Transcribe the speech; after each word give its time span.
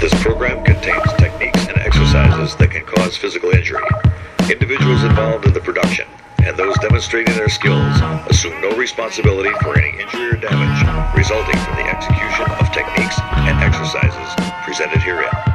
This 0.00 0.14
program 0.22 0.64
contains 0.64 1.12
techniques 1.18 1.68
and 1.68 1.76
exercises 1.76 2.56
that 2.56 2.70
can 2.70 2.86
cause 2.86 3.18
physical 3.18 3.50
injury. 3.50 3.84
Individuals 4.50 5.04
involved 5.04 5.44
in 5.44 5.52
the 5.52 5.60
production 5.60 6.08
and 6.38 6.56
those 6.56 6.74
demonstrating 6.78 7.34
their 7.34 7.50
skills 7.50 8.00
assume 8.30 8.58
no 8.62 8.74
responsibility 8.76 9.50
for 9.60 9.78
any 9.78 10.00
injury 10.00 10.30
or 10.30 10.36
damage 10.36 11.14
resulting 11.14 11.58
from 11.58 11.76
the 11.76 11.84
execution 11.84 12.50
of 12.50 12.72
techniques 12.72 13.20
and 13.20 13.60
exercises 13.60 14.34
presented 14.64 15.02
herein. 15.02 15.49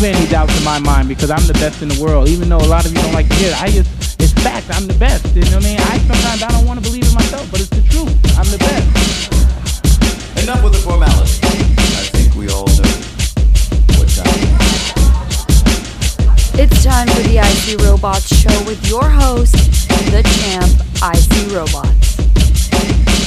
Never 0.00 0.16
any 0.16 0.26
doubts 0.28 0.56
in 0.58 0.64
my 0.64 0.78
mind 0.78 1.08
because 1.08 1.30
I'm 1.30 1.46
the 1.46 1.54
best 1.54 1.82
in 1.82 1.88
the 1.88 2.02
world. 2.02 2.28
Even 2.28 2.48
though 2.48 2.58
a 2.58 2.68
lot 2.68 2.84
of 2.84 2.92
you 2.92 2.98
don't 3.00 3.12
like 3.12 3.28
to 3.28 3.34
hear 3.36 3.50
it, 3.50 3.62
I 3.62 3.68
just, 3.68 3.88
it's 4.20 4.32
fact. 4.32 4.66
I'm 4.70 4.86
the 4.86 4.94
best. 4.94 5.24
You 5.34 5.42
know 5.42 5.56
what 5.56 5.66
I 5.66 5.68
mean? 5.68 5.78
I 5.80 5.98
sometimes 5.98 6.42
I 6.42 6.48
don't 6.52 6.66
want 6.66 6.82
to 6.82 6.84
believe 6.84 7.04
it 7.04 7.14
myself, 7.14 7.50
but 7.50 7.60
it's 7.60 7.70
the 7.70 7.82
truth. 7.88 8.12
I'm 8.36 8.48
the 8.50 8.58
best. 8.58 9.32
Enough 10.42 10.62
with 10.64 10.74
the 10.74 10.78
formality. 10.80 11.40
I 11.42 12.04
think 12.12 12.34
we 12.34 12.48
all 12.48 12.66
know 12.66 12.88
what 13.96 14.08
time 14.12 14.28
it 14.36 14.52
is. 16.60 16.68
It's 16.68 16.84
time 16.84 17.08
for 17.08 17.22
the 17.24 17.38
IC 17.40 17.80
Robots 17.80 18.28
show 18.34 18.56
with 18.64 18.80
your 18.88 19.08
host, 19.08 19.54
the 20.12 20.22
champ, 20.22 20.68
IC 21.00 21.52
Robots. 21.52 22.16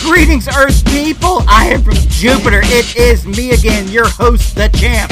Greetings, 0.04 0.48
Earth 0.48 0.84
people! 0.86 1.44
I 1.48 1.70
am 1.70 1.84
from 1.84 1.96
Jupiter. 2.10 2.62
It 2.64 2.96
is 2.96 3.26
me 3.26 3.52
again, 3.52 3.88
your 3.90 4.08
host, 4.08 4.56
the 4.56 4.70
champ. 4.70 5.12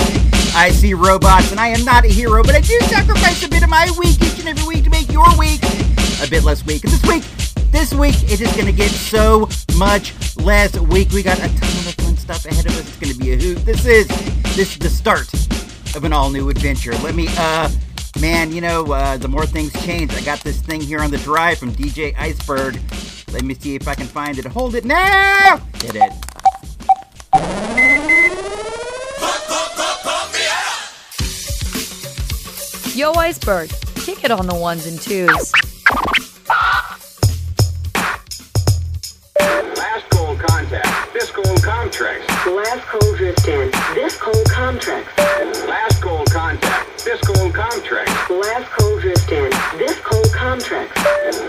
I 0.58 0.72
see 0.72 0.96
robots, 0.96 1.52
and 1.52 1.60
I 1.60 1.68
am 1.68 1.86
not 1.86 2.04
a 2.04 2.08
hero, 2.08 2.42
but 2.42 2.56
I 2.56 2.62
do 2.62 2.80
sacrifice 2.86 3.44
a 3.44 3.48
bit 3.48 3.62
of 3.62 3.70
my 3.70 3.92
week 4.00 4.20
each 4.24 4.40
and 4.40 4.50
every 4.50 4.66
week 4.66 4.84
to 4.86 4.90
make 4.90 5.12
your 5.12 5.28
week 5.38 5.62
a 6.20 6.28
bit 6.28 6.44
less 6.44 6.66
weak. 6.66 6.84
And 6.84 6.92
this 6.92 7.06
week, 7.06 7.24
this 7.72 7.94
week, 7.94 8.16
it 8.24 8.42
is 8.42 8.52
going 8.54 8.66
to 8.66 8.72
get 8.72 8.90
so 8.90 9.48
much 9.78 10.16
less 10.36 10.76
weak. 10.80 11.12
We 11.12 11.22
got 11.22 11.38
a 11.38 11.42
ton 11.42 11.52
of 11.52 11.94
fun 11.94 12.18
stuff 12.18 12.44
ahead 12.46 12.66
of 12.66 12.72
us. 12.72 12.80
It's 12.80 12.98
going 12.98 13.14
to 13.14 13.20
be 13.20 13.34
a 13.34 13.38
hoot. 13.38 13.64
This 13.66 13.86
is 13.86 14.08
this 14.56 14.72
is 14.72 14.80
the 14.80 14.90
start 14.90 15.32
of 15.96 16.04
an 16.04 16.12
all 16.12 16.32
new 16.32 16.50
adventure. 16.50 16.94
Let 17.04 17.14
me, 17.14 17.28
uh, 17.38 17.70
man, 18.20 18.52
you 18.52 18.62
know, 18.62 18.92
uh, 18.92 19.18
the 19.18 19.28
more 19.28 19.46
things 19.46 19.72
change. 19.86 20.12
I 20.16 20.22
got 20.22 20.40
this 20.40 20.60
thing 20.60 20.82
here 20.82 21.02
on 21.02 21.12
the 21.12 21.20
drive 21.20 21.60
from 21.60 21.72
DJ 21.72 22.18
Iceberg. 22.18 22.80
Let 23.32 23.44
me 23.44 23.54
see 23.54 23.76
if 23.76 23.88
I 23.88 23.94
can 23.94 24.08
find 24.08 24.40
it. 24.40 24.46
Hold 24.46 24.74
it 24.74 24.86
now! 24.86 25.62
Hit 25.84 25.98
it. 25.98 26.27
Yo, 32.98 33.14
Iceberg, 33.14 33.70
kick 33.94 34.23
it 34.23 34.31
on 34.31 34.48
the 34.48 34.56
ones 34.56 34.88
and 34.88 35.00
twos. 35.00 35.30
Last 39.39 40.09
cold 40.09 40.39
contact. 40.39 41.14
This 41.14 41.30
cold 41.30 41.61
Comtrex. 41.61 42.26
Last 42.48 42.88
cold 42.88 43.17
drift 43.17 43.48
in. 43.48 43.70
This 43.94 44.17
cold 44.17 44.48
Comtrex. 44.48 45.05
Last 45.67 46.02
cold 46.02 46.32
contact. 46.32 47.05
This 47.05 47.22
cold 47.22 47.54
Comtrex. 47.54 48.30
Last 48.32 48.72
cold 48.72 49.02
drift 49.02 49.32
in. 49.32 49.52
This 49.77 49.99
cold 49.99 50.26
Comtrex. 50.33 50.89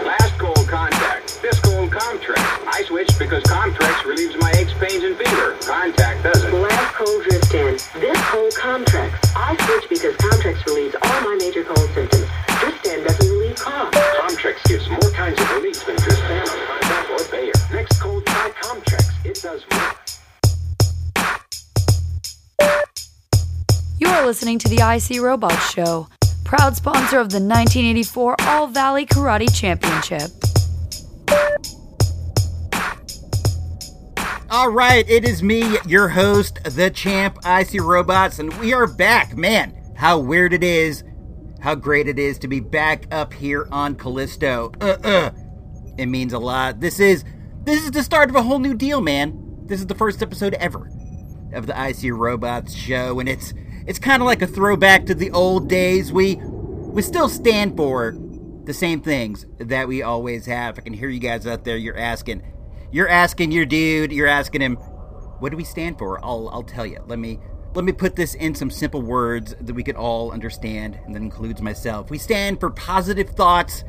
Last 0.04 0.38
cold 0.38 0.68
contact. 0.68 1.27
This 1.40 1.60
cold 1.60 1.90
Comtrex. 1.92 2.66
I 2.66 2.82
switched 2.88 3.16
because 3.16 3.44
Comtrex 3.44 4.04
relieves 4.04 4.34
my 4.40 4.50
aches, 4.58 4.72
pains, 4.74 5.04
and 5.04 5.16
fever. 5.16 5.56
Contact 5.60 6.24
doesn't. 6.24 6.52
Last 6.52 6.94
cold 6.96 7.22
drift 7.22 7.54
in. 7.54 7.74
This 8.00 8.20
cold 8.26 8.52
Comtrex. 8.54 9.14
I 9.36 9.54
switch 9.64 9.88
because 9.88 10.16
Comtrex 10.16 10.66
relieves 10.66 10.96
all 11.00 11.20
my 11.22 11.36
major 11.38 11.62
cold 11.62 11.88
symptoms. 11.94 12.26
Dristan 12.58 13.04
doesn't 13.04 13.30
relieve 13.30 13.54
cough. 13.54 13.92
Comtrex 13.92 14.64
gives 14.64 14.88
more 14.90 15.10
kinds 15.12 15.40
of 15.40 15.48
relief 15.52 15.86
than 15.86 15.94
Dristan, 15.94 16.44
Contact, 16.44 17.10
or 17.10 17.30
Bayer. 17.30 17.52
Next 17.72 18.00
cold, 18.00 18.26
try 18.26 18.50
Comtrex. 18.60 19.24
It 19.24 19.40
does 19.40 19.64
more. 19.70 19.92
You're 24.00 24.26
listening 24.26 24.58
to 24.58 24.68
the 24.68 24.82
IC 24.82 25.22
Robots 25.22 25.70
show, 25.70 26.08
proud 26.42 26.74
sponsor 26.74 27.20
of 27.20 27.30
the 27.30 27.38
1984 27.38 28.34
All 28.40 28.66
Valley 28.66 29.06
Karate 29.06 29.54
Championship. 29.54 30.32
All 34.50 34.70
right, 34.70 35.08
it 35.08 35.24
is 35.24 35.42
me, 35.42 35.76
your 35.86 36.08
host, 36.08 36.58
the 36.64 36.90
champ, 36.90 37.38
Icy 37.44 37.80
Robots, 37.80 38.38
and 38.38 38.52
we 38.58 38.72
are 38.72 38.86
back. 38.86 39.36
Man, 39.36 39.92
how 39.94 40.18
weird 40.18 40.52
it 40.52 40.64
is, 40.64 41.04
how 41.60 41.74
great 41.74 42.08
it 42.08 42.18
is 42.18 42.38
to 42.38 42.48
be 42.48 42.60
back 42.60 43.06
up 43.10 43.34
here 43.34 43.68
on 43.70 43.94
Callisto. 43.94 44.72
Uh 44.80 44.96
uh. 45.04 45.30
It 45.98 46.06
means 46.06 46.32
a 46.32 46.38
lot. 46.38 46.80
This 46.80 46.98
is 46.98 47.24
this 47.64 47.84
is 47.84 47.90
the 47.90 48.02
start 48.02 48.30
of 48.30 48.36
a 48.36 48.42
whole 48.42 48.58
new 48.58 48.74
deal, 48.74 49.00
man. 49.00 49.64
This 49.66 49.80
is 49.80 49.86
the 49.86 49.94
first 49.94 50.22
episode 50.22 50.54
ever 50.54 50.90
of 51.52 51.66
the 51.66 51.78
Icy 51.78 52.10
Robots 52.10 52.74
show, 52.74 53.20
and 53.20 53.28
it's 53.28 53.52
it's 53.86 53.98
kind 53.98 54.22
of 54.22 54.26
like 54.26 54.40
a 54.40 54.46
throwback 54.46 55.06
to 55.06 55.14
the 55.14 55.30
old 55.32 55.68
days. 55.68 56.10
We 56.10 56.36
we 56.36 57.02
still 57.02 57.28
stand 57.28 57.76
for 57.76 58.12
the 58.68 58.74
same 58.74 59.00
things 59.00 59.46
that 59.56 59.88
we 59.88 60.02
always 60.02 60.44
have. 60.44 60.78
I 60.78 60.82
can 60.82 60.92
hear 60.92 61.08
you 61.08 61.20
guys 61.20 61.46
out 61.46 61.64
there. 61.64 61.78
You're 61.78 61.96
asking, 61.96 62.42
you're 62.92 63.08
asking 63.08 63.50
your 63.50 63.64
dude. 63.64 64.12
You're 64.12 64.28
asking 64.28 64.60
him, 64.60 64.76
what 64.76 65.50
do 65.50 65.56
we 65.56 65.64
stand 65.64 65.98
for? 65.98 66.22
I'll 66.22 66.50
I'll 66.50 66.62
tell 66.62 66.84
you. 66.84 67.02
Let 67.06 67.18
me 67.18 67.40
let 67.74 67.84
me 67.86 67.92
put 67.92 68.14
this 68.14 68.34
in 68.34 68.54
some 68.54 68.70
simple 68.70 69.00
words 69.00 69.54
that 69.58 69.72
we 69.72 69.82
could 69.82 69.96
all 69.96 70.32
understand, 70.32 71.00
and 71.06 71.14
that 71.14 71.22
includes 71.22 71.62
myself. 71.62 72.10
We 72.10 72.18
stand 72.18 72.60
for 72.60 72.70
positive 72.70 73.30
thoughts 73.30 73.84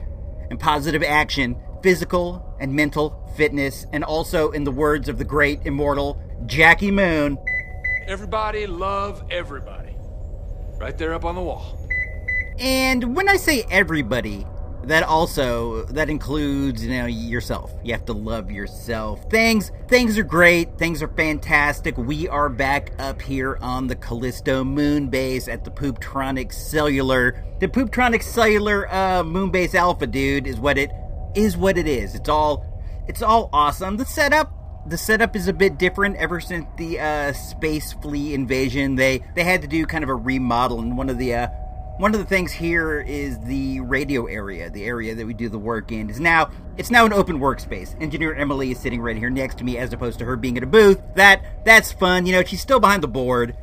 and 0.49 0.57
positive 0.57 1.03
action, 1.03 1.57
physical 1.83 2.55
and 2.61 2.73
mental 2.73 3.29
fitness, 3.35 3.85
and 3.91 4.05
also 4.05 4.51
in 4.51 4.63
the 4.63 4.71
words 4.71 5.09
of 5.09 5.17
the 5.17 5.25
great 5.25 5.65
immortal 5.65 6.21
Jackie 6.45 6.91
Moon. 6.91 7.37
Everybody 8.07 8.65
love 8.65 9.25
everybody. 9.29 9.97
Right 10.77 10.97
there 10.97 11.13
up 11.13 11.25
on 11.25 11.35
the 11.35 11.41
wall. 11.41 11.75
And 12.59 13.15
when 13.15 13.27
I 13.27 13.35
say 13.35 13.65
everybody, 13.69 14.45
that 14.83 15.03
also 15.03 15.83
that 15.85 16.09
includes 16.09 16.85
you 16.85 16.91
know 16.91 17.05
yourself. 17.05 17.73
You 17.83 17.93
have 17.93 18.05
to 18.05 18.13
love 18.13 18.51
yourself. 18.51 19.29
Things 19.29 19.71
things 19.87 20.17
are 20.17 20.23
great. 20.23 20.77
Things 20.77 21.01
are 21.03 21.07
fantastic. 21.07 21.97
We 21.97 22.27
are 22.27 22.49
back 22.49 22.91
up 22.99 23.21
here 23.21 23.57
on 23.61 23.87
the 23.87 23.95
Callisto 23.95 24.63
Moon 24.63 25.07
Base 25.07 25.47
at 25.47 25.63
the 25.63 25.71
Pooptronic 25.71 26.53
Cellular. 26.53 27.43
The 27.59 27.67
Pooptronic 27.67 28.23
Cellular 28.23 28.91
uh, 28.93 29.23
Moon 29.23 29.51
Base 29.51 29.75
Alpha, 29.75 30.07
dude, 30.07 30.47
is 30.47 30.59
what 30.59 30.77
it 30.77 30.91
is. 31.35 31.57
What 31.57 31.77
it 31.77 31.87
is. 31.87 32.15
It's 32.15 32.29
all 32.29 32.65
it's 33.07 33.21
all 33.21 33.49
awesome. 33.51 33.97
The 33.97 34.05
setup 34.05 34.53
the 34.85 34.97
setup 34.97 35.35
is 35.35 35.47
a 35.47 35.53
bit 35.53 35.77
different 35.77 36.15
ever 36.17 36.39
since 36.39 36.65
the 36.77 36.99
uh, 36.99 37.33
space 37.33 37.93
flea 37.93 38.33
invasion. 38.33 38.95
They 38.95 39.23
they 39.35 39.43
had 39.43 39.61
to 39.61 39.67
do 39.67 39.85
kind 39.85 40.03
of 40.03 40.09
a 40.09 40.15
remodel, 40.15 40.79
and 40.79 40.97
one 40.97 41.09
of 41.09 41.17
the 41.17 41.35
uh, 41.35 41.47
one 41.99 42.13
of 42.13 42.19
the 42.21 42.25
things 42.25 42.53
here 42.53 43.01
is 43.01 43.37
the 43.41 43.81
radio 43.81 44.25
area, 44.25 44.69
the 44.69 44.85
area 44.85 45.13
that 45.13 45.25
we 45.25 45.33
do 45.33 45.49
the 45.49 45.59
work 45.59 45.91
in. 45.91 46.09
is 46.09 46.17
now 46.17 46.49
it's 46.77 46.89
now 46.89 47.05
an 47.05 47.11
open 47.11 47.39
workspace. 47.39 48.01
Engineer 48.01 48.33
Emily 48.33 48.71
is 48.71 48.79
sitting 48.79 49.01
right 49.01 49.17
here 49.17 49.29
next 49.29 49.57
to 49.57 49.65
me, 49.65 49.77
as 49.77 49.91
opposed 49.91 50.17
to 50.19 50.25
her 50.25 50.37
being 50.37 50.55
at 50.55 50.63
a 50.63 50.65
booth. 50.65 51.01
That 51.15 51.65
that's 51.65 51.91
fun. 51.91 52.25
You 52.25 52.31
know, 52.31 52.43
she's 52.45 52.61
still 52.61 52.79
behind 52.79 53.03
the 53.03 53.09
board. 53.09 53.57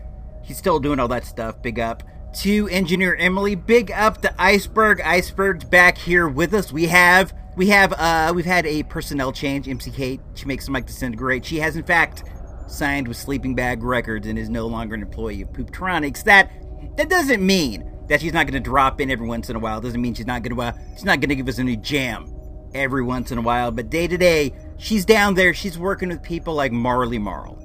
She's 0.45 0.59
still 0.59 0.79
doing 0.79 1.01
all 1.01 1.09
that 1.09 1.25
stuff. 1.25 1.63
Big 1.63 1.81
up 1.81 2.03
to 2.41 2.69
Engineer 2.69 3.17
Emily. 3.17 3.55
Big 3.55 3.91
up 3.91 4.21
to 4.21 4.35
Iceberg. 4.39 5.01
Iceberg's 5.01 5.65
back 5.65 5.97
here 5.97 6.29
with 6.29 6.53
us. 6.53 6.71
We 6.71 6.89
have 6.89 7.33
we 7.57 7.69
have 7.69 7.95
uh 7.95 8.33
we've 8.35 8.45
had 8.45 8.67
a 8.67 8.83
personnel 8.83 9.33
change. 9.33 9.67
MC 9.67 9.91
Kate, 9.91 10.21
she 10.35 10.45
makes 10.45 10.67
the 10.67 10.73
mic 10.73 10.85
disintegrate. 10.85 11.47
She 11.47 11.61
has 11.61 11.75
in 11.75 11.85
fact 11.85 12.25
signed 12.67 13.09
with 13.09 13.17
Sleeping 13.17 13.55
Bag 13.55 13.83
Records 13.83 14.27
and 14.27 14.39
is 14.39 14.51
no 14.51 14.67
longer 14.67 14.95
an 14.95 15.01
employee 15.01 15.41
of 15.41 15.49
Pooptronics. 15.55 16.23
That 16.25 16.51
that 16.99 17.09
doesn't 17.09 17.45
mean 17.45 17.96
that 18.09 18.21
she's 18.21 18.33
not 18.33 18.47
going 18.47 18.63
to 18.63 18.69
drop 18.69 19.01
in 19.01 19.11
every 19.11 19.27
once 19.27 19.51
in 19.51 19.57
a 19.57 19.59
while. 19.59 19.81
Doesn't 19.81 20.01
mean 20.01 20.15
she's 20.15 20.27
not 20.27 20.43
going 20.43 20.55
to 20.55 20.63
uh, 20.63 20.73
she's 20.95 21.05
not 21.05 21.21
going 21.21 21.31
to 21.31 21.37
give 21.37 21.49
us 21.49 21.59
a 21.59 21.65
new 21.65 21.77
jam 21.77 22.33
every 22.75 23.03
once 23.03 23.33
in 23.33 23.39
a 23.39 23.43
while. 23.43 23.71
But 23.71 23.91
day 23.91 24.07
to 24.07 24.17
day, 24.17 24.53
she's 24.79 25.05
down 25.05 25.35
there. 25.35 25.55
She's 25.55 25.79
working 25.79 26.09
with 26.09 26.23
people 26.23 26.55
like 26.55 26.73
Marley 26.73 27.19
Marl. 27.19 27.63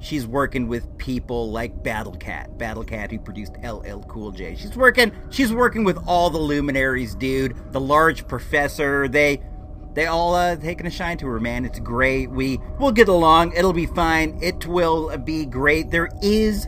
She's 0.00 0.26
working 0.26 0.68
with 0.68 0.98
people 0.98 1.50
like 1.50 1.82
Battle 1.82 2.14
Cat, 2.16 2.58
Battle 2.58 2.84
Cat 2.84 3.10
who 3.10 3.18
produced 3.18 3.54
LL 3.64 4.00
Cool 4.00 4.32
J. 4.32 4.54
She's 4.54 4.76
working 4.76 5.12
she's 5.30 5.52
working 5.52 5.84
with 5.84 5.98
all 6.06 6.28
the 6.28 6.38
luminaries, 6.38 7.14
dude. 7.14 7.72
The 7.72 7.80
large 7.80 8.28
professor, 8.28 9.08
they 9.08 9.42
they 9.94 10.06
all 10.06 10.34
uh, 10.34 10.56
taking 10.56 10.86
a 10.86 10.90
shine 10.90 11.16
to 11.18 11.26
her, 11.28 11.40
man. 11.40 11.64
It's 11.64 11.78
great. 11.78 12.30
We 12.30 12.58
we'll 12.78 12.92
get 12.92 13.08
along. 13.08 13.52
It'll 13.52 13.72
be 13.72 13.86
fine. 13.86 14.38
It 14.42 14.66
will 14.66 15.16
be 15.18 15.46
great. 15.46 15.90
There 15.90 16.10
is 16.20 16.66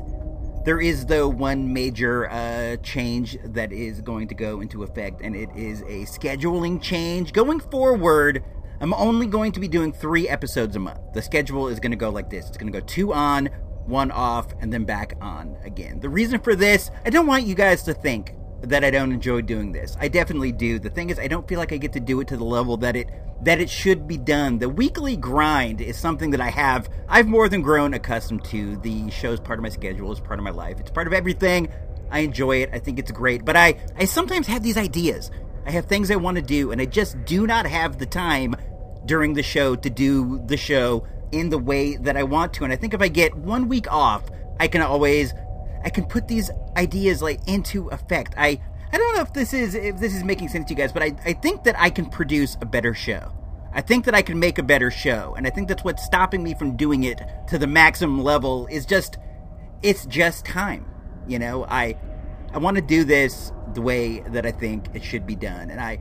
there 0.67 0.81
is 0.81 1.07
though 1.07 1.29
one 1.29 1.73
major 1.73 2.29
uh, 2.29 2.77
change 2.79 3.39
that 3.45 3.73
is 3.73 4.01
going 4.01 4.27
to 4.27 4.35
go 4.35 4.61
into 4.61 4.83
effect, 4.83 5.21
and 5.23 5.37
it 5.37 5.49
is 5.55 5.83
a 5.83 6.05
scheduling 6.05 6.83
change. 6.83 7.33
Going 7.33 7.61
forward, 7.61 8.43
I'm 8.81 8.93
only 8.93 9.29
going 9.29 9.53
to 9.53 9.61
be 9.61 9.69
doing 9.69 9.93
three 9.93 10.29
episodes 10.29 10.75
a 10.75 10.81
month. 10.81 10.99
The 11.15 11.23
schedule 11.23 11.69
is 11.69 11.79
going 11.79 11.93
to 11.93 11.97
go 11.97 12.11
like 12.11 12.31
this 12.31 12.49
it's 12.49 12.59
going 12.59 12.71
to 12.73 12.79
go 12.81 12.85
two 12.85 13.15
on, 13.15 13.47
one 13.87 14.11
off, 14.11 14.53
and 14.61 14.73
then 14.73 14.85
back 14.85 15.17
on 15.21 15.57
again. 15.65 16.01
The 16.01 16.09
reason 16.09 16.41
for 16.41 16.57
this, 16.57 16.91
I 17.05 17.11
don't 17.11 17.29
want 17.29 17.45
you 17.45 17.55
guys 17.55 17.85
to 17.85 17.95
think 17.95 18.35
that 18.63 18.85
I 18.85 18.91
don't 18.91 19.13
enjoy 19.13 19.43
doing 19.43 19.73
this. 19.73 19.97
I 20.01 20.09
definitely 20.09 20.53
do. 20.53 20.79
The 20.79 20.91
thing 20.91 21.11
is 21.11 21.19
I 21.19 21.29
don't 21.29 21.47
feel 21.47 21.59
like 21.59 21.73
I 21.73 21.77
get 21.77 21.93
to 21.95 22.01
do 22.01 22.21
it 22.21 22.29
to 22.29 22.37
the 22.37 22.45
level 22.45 22.77
that 22.79 22.97
it 22.97 23.09
that 23.43 23.61
it 23.61 23.69
should 23.69 24.09
be 24.09 24.17
done. 24.17 24.59
The 24.59 24.69
weekly 24.69 25.17
grind 25.17 25.81
is 25.81 25.99
something 25.99 26.31
that 26.31 26.41
I 26.41 26.51
have 26.51 26.89
I've 27.09 27.27
more 27.27 27.49
than 27.49 27.63
grown 27.63 27.95
accustomed 27.95 28.45
to. 28.47 28.77
The 28.79 29.11
show's 29.11 29.41
part 29.41 29.59
of 29.59 29.63
my 29.63 29.69
schedule, 29.69 30.11
it's 30.11 30.21
part 30.21 30.39
of 30.39 30.45
my 30.45 30.51
life. 30.51 30.81
It's 30.81 30.91
part 30.91 31.07
of 31.07 31.13
everything. 31.13 31.69
I 32.11 32.21
enjoy 32.21 32.63
it. 32.63 32.71
I 32.73 32.79
think 32.79 32.99
it's 32.99 33.11
great. 33.11 33.45
But 33.45 33.57
I 33.57 33.77
I 33.97 34.05
sometimes 34.05 34.47
have 34.47 34.63
these 34.63 34.77
ideas. 34.77 35.31
I 35.67 35.71
have 35.73 35.87
things 35.87 36.11
I 36.11 36.17
want 36.17 36.37
to 36.37 36.43
do 36.43 36.73
and 36.73 36.81
I 36.81 36.87
just 36.87 37.25
do 37.25 37.47
not 37.47 37.67
have 37.67 37.99
the 37.99 38.07
time 38.07 38.57
during 39.05 39.35
the 39.35 39.43
show 39.43 39.77
to 39.77 39.91
do 39.91 40.43
the 40.47 40.57
show 40.57 41.07
in 41.33 41.51
the 41.51 41.59
way 41.59 41.97
that 41.97 42.17
I 42.17 42.23
want 42.23 42.55
to. 42.55 42.65
And 42.65 42.73
I 42.73 42.77
think 42.77 42.95
if 42.95 43.03
I 43.03 43.09
get 43.09 43.35
one 43.35 43.69
week 43.69 43.91
off, 43.93 44.23
I 44.59 44.69
can 44.69 44.83
always 44.83 45.35
I 45.85 45.91
can 45.91 46.05
put 46.05 46.29
these 46.29 46.51
ideas 46.77 47.23
like 47.23 47.47
into 47.47 47.89
effect. 47.89 48.35
I 48.37 48.61
I 48.93 48.99
don't 48.99 49.17
know 49.17 49.23
if 49.23 49.33
this 49.33 49.53
is 49.53 49.75
if 49.75 49.99
this 49.99 50.15
is 50.15 50.25
making 50.25 50.49
sense 50.49 50.67
to 50.67 50.75
you 50.75 50.77
guys, 50.77 50.93
but 50.93 51.03
I, 51.03 51.13
I 51.25 51.33
think 51.33 51.65
that 51.65 51.79
I 51.79 51.91
can 51.91 52.07
produce 52.07 52.57
a 52.61 52.67
better 52.67 52.95
show. 52.95 53.33
I 53.73 53.83
think 53.83 54.05
that 54.07 54.15
I 54.15 54.23
can 54.23 54.39
make 54.39 54.59
a 54.59 54.63
better 54.63 54.91
show, 54.91 55.35
and 55.37 55.47
I 55.47 55.51
think 55.51 55.69
that's 55.69 55.85
what's 55.85 56.03
stopping 56.05 56.43
me 56.43 56.55
from 56.55 56.77
doing 56.77 57.05
it 57.05 57.21
to 57.49 57.59
the 57.59 57.67
maximum 57.67 58.23
level 58.23 58.67
is 58.69 58.87
just 58.87 59.19
it's 59.83 60.07
just 60.07 60.47
time. 60.47 60.87
You 61.27 61.39
know, 61.39 61.65
I 61.65 61.97
I 62.53 62.59
want 62.59 62.77
to 62.77 62.83
do 62.83 63.05
this 63.05 63.53
the 63.75 63.83
way 63.83 64.21
that 64.21 64.47
I 64.47 64.53
think 64.53 64.87
it 64.95 65.05
should 65.05 65.27
be 65.27 65.37
done, 65.37 65.71
and 65.71 65.81
I 65.81 65.99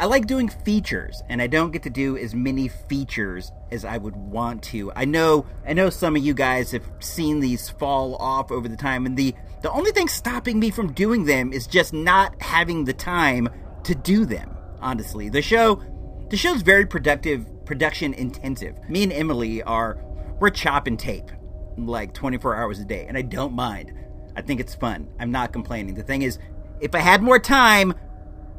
I 0.00 0.06
like 0.06 0.26
doing 0.26 0.48
features, 0.48 1.22
and 1.28 1.42
I 1.42 1.46
don't 1.46 1.72
get 1.72 1.82
to 1.82 1.90
do 1.90 2.16
as 2.16 2.34
many 2.34 2.68
features 2.68 3.52
as 3.70 3.84
I 3.84 3.98
would 3.98 4.16
want 4.16 4.62
to. 4.62 4.90
I 4.96 5.04
know, 5.04 5.44
I 5.66 5.74
know 5.74 5.90
some 5.90 6.16
of 6.16 6.24
you 6.24 6.32
guys 6.32 6.70
have 6.70 6.90
seen 7.00 7.40
these 7.40 7.68
fall 7.68 8.16
off 8.16 8.50
over 8.50 8.66
the 8.66 8.78
time, 8.78 9.04
and 9.04 9.14
the 9.14 9.34
the 9.60 9.70
only 9.70 9.92
thing 9.92 10.08
stopping 10.08 10.58
me 10.58 10.70
from 10.70 10.94
doing 10.94 11.26
them 11.26 11.52
is 11.52 11.66
just 11.66 11.92
not 11.92 12.40
having 12.40 12.86
the 12.86 12.94
time 12.94 13.50
to 13.84 13.94
do 13.94 14.24
them. 14.24 14.56
Honestly, 14.80 15.28
the 15.28 15.42
show, 15.42 15.82
the 16.30 16.36
show's 16.38 16.62
very 16.62 16.86
productive, 16.86 17.66
production 17.66 18.14
intensive. 18.14 18.78
Me 18.88 19.02
and 19.02 19.12
Emily 19.12 19.62
are 19.64 20.02
we're 20.38 20.48
chopping 20.48 20.96
tape 20.96 21.30
like 21.76 22.14
24 22.14 22.56
hours 22.56 22.78
a 22.78 22.86
day, 22.86 23.04
and 23.06 23.18
I 23.18 23.22
don't 23.22 23.52
mind. 23.52 23.92
I 24.34 24.40
think 24.40 24.60
it's 24.60 24.74
fun. 24.74 25.10
I'm 25.18 25.30
not 25.30 25.52
complaining. 25.52 25.94
The 25.94 26.02
thing 26.02 26.22
is, 26.22 26.38
if 26.80 26.94
I 26.94 27.00
had 27.00 27.22
more 27.22 27.38
time, 27.38 27.92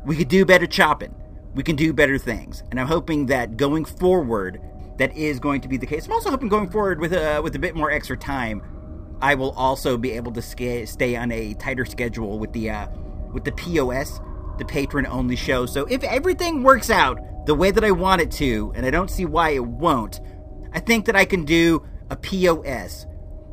we 0.06 0.16
could 0.16 0.28
do 0.28 0.46
better 0.46 0.68
chopping 0.68 1.16
we 1.54 1.64
can 1.64 1.76
do 1.76 1.94
better 1.94 2.18
things. 2.18 2.64
And 2.72 2.80
I'm 2.80 2.88
hoping 2.88 3.28
that 3.28 3.58
going 3.58 3.86
forward, 3.86 4.62
that 4.98 5.16
is 5.16 5.40
going 5.40 5.62
to 5.62 5.68
be 5.68 5.78
the 5.78 5.86
case. 5.86 6.06
I'm 6.06 6.14
also 6.14 6.30
hoping 6.30 6.50
going 6.50 6.70
forward 6.70 7.00
with 7.00 7.14
a 7.14 7.42
with 7.42 7.56
a 7.56 7.60
bit 7.60 7.76
more 7.76 7.92
extra 7.92 8.18
time, 8.18 8.62
I 9.22 9.36
will 9.36 9.52
also 9.52 9.98
be 9.98 10.12
able 10.12 10.32
to 10.34 10.42
sca- 10.42 10.88
stay 10.88 11.16
on 11.16 11.32
a 11.32 11.54
tighter 11.56 11.86
schedule 11.86 12.40
with 12.40 12.54
the 12.54 12.70
uh, 12.70 12.88
with 13.34 13.44
the 13.44 13.52
POS, 13.52 14.20
the 14.58 14.66
patron 14.66 15.06
only 15.06 15.36
show. 15.36 15.66
So 15.66 15.86
if 15.86 16.04
everything 16.04 16.64
works 16.64 16.90
out 16.90 17.20
the 17.46 17.56
way 17.56 17.72
that 17.72 17.84
I 17.84 17.92
want 17.92 18.22
it 18.22 18.32
to, 18.32 18.72
and 18.76 18.86
I 18.86 18.92
don't 18.92 19.10
see 19.10 19.26
why 19.26 19.52
it 19.52 19.66
won't, 19.66 20.20
I 20.74 20.80
think 20.80 21.06
that 21.06 21.16
I 21.16 21.26
can 21.26 21.46
do 21.46 21.86
a 22.10 22.16
POS 22.16 23.06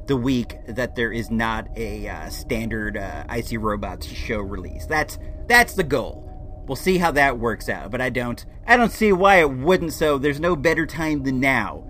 the 0.07 0.17
week 0.17 0.57
that 0.67 0.97
there 0.97 1.13
is 1.13 1.31
not 1.31 1.69
a 1.77 2.09
uh, 2.09 2.31
standard 2.31 2.97
uh, 2.97 3.25
Icy 3.29 3.59
Robots 3.59 4.07
show 4.07 4.39
release. 4.39 4.87
That's 4.87 5.19
that's 5.47 5.75
the 5.75 5.85
goal. 5.85 6.28
We'll 6.69 6.77
see 6.77 6.99
how 6.99 7.11
that 7.13 7.39
works 7.39 7.69
out, 7.69 7.91
but 7.91 8.01
I 8.03 8.11
don't 8.11 8.45
I 8.67 8.77
don't 8.77 8.93
see 8.93 9.13
why 9.13 9.37
it 9.41 9.51
wouldn't, 9.51 9.95
so 9.95 10.19
there's 10.19 10.39
no 10.39 10.55
better 10.55 10.85
time 10.87 11.23
than 11.23 11.41
now 11.41 11.85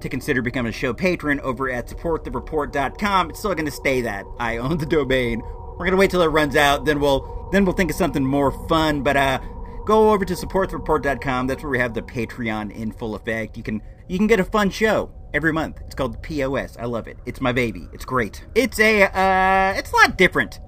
to 0.00 0.08
consider 0.08 0.40
becoming 0.40 0.70
a 0.70 0.72
show 0.72 0.94
patron 0.94 1.40
over 1.40 1.68
at 1.70 1.88
supportthereport.com. 1.88 3.30
It's 3.30 3.40
still 3.40 3.54
going 3.54 3.66
to 3.66 3.72
stay 3.72 4.00
that. 4.02 4.24
I 4.38 4.56
own 4.56 4.78
the 4.78 4.86
domain. 4.86 5.40
We're 5.40 5.86
going 5.86 5.90
to 5.90 5.96
wait 5.96 6.10
till 6.10 6.22
it 6.22 6.26
runs 6.26 6.56
out, 6.56 6.84
then 6.84 7.00
we'll 7.00 7.48
then 7.52 7.64
we'll 7.64 7.74
think 7.74 7.90
of 7.90 7.96
something 7.96 8.24
more 8.24 8.52
fun, 8.68 9.02
but 9.02 9.16
uh 9.16 9.40
go 9.84 10.12
over 10.12 10.24
to 10.24 10.34
supportthereport.com. 10.34 11.48
That's 11.48 11.64
where 11.64 11.70
we 11.70 11.78
have 11.80 11.94
the 11.94 12.02
Patreon 12.02 12.70
in 12.72 12.92
full 12.92 13.16
effect. 13.16 13.56
You 13.56 13.64
can 13.64 13.82
you 14.06 14.16
can 14.16 14.28
get 14.28 14.38
a 14.38 14.44
fun 14.44 14.70
show 14.70 15.10
every 15.34 15.52
month. 15.52 15.80
It's 15.86 15.96
called 15.96 16.14
the 16.14 16.18
POS. 16.18 16.76
I 16.78 16.84
love 16.84 17.08
it. 17.08 17.18
It's 17.26 17.40
my 17.40 17.50
baby. 17.50 17.88
It's 17.92 18.04
great. 18.04 18.44
It's 18.54 18.78
a 18.78 19.02
uh 19.02 19.74
it's 19.76 19.90
a 19.90 19.96
lot 19.96 20.16
different 20.16 20.60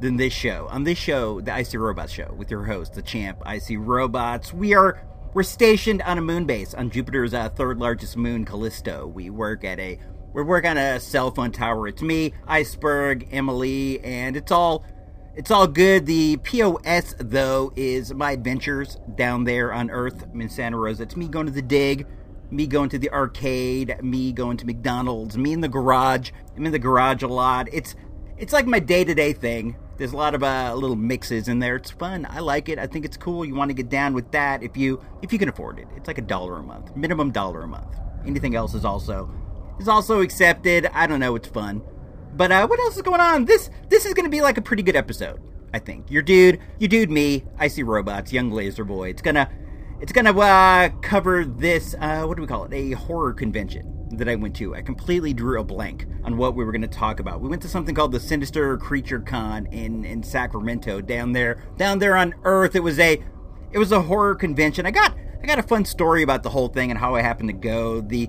than 0.00 0.16
this 0.16 0.32
show. 0.32 0.68
On 0.70 0.84
this 0.84 0.98
show, 0.98 1.40
the 1.40 1.52
Icy 1.52 1.76
Robots 1.76 2.12
show, 2.12 2.32
with 2.36 2.50
your 2.50 2.64
host, 2.64 2.94
the 2.94 3.02
champ, 3.02 3.42
Icy 3.44 3.76
Robots, 3.76 4.52
we 4.52 4.74
are 4.74 5.04
we're 5.34 5.42
stationed 5.42 6.02
on 6.02 6.18
a 6.18 6.22
moon 6.22 6.46
base 6.46 6.74
on 6.74 6.90
Jupiter's 6.90 7.34
uh, 7.34 7.48
third 7.50 7.78
largest 7.78 8.16
moon, 8.16 8.44
Callisto. 8.44 9.06
We 9.06 9.30
work 9.30 9.62
at 9.64 9.78
a 9.78 9.98
we 10.32 10.42
work 10.42 10.64
on 10.64 10.78
a 10.78 11.00
cell 11.00 11.30
phone 11.30 11.52
tower. 11.52 11.88
It's 11.88 12.02
me, 12.02 12.32
Iceberg, 12.46 13.28
Emily, 13.30 14.00
and 14.00 14.36
it's 14.36 14.52
all 14.52 14.84
it's 15.34 15.50
all 15.50 15.66
good. 15.66 16.06
The 16.06 16.38
POS 16.38 17.14
though 17.18 17.72
is 17.76 18.12
my 18.14 18.32
adventures 18.32 18.96
down 19.14 19.44
there 19.44 19.72
on 19.72 19.90
Earth 19.90 20.26
in 20.34 20.48
Santa 20.48 20.78
Rosa. 20.78 21.04
It's 21.04 21.16
me 21.16 21.28
going 21.28 21.46
to 21.46 21.52
the 21.52 21.62
dig, 21.62 22.06
me 22.50 22.66
going 22.66 22.88
to 22.90 22.98
the 22.98 23.10
arcade, 23.10 24.02
me 24.02 24.32
going 24.32 24.56
to 24.56 24.66
McDonald's, 24.66 25.36
me 25.36 25.52
in 25.52 25.60
the 25.60 25.68
garage. 25.68 26.30
I'm 26.56 26.66
in 26.66 26.72
the 26.72 26.78
garage 26.78 27.22
a 27.22 27.28
lot. 27.28 27.68
It's 27.72 27.94
it's 28.36 28.52
like 28.52 28.66
my 28.66 28.78
day 28.78 29.04
to 29.04 29.14
day 29.14 29.32
thing. 29.32 29.76
There's 29.98 30.12
a 30.12 30.16
lot 30.16 30.36
of 30.36 30.44
uh, 30.44 30.74
little 30.76 30.94
mixes 30.94 31.48
in 31.48 31.58
there. 31.58 31.74
It's 31.74 31.90
fun. 31.90 32.24
I 32.30 32.38
like 32.38 32.68
it. 32.68 32.78
I 32.78 32.86
think 32.86 33.04
it's 33.04 33.16
cool. 33.16 33.44
You 33.44 33.56
want 33.56 33.70
to 33.70 33.74
get 33.74 33.88
down 33.88 34.14
with 34.14 34.30
that 34.30 34.62
if 34.62 34.76
you 34.76 35.04
if 35.22 35.32
you 35.32 35.40
can 35.40 35.48
afford 35.48 35.80
it. 35.80 35.88
It's 35.96 36.06
like 36.06 36.18
a 36.18 36.22
dollar 36.22 36.56
a 36.56 36.62
month, 36.62 36.96
minimum 36.96 37.32
dollar 37.32 37.62
a 37.62 37.66
month. 37.66 37.96
Anything 38.24 38.54
else 38.54 38.74
is 38.74 38.84
also 38.84 39.28
is 39.80 39.88
also 39.88 40.20
accepted. 40.20 40.86
I 40.94 41.08
don't 41.08 41.18
know. 41.18 41.34
It's 41.34 41.48
fun. 41.48 41.82
But 42.36 42.52
uh, 42.52 42.68
what 42.68 42.78
else 42.78 42.94
is 42.94 43.02
going 43.02 43.20
on? 43.20 43.44
This 43.44 43.70
this 43.88 44.06
is 44.06 44.14
going 44.14 44.24
to 44.24 44.30
be 44.30 44.40
like 44.40 44.56
a 44.56 44.62
pretty 44.62 44.84
good 44.84 44.94
episode. 44.94 45.40
I 45.74 45.80
think 45.80 46.10
your 46.12 46.22
dude, 46.22 46.60
your 46.78 46.88
dude, 46.88 47.10
me, 47.10 47.44
I 47.58 47.66
see 47.66 47.82
Robots, 47.82 48.32
young 48.32 48.52
laser 48.52 48.84
boy. 48.84 49.08
It's 49.08 49.20
gonna 49.20 49.50
it's 50.00 50.12
gonna 50.12 50.38
uh, 50.38 50.90
cover 51.02 51.44
this. 51.44 51.96
Uh, 51.98 52.24
what 52.24 52.36
do 52.36 52.42
we 52.42 52.46
call 52.46 52.66
it? 52.66 52.72
A 52.72 52.92
horror 52.92 53.32
convention 53.32 53.97
that 54.10 54.28
I 54.28 54.34
went 54.34 54.56
to. 54.56 54.74
I 54.74 54.82
completely 54.82 55.32
drew 55.32 55.60
a 55.60 55.64
blank 55.64 56.06
on 56.24 56.36
what 56.36 56.54
we 56.54 56.64
were 56.64 56.72
going 56.72 56.82
to 56.82 56.88
talk 56.88 57.20
about. 57.20 57.40
We 57.40 57.48
went 57.48 57.62
to 57.62 57.68
something 57.68 57.94
called 57.94 58.12
the 58.12 58.20
Sinister 58.20 58.76
Creature 58.78 59.20
Con 59.20 59.66
in 59.66 60.04
in 60.04 60.22
Sacramento 60.22 61.00
down 61.00 61.32
there 61.32 61.62
down 61.76 61.98
there 61.98 62.16
on 62.16 62.34
Earth. 62.44 62.74
It 62.74 62.82
was 62.82 62.98
a 62.98 63.22
it 63.72 63.78
was 63.78 63.92
a 63.92 64.02
horror 64.02 64.34
convention. 64.34 64.86
I 64.86 64.90
got 64.90 65.14
I 65.42 65.46
got 65.46 65.58
a 65.58 65.62
fun 65.62 65.84
story 65.84 66.22
about 66.22 66.42
the 66.42 66.50
whole 66.50 66.68
thing 66.68 66.90
and 66.90 66.98
how 66.98 67.14
I 67.14 67.22
happened 67.22 67.48
to 67.48 67.54
go. 67.54 68.00
The 68.00 68.28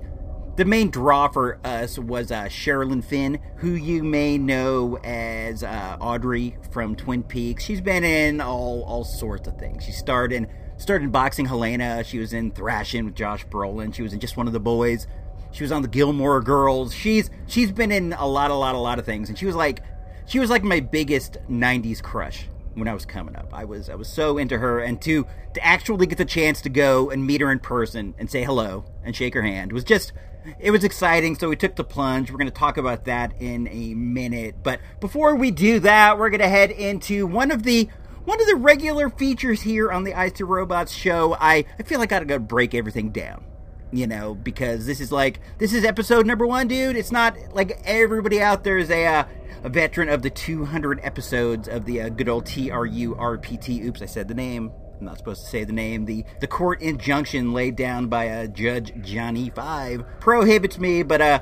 the 0.58 0.66
main 0.66 0.90
draw 0.90 1.30
for 1.30 1.58
us 1.64 1.98
was 1.98 2.32
uh, 2.32 2.44
Sherilyn 2.44 3.02
Fenn, 3.02 3.40
who 3.58 3.72
you 3.72 4.04
may 4.04 4.38
know 4.38 4.98
as 5.06 5.64
uh, 5.64 5.98
Audrey 6.02 6.58
from 6.72 6.98
Twin 6.98 7.24
Peaks. 7.24 7.64
She's 7.64 7.80
been 7.80 8.04
in 8.04 8.42
all 8.42 8.84
all 8.84 9.06
sorts 9.06 9.48
of 9.48 9.58
things. 9.58 9.86
She 9.86 9.94
starred 9.94 10.34
in 10.34 10.48
started 10.76 11.06
in 11.06 11.12
Boxing 11.12 11.46
Helena. 11.46 12.04
She 12.04 12.20
was 12.20 12.34
in 12.34 12.52
Thrashing 12.52 13.06
with 13.06 13.16
Josh 13.16 13.46
Brolin. 13.48 13.94
She 13.94 14.02
was 14.02 14.14
in 14.14 14.20
Just 14.20 14.38
One 14.38 14.48
of 14.48 14.54
the 14.54 14.60
Boys. 14.60 15.08
She 15.52 15.64
was 15.64 15.72
on 15.72 15.82
the 15.82 15.88
Gilmore 15.88 16.42
Girls. 16.42 16.94
She's 16.94 17.30
she's 17.48 17.72
been 17.72 17.92
in 17.92 18.14
a 18.14 18.28
lot, 18.28 18.52
a 18.52 18.56
lot, 18.56 18.76
a 18.76 18.80
lot 18.80 19.00
of 19.00 19.06
things, 19.06 19.30
and 19.30 19.38
she 19.38 19.46
was 19.46 19.56
like 19.56 19.84
she 20.26 20.40
was 20.40 20.50
like 20.50 20.64
my 20.64 20.80
biggest 20.80 21.38
'90s 21.50 22.02
crush 22.02 22.48
when 22.76 22.88
I 22.88 22.94
was 22.94 23.06
coming 23.06 23.36
up. 23.36 23.50
I 23.54 23.66
was 23.66 23.90
I 23.90 23.96
was 23.96 24.08
so 24.08 24.38
into 24.38 24.58
her, 24.58 24.80
and 24.80 25.02
to 25.02 25.26
to 25.54 25.66
actually 25.66 26.08
get 26.08 26.18
the 26.18 26.26
chance 26.26 26.62
to 26.62 26.70
go 26.70 27.10
and 27.10 27.26
meet 27.26 27.42
her 27.42 27.52
in 27.52 27.60
person 27.60 28.16
and 28.18 28.30
say 28.30 28.44
hello 28.44 28.86
and 29.04 29.16
shake 29.16 29.34
her 29.34 29.42
hand 29.42 29.72
was 29.72 29.84
just 29.84 30.14
it 30.60 30.72
was 30.72 30.84
exciting. 30.84 31.36
So 31.36 31.50
we 31.50 31.56
took 31.56 31.76
the 31.76 31.84
plunge. 31.84 32.32
We're 32.32 32.38
going 32.38 32.48
to 32.48 32.54
talk 32.54 32.78
about 32.78 33.06
that 33.06 33.34
in 33.40 33.68
a 33.68 33.94
minute, 33.94 34.56
but 34.64 34.80
before 35.00 35.36
we 35.36 35.52
do 35.52 35.80
that, 35.82 36.18
we're 36.18 36.30
going 36.30 36.42
to 36.42 36.50
head 36.50 36.72
into 36.72 37.28
one 37.28 37.52
of 37.52 37.64
the 37.64 37.90
one 38.26 38.40
of 38.40 38.48
the 38.48 38.56
regular 38.56 39.10
features 39.10 39.62
here 39.62 39.92
on 39.92 40.04
the 40.04 40.14
Icy 40.14 40.44
Robots 40.44 40.92
show. 40.92 41.36
I 41.40 41.66
I 41.78 41.84
feel 41.84 42.00
like 42.00 42.12
I 42.12 42.24
got 42.24 42.36
to 42.36 42.40
break 42.40 42.74
everything 42.74 43.10
down 43.12 43.44
you 43.92 44.08
know, 44.08 44.36
because 44.36 44.86
this 44.86 45.00
is 45.00 45.12
like 45.12 45.40
this 45.58 45.74
is 45.74 45.84
episode 45.84 46.26
number 46.26 46.46
one, 46.46 46.68
dude. 46.68 46.96
It's 46.96 47.12
not 47.12 47.36
like 47.52 47.82
everybody 47.86 48.42
out 48.42 48.64
there 48.64 48.78
is 48.78 48.90
a 48.90 49.06
uh, 49.06 49.24
a 49.64 49.70
veteran 49.70 50.10
of 50.10 50.22
the 50.22 50.30
200 50.30 51.00
episodes 51.04 51.68
of 51.68 51.86
the 51.86 52.02
uh, 52.02 52.10
good 52.10 52.30
old 52.30 52.46
TRU 52.46 53.16
RPT. 53.16 53.84
Oops, 53.86 54.02
I 54.02 54.06
said 54.06 54.28
the 54.28 54.34
name. 54.34 54.72
I'm 55.00 55.06
not 55.06 55.18
supposed 55.18 55.44
to 55.44 55.50
say 55.50 55.64
the 55.64 55.74
name. 55.74 56.06
The 56.06 56.26
the 56.40 56.48
court 56.48 56.82
injunction 56.82 57.54
laid 57.54 57.76
down 57.76 58.08
by 58.08 58.30
uh, 58.30 58.48
Judge 58.48 58.94
Johnny 59.02 59.50
Five 59.50 60.04
prohibits 60.20 60.78
me, 60.78 61.04
but 61.04 61.22
uh, 61.22 61.42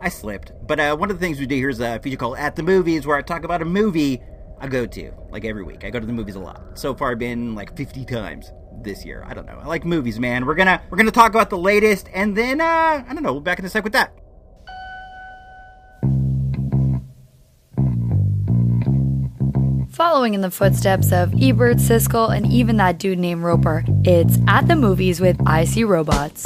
I 0.00 0.08
slipped. 0.08 0.52
But 0.66 0.78
uh, 0.78 0.96
one 0.96 1.10
of 1.10 1.18
the 1.18 1.24
things 1.24 1.40
we 1.40 1.46
do 1.46 1.56
here 1.56 1.70
is 1.70 1.80
a 1.80 1.98
feature 1.98 2.16
called 2.16 2.38
At 2.38 2.56
the 2.56 2.62
Movies, 2.62 3.06
where 3.06 3.16
I 3.16 3.22
talk 3.22 3.44
about 3.44 3.62
a 3.62 3.66
movie 3.66 4.22
I 4.60 4.66
go 4.66 4.86
to, 4.86 5.12
like 5.30 5.44
every 5.44 5.62
week. 5.62 5.84
I 5.84 5.90
go 5.90 6.00
to 6.00 6.06
the 6.06 6.12
movies 6.12 6.34
a 6.34 6.40
lot. 6.40 6.78
So 6.78 6.94
far, 6.94 7.12
I've 7.12 7.18
been 7.18 7.54
like 7.54 7.76
50 7.76 8.04
times 8.04 8.52
this 8.82 9.04
year. 9.04 9.24
I 9.26 9.34
don't 9.34 9.46
know. 9.46 9.58
I 9.62 9.66
like 9.66 9.84
movies, 9.84 10.18
man. 10.18 10.46
We're 10.46 10.54
gonna 10.54 10.82
we're 10.90 10.98
gonna 10.98 11.10
talk 11.10 11.30
about 11.30 11.50
the 11.50 11.58
latest, 11.58 12.08
and 12.12 12.36
then 12.36 12.60
uh, 12.60 13.04
I 13.08 13.12
don't 13.12 13.22
know. 13.22 13.32
We'll 13.32 13.40
back 13.40 13.58
in 13.58 13.64
a 13.64 13.68
sec 13.68 13.84
with 13.84 13.92
that. 13.94 14.14
Following 19.90 20.34
in 20.34 20.42
the 20.42 20.50
footsteps 20.50 21.10
of 21.10 21.34
Ebert, 21.42 21.78
Siskel, 21.78 22.34
and 22.34 22.46
even 22.46 22.76
that 22.76 22.98
dude 22.98 23.18
named 23.18 23.42
Roper, 23.42 23.84
it's 24.04 24.38
At 24.46 24.68
the 24.68 24.76
Movies 24.76 25.20
with 25.20 25.36
I 25.44 25.64
See 25.64 25.82
Robots. 25.82 26.44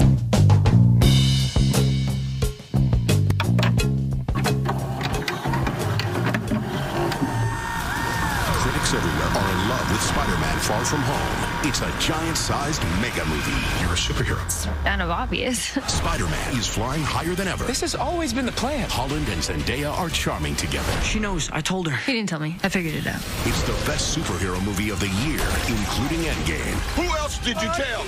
Critics 8.63 8.95
everywhere 8.95 9.29
are 9.29 9.51
in 9.53 9.69
love 9.69 9.91
with 9.91 10.01
Spider-Man 10.01 10.59
Far 10.61 10.85
From 10.87 11.01
Home. 11.03 11.52
It's 11.65 11.81
a 11.81 11.91
giant-sized 12.01 12.83
mega 13.01 13.25
movie. 13.27 13.53
You're 13.81 13.93
a 13.93 13.97
superhero. 13.97 14.43
Kind 14.85 15.01
of 15.01 15.11
obvious. 15.11 15.59
Spider-Man 15.89 16.57
is 16.59 16.67
flying 16.67 17.03
higher 17.03 17.35
than 17.37 17.47
ever. 17.47 17.63
This 17.65 17.81
has 17.83 17.95
always 17.95 18.33
been 18.33 18.47
the 18.47 18.53
plan. 18.53 18.89
Holland 18.91 19.29
and 19.29 19.41
Zendaya 19.41 19.97
are 19.97 20.09
charming 20.09 20.57
together. 20.57 20.91
She 21.03 21.21
knows. 21.21 21.49
I 21.53 21.61
told 21.61 21.89
her. 21.89 21.97
He 21.99 22.15
didn't 22.15 22.29
tell 22.31 22.41
me. 22.41 22.57
I 22.65 22.69
figured 22.69 22.95
it 22.95 23.07
out. 23.07 23.21
It's 23.47 23.63
the 23.63 23.73
best 23.87 24.17
superhero 24.17 24.61
movie 24.65 24.91
of 24.91 24.99
the 24.99 25.09
year, 25.25 25.41
including 25.69 26.27
Endgame. 26.27 26.75
Who 26.97 27.05
else 27.17 27.39
did 27.39 27.57
you 27.63 27.71
tell? 27.77 28.03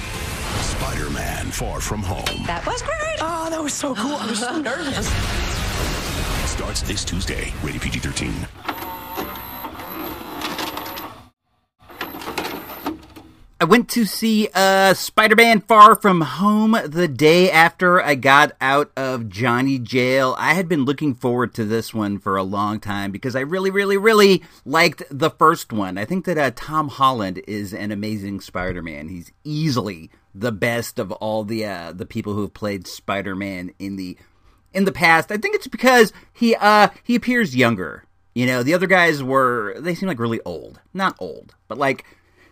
Spider-Man 0.63 1.47
Far 1.53 1.81
From 1.81 2.03
Home. 2.03 2.45
That 2.47 2.67
was 2.67 2.83
great. 2.83 3.19
Oh, 3.21 3.49
that 3.51 3.63
was 3.63 3.73
so 3.73 3.95
cool. 3.95 4.15
I 4.17 4.27
was 4.27 4.41
so 4.41 4.59
nervous. 4.61 5.07
Starts 6.51 6.83
this 6.83 7.05
Tuesday. 7.05 7.53
Rated 7.63 7.83
PG-13. 7.83 8.74
I 13.65 13.67
went 13.67 13.89
to 13.93 14.05
see 14.05 14.51
uh, 14.53 14.93
Spider 14.93 15.37
Man 15.37 15.63
Far 15.63 15.97
From 15.97 16.21
Home 16.21 16.77
the 16.85 17.09
day 17.09 17.51
after 17.51 17.99
I 17.99 18.15
got 18.15 18.53
out 18.61 18.93
of 18.95 19.31
Johnny 19.31 19.79
Jail. 19.79 20.37
I 20.37 20.53
had 20.53 20.69
been 20.69 20.85
looking 20.85 21.15
forward 21.15 21.55
to 21.55 21.65
this 21.65 21.95
one 21.95 22.19
for 22.19 22.37
a 22.37 22.43
long 22.43 22.79
time 22.79 23.11
because 23.11 23.35
I 23.35 23.41
really, 23.41 23.71
really, 23.71 23.97
really 23.97 24.43
liked 24.67 25.03
the 25.11 25.31
first 25.31 25.73
one. 25.73 25.97
I 25.97 26.05
think 26.05 26.27
that 26.27 26.37
uh, 26.37 26.51
Tom 26.55 26.89
Holland 26.89 27.41
is 27.49 27.73
an 27.73 27.91
amazing 27.91 28.43
Spider 28.43 28.83
Man. 28.83 29.09
He's 29.09 29.33
easily 29.45 30.11
the 30.35 30.53
best 30.53 30.99
of 30.99 31.11
all 31.13 31.43
the 31.43 31.65
uh, 31.65 31.93
the 31.93 32.05
people 32.05 32.35
who 32.35 32.43
have 32.43 32.53
played 32.53 32.87
Spider 32.87 33.35
Man 33.35 33.73
in 33.79 33.97
the 33.97 34.19
in 34.75 34.85
the 34.85 34.93
past. 34.93 35.33
I 35.33 35.39
think 35.39 35.55
it's 35.55 35.69
because 35.69 36.13
he 36.35 36.55
uh 36.55 36.89
he 37.03 37.15
appears 37.15 37.57
younger. 37.57 38.05
You 38.35 38.45
know, 38.45 38.63
the 38.63 38.75
other 38.75 38.87
guys 38.87 39.23
were 39.23 39.81
they 39.81 39.95
seem 39.95 40.07
like 40.07 40.21
really 40.21 40.43
old. 40.45 40.83
Not 40.93 41.17
old, 41.19 41.55
but 41.67 41.79
like 41.79 42.05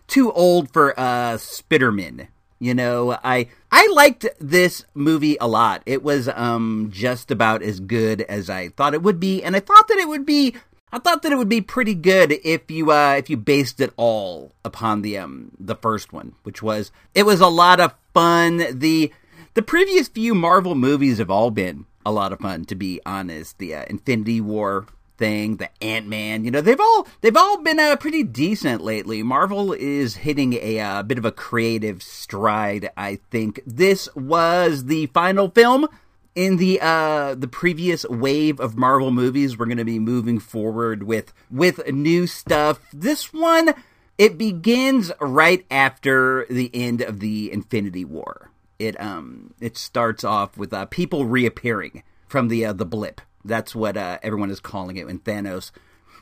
too 0.07 0.31
old 0.31 0.71
for 0.71 0.99
uh 0.99 1.37
Spiderman. 1.37 2.27
You 2.59 2.73
know, 2.73 3.17
I 3.23 3.49
I 3.71 3.87
liked 3.87 4.25
this 4.39 4.85
movie 4.93 5.37
a 5.41 5.47
lot. 5.47 5.83
It 5.85 6.01
was 6.03 6.29
um 6.29 6.89
just 6.91 7.31
about 7.31 7.61
as 7.61 7.79
good 7.79 8.21
as 8.21 8.49
I 8.49 8.69
thought 8.69 8.93
it 8.93 9.03
would 9.03 9.19
be, 9.19 9.43
and 9.43 9.55
I 9.55 9.59
thought 9.59 9.87
that 9.89 9.97
it 9.97 10.07
would 10.07 10.25
be 10.25 10.55
I 10.93 10.99
thought 10.99 11.23
that 11.23 11.31
it 11.31 11.37
would 11.37 11.49
be 11.49 11.59
pretty 11.59 11.95
good 11.95 12.33
if 12.43 12.69
you 12.69 12.91
uh 12.91 13.15
if 13.17 13.29
you 13.29 13.35
based 13.35 13.81
it 13.81 13.91
all 13.97 14.51
upon 14.63 15.01
the 15.01 15.17
um 15.17 15.51
the 15.59 15.75
first 15.75 16.13
one, 16.13 16.35
which 16.43 16.61
was 16.61 16.91
it 17.15 17.23
was 17.23 17.41
a 17.41 17.47
lot 17.47 17.79
of 17.79 17.95
fun. 18.13 18.63
The 18.71 19.11
the 19.55 19.61
previous 19.63 20.07
few 20.07 20.35
Marvel 20.35 20.75
movies 20.75 21.17
have 21.17 21.31
all 21.31 21.51
been 21.51 21.85
a 22.05 22.11
lot 22.11 22.31
of 22.31 22.39
fun 22.39 22.65
to 22.65 22.75
be 22.75 23.01
honest. 23.05 23.57
The 23.57 23.75
uh, 23.75 23.85
Infinity 23.89 24.39
War 24.39 24.85
thing, 25.17 25.57
the 25.57 25.69
Ant 25.83 26.07
Man. 26.07 26.43
You 26.43 26.51
know, 26.51 26.61
they've 26.61 26.79
all 26.79 27.07
they've 27.21 27.37
all 27.37 27.61
been 27.61 27.79
uh, 27.79 27.95
pretty 27.95 28.23
decent 28.23 28.81
lately. 28.81 29.23
Marvel 29.23 29.73
is 29.73 30.17
hitting 30.17 30.53
a 30.53 30.79
uh, 30.79 31.03
bit 31.03 31.17
of 31.17 31.25
a 31.25 31.31
creative 31.31 32.01
stride. 32.03 32.89
I 32.97 33.19
think 33.31 33.61
this 33.65 34.07
was 34.15 34.85
the 34.85 35.07
final 35.07 35.49
film 35.49 35.87
in 36.35 36.57
the 36.57 36.79
uh 36.81 37.35
the 37.35 37.47
previous 37.47 38.05
wave 38.05 38.59
of 38.59 38.77
Marvel 38.77 39.11
movies. 39.11 39.57
We're 39.57 39.65
going 39.65 39.77
to 39.77 39.85
be 39.85 39.99
moving 39.99 40.39
forward 40.39 41.03
with 41.03 41.33
with 41.51 41.85
new 41.87 42.27
stuff. 42.27 42.79
This 42.91 43.33
one 43.33 43.73
it 44.17 44.37
begins 44.37 45.11
right 45.19 45.65
after 45.71 46.45
the 46.49 46.69
end 46.73 47.01
of 47.01 47.19
the 47.19 47.51
Infinity 47.51 48.05
War. 48.05 48.51
It 48.79 48.99
um 48.99 49.53
it 49.59 49.77
starts 49.77 50.23
off 50.23 50.57
with 50.57 50.73
uh, 50.73 50.85
people 50.85 51.25
reappearing 51.25 52.03
from 52.27 52.47
the 52.47 52.65
uh, 52.65 52.73
the 52.73 52.85
blip. 52.85 53.21
That's 53.45 53.75
what 53.75 53.97
uh, 53.97 54.19
everyone 54.23 54.49
is 54.49 54.59
calling 54.59 54.97
it 54.97 55.05
when 55.05 55.19
Thanos 55.19 55.71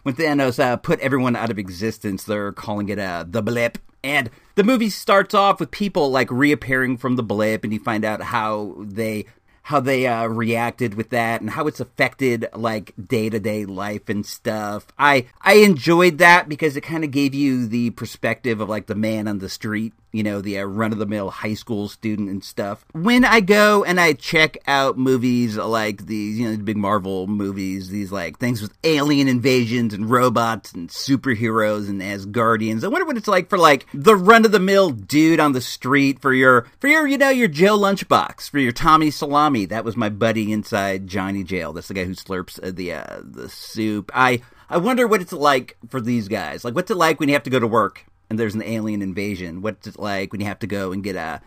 when 0.04 0.16
Thanos 0.16 0.60
uh, 0.60 0.78
put 0.78 1.00
everyone 1.00 1.36
out 1.36 1.52
of 1.52 1.60
existence. 1.60 2.24
They're 2.24 2.52
calling 2.52 2.90
it 2.90 3.00
uh, 3.00 3.26
the 3.28 3.42
blip. 3.42 3.78
And 4.04 4.32
the 4.56 4.64
movie 4.64 4.90
starts 4.90 5.34
off 5.34 5.60
with 5.60 5.70
people 5.70 6.10
like 6.10 6.32
reappearing 6.32 6.98
from 6.98 7.18
the 7.18 7.24
blip, 7.24 7.64
and 7.64 7.72
you 7.72 7.80
find 7.80 8.04
out 8.04 8.22
how 8.22 8.76
they 8.80 9.26
how 9.64 9.80
they 9.80 10.08
uh, 10.08 10.26
reacted 10.26 10.96
with 10.96 11.12
that 11.12 11.40
and 11.40 11.52
how 11.52 11.68
it's 11.68 11.80
affected 11.80 12.48
like 12.56 12.94
day 13.08 13.30
to 13.30 13.40
day 13.40 13.64
life 13.66 14.10
and 14.10 14.26
stuff. 14.26 14.88
I 14.98 15.28
I 15.40 15.56
enjoyed 15.56 16.18
that 16.18 16.50
because 16.50 16.76
it 16.76 16.82
kind 16.82 17.04
of 17.04 17.12
gave 17.12 17.36
you 17.36 17.68
the 17.68 17.92
perspective 17.92 18.60
of 18.60 18.70
like 18.70 18.88
the 18.88 18.96
man 18.96 19.28
on 19.28 19.38
the 19.38 19.50
street, 19.50 19.94
you 20.12 20.24
know, 20.24 20.42
the 20.42 20.60
uh, 20.60 20.64
run 20.64 20.92
of 20.92 21.00
the 21.00 21.06
mill 21.06 21.30
high 21.30 21.54
school 21.54 21.88
student 21.88 22.30
and 22.30 22.44
stuff. 22.44 22.86
When 22.94 23.24
I 23.24 23.40
go 23.40 23.84
and 23.84 24.00
I 24.00 24.14
check 24.14 24.58
out 24.68 24.98
movies 24.98 25.58
like 25.58 26.06
these, 26.06 26.40
you 26.40 26.50
know, 26.50 26.56
the 26.56 26.64
big 26.64 26.78
Marvel 26.78 27.28
movies, 27.28 27.90
these 27.90 28.12
like 28.12 28.38
things 28.38 28.62
with 28.62 28.74
alien 28.84 29.28
invasions 29.28 29.94
and 29.94 30.10
robots 30.10 30.74
and 30.74 30.90
superheroes 30.90 31.90
and 31.90 32.02
Asgardians. 32.02 32.84
I 32.84 32.88
wonder 32.88 33.06
what 33.06 33.18
it's 33.18 33.28
like 33.28 33.50
for 33.50 33.58
like 33.58 33.88
the 33.94 34.16
run 34.16 34.46
of 34.46 34.52
the 34.52 34.60
mill 34.60 34.90
dude 34.90 35.40
on 35.40 35.54
the 35.54 35.62
street 35.62 36.20
for 36.22 36.34
your 36.34 36.68
for 36.80 36.88
your 36.88 37.08
you 37.08 37.18
know 37.18 37.30
your 37.30 37.48
Joe 37.48 37.78
lunchbox 37.78 38.50
for 38.50 38.60
your 38.60 38.72
Tommy 38.72 39.12
salami. 39.12 39.66
That 39.66 39.86
was 39.86 39.96
my 39.96 40.10
buddy 40.10 40.52
inside 40.52 41.08
Johnny 41.08 41.44
Jail. 41.44 41.74
That's 41.74 41.88
the 41.88 41.94
guy 41.94 42.06
who 42.06 42.16
slurps 42.16 42.62
uh, 42.62 42.72
the 42.72 42.94
uh, 42.94 43.22
the 43.24 43.50
soup. 43.50 44.12
I 44.14 44.42
I 44.70 44.78
wonder 44.78 45.08
what 45.08 45.22
it's 45.22 45.34
like 45.34 45.78
for 45.90 46.00
these 46.00 46.28
guys. 46.30 46.64
Like, 46.64 46.76
what's 46.76 46.90
it 46.90 46.96
like 46.96 47.20
when 47.20 47.28
you 47.28 47.36
have 47.36 47.44
to 47.44 47.50
go 47.50 47.60
to 47.60 47.68
work 47.68 48.06
and 48.32 48.40
there's 48.40 48.56
an 48.56 48.64
alien 48.64 49.02
invasion? 49.02 49.62
What's 49.62 49.88
it 49.88 50.00
like 50.00 50.32
when 50.32 50.40
you 50.40 50.48
have 50.48 50.60
to 50.60 50.68
go 50.68 50.94
and 50.94 51.04
get 51.04 51.18
a 51.18 51.42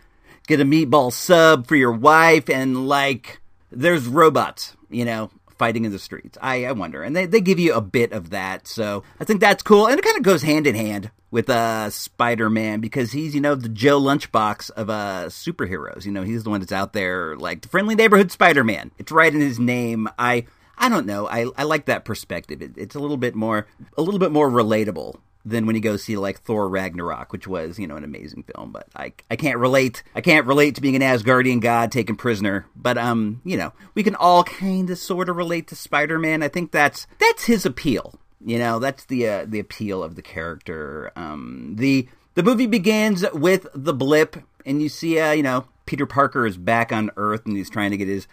get 0.47 0.61
a 0.61 0.67
meatball 0.67 1.11
sub 1.11 1.67
for 1.67 1.77
your 1.77 1.93
wife 1.93 2.51
and 2.51 2.87
like 2.87 3.41
there's 3.73 4.07
robots, 4.07 4.77
you 4.91 5.07
know, 5.07 5.31
fighting 5.57 5.87
in 5.87 5.93
the 5.93 5.99
streets. 5.99 6.37
I, 6.43 6.67
I 6.67 6.73
wonder. 6.73 7.03
And 7.03 7.17
they, 7.17 7.25
they 7.25 7.41
give 7.41 7.59
you 7.59 7.73
a 7.73 7.81
bit 7.81 8.13
of 8.13 8.31
that. 8.31 8.69
So 8.69 9.03
I 9.19 9.25
think 9.25 9.41
that's 9.41 9.63
cool. 9.63 9.87
And 9.87 9.99
it 9.99 10.05
kind 10.05 10.19
of 10.19 10.23
goes 10.23 10.43
hand 10.43 10.67
in 10.67 10.75
hand 10.75 11.11
with 11.31 11.49
uh, 11.49 11.89
Spider 11.89 12.51
Man 12.51 12.81
because 12.81 13.13
he's, 13.13 13.35
you 13.35 13.41
know, 13.41 13.55
the 13.55 13.71
Joe 13.71 13.99
Lunchbox 13.99 14.71
of 14.73 14.91
uh, 14.91 15.29
superheroes. 15.29 16.05
You 16.05 16.13
know, 16.13 16.23
he's 16.23 16.45
the 16.45 16.51
one 16.51 16.61
that's 16.61 16.71
out 16.71 16.93
there 16.93 17.35
like 17.39 17.63
the 17.63 17.69
friendly 17.69 17.95
neighborhood 17.95 18.31
Spider 18.31 18.63
Man. 18.63 18.91
It's 18.99 19.11
right 19.11 19.33
in 19.35 19.41
his 19.41 19.59
name. 19.59 20.07
I. 20.19 20.45
I 20.77 20.89
don't 20.89 21.07
know. 21.07 21.29
I, 21.29 21.47
I 21.57 21.63
like 21.63 21.85
that 21.85 22.05
perspective. 22.05 22.61
It, 22.61 22.73
it's 22.77 22.97
a 22.97 22.99
little 22.99 23.17
bit 23.17 23.37
more 23.37 23.69
a 23.97 24.03
little 24.03 24.19
bit 24.19 24.33
more 24.33 24.51
relatable 24.51 25.21
than 25.45 25.67
when 25.67 25.77
you 25.77 25.83
go 25.83 25.97
see 25.97 26.17
like 26.17 26.41
Thor 26.41 26.69
Ragnarok, 26.69 27.33
which 27.33 27.47
was 27.47 27.79
you 27.79 27.87
know 27.87 27.97
an 27.97 28.05
amazing 28.05 28.45
film. 28.45 28.73
But 28.73 28.89
I 28.97 29.13
I 29.31 29.37
can't 29.37 29.59
relate. 29.59 30.03
I 30.15 30.21
can't 30.21 30.47
relate 30.47 30.75
to 30.77 30.81
being 30.81 30.97
an 30.97 31.03
Asgardian 31.03 31.61
god 31.61 31.93
taken 31.93 32.17
prisoner. 32.17 32.67
But 32.75 32.99
um, 32.99 33.41
you 33.45 33.57
know, 33.57 33.73
we 33.95 34.03
can 34.03 34.15
all 34.15 34.45
kind 34.45 34.89
of 34.91 34.99
sort 34.99 35.29
of 35.29 35.37
relate 35.37 35.69
to 35.69 35.77
Spider 35.77 36.19
Man. 36.19 36.43
I 36.43 36.49
think 36.49 36.73
that's 36.73 37.07
that's 37.19 37.45
his 37.45 37.67
appeal. 37.67 38.19
You 38.45 38.59
know, 38.59 38.79
that's 38.79 39.05
the 39.07 39.29
uh, 39.29 39.45
the 39.47 39.61
appeal 39.61 40.03
of 40.03 40.17
the 40.17 40.23
character. 40.23 41.13
Um, 41.17 41.75
the 41.77 42.09
the 42.35 42.43
movie 42.43 42.67
begins 42.67 43.25
with 43.33 43.67
the 43.75 43.95
blip, 43.95 44.37
and 44.67 44.83
you 44.83 44.89
see, 44.89 45.19
uh, 45.19 45.33
you 45.33 45.43
know, 45.43 45.67
Peter 45.87 46.07
Parker 46.07 46.47
is 46.47 46.57
back 46.57 46.93
on 46.93 47.11
Earth, 47.17 47.47
and 47.47 47.57
he's 47.57 47.71
trying 47.71 47.91
to 47.91 47.97
get 47.97 48.09
his 48.09 48.27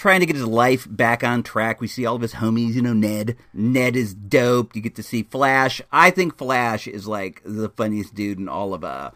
trying 0.00 0.20
to 0.20 0.26
get 0.26 0.34
his 0.34 0.46
life 0.46 0.86
back 0.88 1.22
on 1.22 1.42
track. 1.42 1.78
We 1.78 1.86
see 1.86 2.06
all 2.06 2.16
of 2.16 2.22
his 2.22 2.32
homies, 2.32 2.72
you 2.72 2.80
know, 2.80 2.94
Ned. 2.94 3.36
Ned 3.52 3.96
is 3.96 4.14
dope. 4.14 4.74
You 4.74 4.80
get 4.80 4.94
to 4.94 5.02
see 5.02 5.24
Flash. 5.24 5.82
I 5.92 6.10
think 6.10 6.38
Flash 6.38 6.88
is 6.88 7.06
like 7.06 7.42
the 7.44 7.68
funniest 7.68 8.14
dude 8.14 8.38
in 8.38 8.48
all 8.48 8.72
of 8.72 8.82
uh 8.82 9.10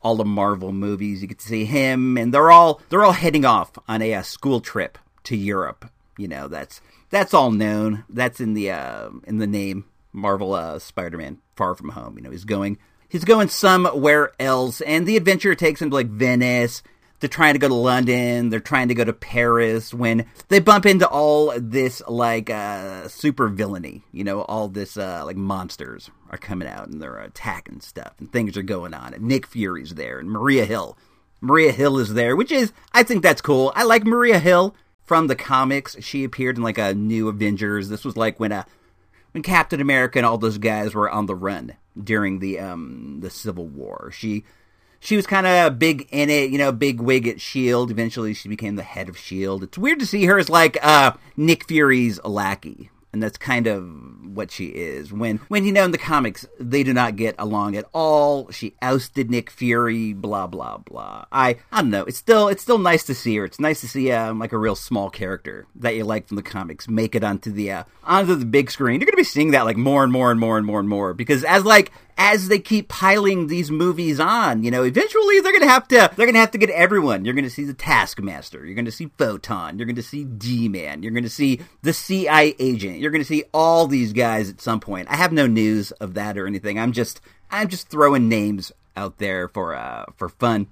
all 0.00 0.16
the 0.16 0.24
Marvel 0.24 0.72
movies. 0.72 1.20
You 1.20 1.28
get 1.28 1.40
to 1.40 1.46
see 1.46 1.66
him 1.66 2.16
and 2.16 2.32
they're 2.32 2.50
all 2.50 2.80
they're 2.88 3.04
all 3.04 3.12
heading 3.12 3.44
off 3.44 3.72
on 3.86 4.00
a, 4.00 4.14
uh 4.14 4.22
school 4.22 4.60
trip 4.60 4.96
to 5.24 5.36
Europe. 5.36 5.90
You 6.16 6.28
know, 6.28 6.48
that's 6.48 6.80
that's 7.10 7.34
all 7.34 7.50
known. 7.50 8.04
That's 8.08 8.40
in 8.40 8.54
the 8.54 8.70
uh 8.70 9.10
in 9.24 9.36
the 9.36 9.46
name 9.46 9.84
Marvel 10.14 10.54
uh 10.54 10.78
Spider-Man 10.78 11.42
Far 11.56 11.74
From 11.74 11.90
Home. 11.90 12.16
You 12.16 12.24
know, 12.24 12.30
he's 12.30 12.46
going 12.46 12.78
he's 13.06 13.26
going 13.26 13.48
somewhere 13.48 14.32
else 14.40 14.80
and 14.80 15.06
the 15.06 15.18
adventure 15.18 15.54
takes 15.54 15.82
him 15.82 15.90
to 15.90 15.94
like 15.94 16.08
Venice 16.08 16.82
they're 17.20 17.28
trying 17.28 17.54
to 17.54 17.58
go 17.58 17.68
to 17.68 17.74
London, 17.74 18.50
they're 18.50 18.60
trying 18.60 18.88
to 18.88 18.94
go 18.94 19.04
to 19.04 19.12
Paris 19.12 19.94
when 19.94 20.26
they 20.48 20.60
bump 20.60 20.86
into 20.86 21.06
all 21.08 21.52
this 21.58 22.02
like 22.08 22.50
uh 22.50 23.08
super 23.08 23.48
villainy, 23.48 24.02
you 24.12 24.24
know, 24.24 24.42
all 24.42 24.68
this 24.68 24.96
uh 24.96 25.22
like 25.24 25.36
monsters 25.36 26.10
are 26.30 26.38
coming 26.38 26.68
out 26.68 26.88
and 26.88 27.00
they're 27.00 27.18
attacking 27.18 27.80
stuff 27.80 28.12
and 28.18 28.30
things 28.32 28.56
are 28.56 28.62
going 28.62 28.92
on 28.94 29.14
and 29.14 29.24
Nick 29.24 29.46
Fury's 29.46 29.94
there 29.94 30.18
and 30.18 30.30
Maria 30.30 30.64
Hill. 30.64 30.96
Maria 31.40 31.72
Hill 31.72 31.98
is 31.98 32.14
there, 32.14 32.34
which 32.36 32.50
is 32.52 32.72
I 32.92 33.02
think 33.02 33.22
that's 33.22 33.42
cool. 33.42 33.72
I 33.74 33.84
like 33.84 34.04
Maria 34.04 34.38
Hill. 34.38 34.74
from 35.04 35.28
the 35.28 35.36
comics. 35.36 35.96
She 36.00 36.24
appeared 36.24 36.56
in 36.56 36.62
like 36.62 36.78
a 36.78 36.92
New 36.94 37.28
Avengers. 37.28 37.88
This 37.88 38.04
was 38.04 38.16
like 38.16 38.40
when 38.40 38.52
a 38.52 38.66
when 39.32 39.42
Captain 39.42 39.80
America 39.80 40.18
and 40.18 40.26
all 40.26 40.38
those 40.38 40.58
guys 40.58 40.94
were 40.94 41.08
on 41.10 41.26
the 41.26 41.34
run 41.34 41.74
during 42.02 42.40
the 42.40 42.58
um 42.58 43.20
the 43.20 43.30
Civil 43.30 43.66
War. 43.66 44.10
She 44.12 44.44
she 45.00 45.16
was 45.16 45.26
kind 45.26 45.46
of 45.46 45.78
big 45.78 46.08
in 46.10 46.30
it, 46.30 46.50
you 46.50 46.58
know, 46.58 46.72
big 46.72 47.00
wig 47.00 47.26
at 47.28 47.40
Shield. 47.40 47.90
Eventually, 47.90 48.34
she 48.34 48.48
became 48.48 48.76
the 48.76 48.82
head 48.82 49.08
of 49.08 49.16
Shield. 49.16 49.62
It's 49.62 49.78
weird 49.78 50.00
to 50.00 50.06
see 50.06 50.24
her 50.26 50.38
as 50.38 50.48
like 50.48 50.78
uh 50.82 51.12
Nick 51.36 51.66
Fury's 51.66 52.22
lackey 52.24 52.90
and 53.16 53.22
that's 53.22 53.38
kind 53.38 53.66
of 53.66 53.82
what 54.26 54.50
she 54.50 54.66
is. 54.66 55.10
When 55.10 55.38
when 55.48 55.64
you 55.64 55.72
know 55.72 55.84
in 55.84 55.90
the 55.90 55.96
comics 55.96 56.46
they 56.60 56.82
do 56.82 56.92
not 56.92 57.16
get 57.16 57.34
along 57.38 57.74
at 57.74 57.86
all. 57.94 58.50
She 58.50 58.74
ousted 58.82 59.30
Nick 59.30 59.48
Fury, 59.48 60.12
blah 60.12 60.46
blah 60.46 60.76
blah. 60.76 61.24
I 61.32 61.56
I 61.72 61.80
don't 61.80 61.88
know. 61.88 62.04
It's 62.04 62.18
still 62.18 62.48
it's 62.48 62.62
still 62.62 62.76
nice 62.76 63.04
to 63.04 63.14
see 63.14 63.34
her. 63.36 63.46
It's 63.46 63.58
nice 63.58 63.80
to 63.80 63.88
see 63.88 64.12
um, 64.12 64.38
like 64.38 64.52
a 64.52 64.58
real 64.58 64.76
small 64.76 65.08
character 65.08 65.66
that 65.76 65.96
you 65.96 66.04
like 66.04 66.28
from 66.28 66.36
the 66.36 66.42
comics 66.42 66.88
make 66.88 67.14
it 67.14 67.24
onto 67.24 67.50
the 67.50 67.72
uh, 67.72 67.84
onto 68.04 68.34
the 68.34 68.44
big 68.44 68.70
screen. 68.70 69.00
You're 69.00 69.06
gonna 69.06 69.16
be 69.16 69.24
seeing 69.24 69.52
that 69.52 69.64
like 69.64 69.78
more 69.78 70.04
and 70.04 70.12
more 70.12 70.30
and 70.30 70.38
more 70.38 70.58
and 70.58 70.66
more 70.66 70.80
and 70.80 70.88
more 70.88 71.14
because 71.14 71.42
as 71.42 71.64
like 71.64 71.92
as 72.18 72.48
they 72.48 72.58
keep 72.58 72.88
piling 72.88 73.46
these 73.46 73.70
movies 73.70 74.18
on, 74.18 74.62
you 74.62 74.70
know, 74.70 74.82
eventually 74.82 75.40
they're 75.40 75.52
gonna 75.52 75.68
have 75.70 75.86
to 75.88 76.10
they're 76.16 76.26
gonna 76.26 76.38
have 76.38 76.50
to 76.52 76.58
get 76.58 76.70
everyone. 76.70 77.24
You're 77.24 77.34
gonna 77.34 77.50
see 77.50 77.64
the 77.64 77.74
Taskmaster, 77.74 78.64
you're 78.64 78.74
gonna 78.74 78.90
see 78.90 79.10
Photon, 79.18 79.78
you're 79.78 79.86
gonna 79.86 80.02
see 80.02 80.24
D 80.24 80.68
Man, 80.68 81.02
you're 81.02 81.12
gonna 81.12 81.28
see 81.28 81.60
the 81.82 81.92
CI 81.92 82.54
agent, 82.58 82.98
you're 82.98 83.10
gonna 83.10 83.24
see 83.24 83.44
all 83.52 83.86
these 83.86 84.12
guys 84.12 84.48
at 84.48 84.60
some 84.60 84.80
point. 84.80 85.08
I 85.10 85.16
have 85.16 85.32
no 85.32 85.46
news 85.46 85.92
of 85.92 86.14
that 86.14 86.38
or 86.38 86.46
anything. 86.46 86.78
I'm 86.78 86.92
just 86.92 87.20
I'm 87.50 87.68
just 87.68 87.88
throwing 87.88 88.28
names 88.28 88.72
out 88.96 89.18
there 89.18 89.48
for 89.48 89.74
uh 89.74 90.06
for 90.16 90.28
fun. 90.28 90.68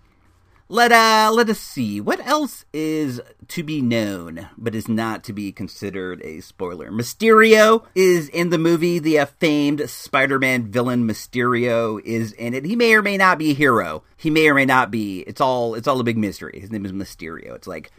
Let 0.68 0.92
uh 0.92 1.30
let 1.30 1.50
us 1.50 1.60
see 1.60 2.00
what 2.00 2.26
else 2.26 2.64
is 2.72 3.20
to 3.48 3.62
be 3.62 3.82
known 3.82 4.48
but 4.56 4.74
is 4.74 4.88
not 4.88 5.22
to 5.24 5.34
be 5.34 5.52
considered 5.52 6.22
a 6.22 6.40
spoiler. 6.40 6.90
Mysterio 6.90 7.84
is 7.94 8.30
in 8.30 8.48
the 8.48 8.56
movie. 8.56 8.98
The 8.98 9.18
uh, 9.18 9.26
famed 9.26 9.90
Spider-Man 9.90 10.70
villain 10.70 11.06
Mysterio 11.06 12.00
is 12.02 12.32
in 12.32 12.54
it. 12.54 12.64
He 12.64 12.76
may 12.76 12.94
or 12.94 13.02
may 13.02 13.18
not 13.18 13.36
be 13.36 13.50
a 13.50 13.54
hero. 13.54 14.04
He 14.16 14.30
may 14.30 14.48
or 14.48 14.54
may 14.54 14.64
not 14.64 14.90
be. 14.90 15.20
It's 15.26 15.40
all 15.40 15.74
it's 15.74 15.86
all 15.86 16.00
a 16.00 16.04
big 16.04 16.16
mystery. 16.16 16.58
His 16.58 16.72
name 16.72 16.86
is 16.86 16.92
Mysterio. 16.92 17.54
It's 17.54 17.66
like 17.66 17.92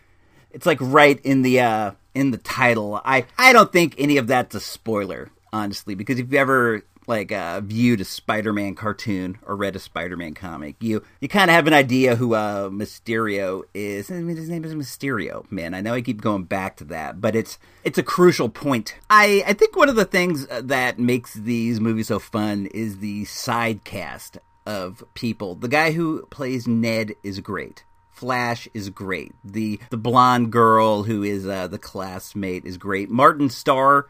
it's 0.50 0.65
like 0.65 0.79
right 0.81 1.19
in 1.24 1.43
the 1.43 1.60
uh 1.60 1.91
in 2.15 2.31
the 2.31 2.39
title. 2.39 3.00
I 3.05 3.27
I 3.38 3.53
don't 3.53 3.72
think 3.72 3.93
any 4.00 4.17
of 4.17 4.25
that's 4.25 4.55
a 4.55 4.60
spoiler 4.60 5.29
honestly 5.53 5.93
because 5.93 6.17
if 6.17 6.34
you 6.34 6.39
ever 6.39 6.84
like 7.08 7.32
uh, 7.32 7.62
viewed 7.62 8.02
a 8.02 8.06
Spider-Man 8.06 8.76
cartoon 8.76 9.38
or 9.46 9.56
read 9.56 9.76
a 9.76 9.80
Spider-Man 9.80 10.34
comic, 10.34 10.76
you 10.80 11.04
you 11.20 11.28
kind 11.28 11.50
of 11.50 11.56
have 11.56 11.68
an 11.68 11.74
idea 11.74 12.16
who 12.16 12.34
uh, 12.34 12.70
Mysterio 12.70 13.64
is. 13.74 14.12
I 14.12 14.16
mean, 14.16 14.38
his 14.38 14.50
name 14.50 14.64
is 14.64 14.74
Mysterio. 14.74 15.50
Man, 15.52 15.74
I 15.74 15.82
know 15.82 15.94
I 15.94 16.02
keep 16.02 16.22
going 16.22 16.44
back 16.44 16.78
to 16.78 16.84
that, 16.86 17.22
but 17.22 17.36
it's 17.36 17.58
it's 17.84 17.98
a 17.98 18.04
crucial 18.04 18.50
point. 18.50 18.96
I 19.10 19.44
I 19.46 19.54
think 19.54 19.76
one 19.76 19.90
of 19.90 19.96
the 19.96 20.06
things 20.06 20.48
uh, 20.50 20.62
that 20.66 21.00
makes 21.00 21.34
these 21.34 21.80
movies 21.80 22.08
so 22.08 22.20
fun 22.20 22.68
is 22.68 23.00
the 23.00 23.26
side 23.26 23.84
cast 23.84 24.38
of 24.66 25.04
people. 25.14 25.56
The 25.56 25.68
guy 25.68 25.92
who 25.92 26.26
plays 26.28 26.68
Ned 26.68 27.14
is 27.24 27.40
great. 27.40 27.84
Flash 28.10 28.68
is 28.74 28.90
great. 28.90 29.34
The 29.44 29.80
the 29.90 29.98
blonde 29.98 30.52
girl 30.52 31.04
who 31.04 31.22
is 31.22 31.46
uh, 31.46 31.68
the 31.68 31.78
classmate 31.78 32.66
is 32.66 32.78
great. 32.78 33.10
Martin 33.10 33.50
Starr 33.50 34.08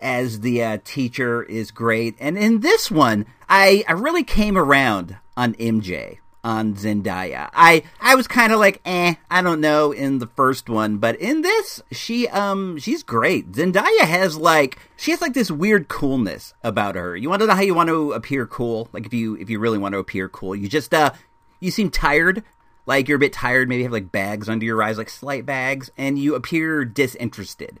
as 0.00 0.40
the 0.40 0.62
uh, 0.62 0.78
teacher 0.84 1.42
is 1.42 1.70
great. 1.70 2.16
And 2.18 2.38
in 2.38 2.60
this 2.60 2.90
one, 2.90 3.26
I, 3.48 3.84
I 3.88 3.92
really 3.92 4.24
came 4.24 4.56
around 4.56 5.16
on 5.36 5.54
MJ 5.54 6.18
on 6.44 6.74
Zendaya. 6.74 7.50
I 7.52 7.82
I 8.00 8.14
was 8.14 8.26
kind 8.26 8.52
of 8.52 8.60
like, 8.60 8.80
eh, 8.84 9.14
I 9.30 9.42
don't 9.42 9.60
know 9.60 9.92
in 9.92 10.18
the 10.18 10.26
first 10.26 10.68
one, 10.68 10.98
but 10.98 11.16
in 11.16 11.42
this, 11.42 11.82
she 11.90 12.28
um 12.28 12.78
she's 12.78 13.02
great. 13.02 13.52
Zendaya 13.52 14.00
has 14.00 14.36
like 14.36 14.78
she 14.96 15.10
has 15.10 15.20
like 15.20 15.34
this 15.34 15.50
weird 15.50 15.88
coolness 15.88 16.54
about 16.62 16.94
her. 16.94 17.16
You 17.16 17.28
want 17.28 17.40
to 17.42 17.46
know 17.46 17.54
how 17.54 17.60
you 17.62 17.74
want 17.74 17.88
to 17.88 18.12
appear 18.12 18.46
cool? 18.46 18.88
Like 18.92 19.06
if 19.06 19.12
you 19.12 19.34
if 19.36 19.50
you 19.50 19.58
really 19.58 19.78
want 19.78 19.92
to 19.94 19.98
appear 19.98 20.28
cool, 20.28 20.54
you 20.54 20.68
just 20.68 20.94
uh 20.94 21.12
you 21.60 21.70
seem 21.70 21.90
tired. 21.90 22.44
Like 22.86 23.08
you're 23.08 23.16
a 23.16 23.20
bit 23.20 23.34
tired, 23.34 23.68
maybe 23.68 23.82
have 23.82 23.92
like 23.92 24.10
bags 24.10 24.48
under 24.48 24.64
your 24.64 24.82
eyes, 24.82 24.96
like 24.96 25.10
slight 25.10 25.44
bags, 25.44 25.90
and 25.98 26.18
you 26.18 26.34
appear 26.34 26.84
disinterested 26.86 27.80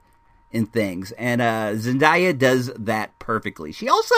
in 0.50 0.66
things. 0.66 1.12
And 1.12 1.40
uh, 1.40 1.72
Zendaya 1.74 2.36
does 2.36 2.72
that 2.74 3.18
perfectly. 3.18 3.72
She 3.72 3.88
also 3.88 4.14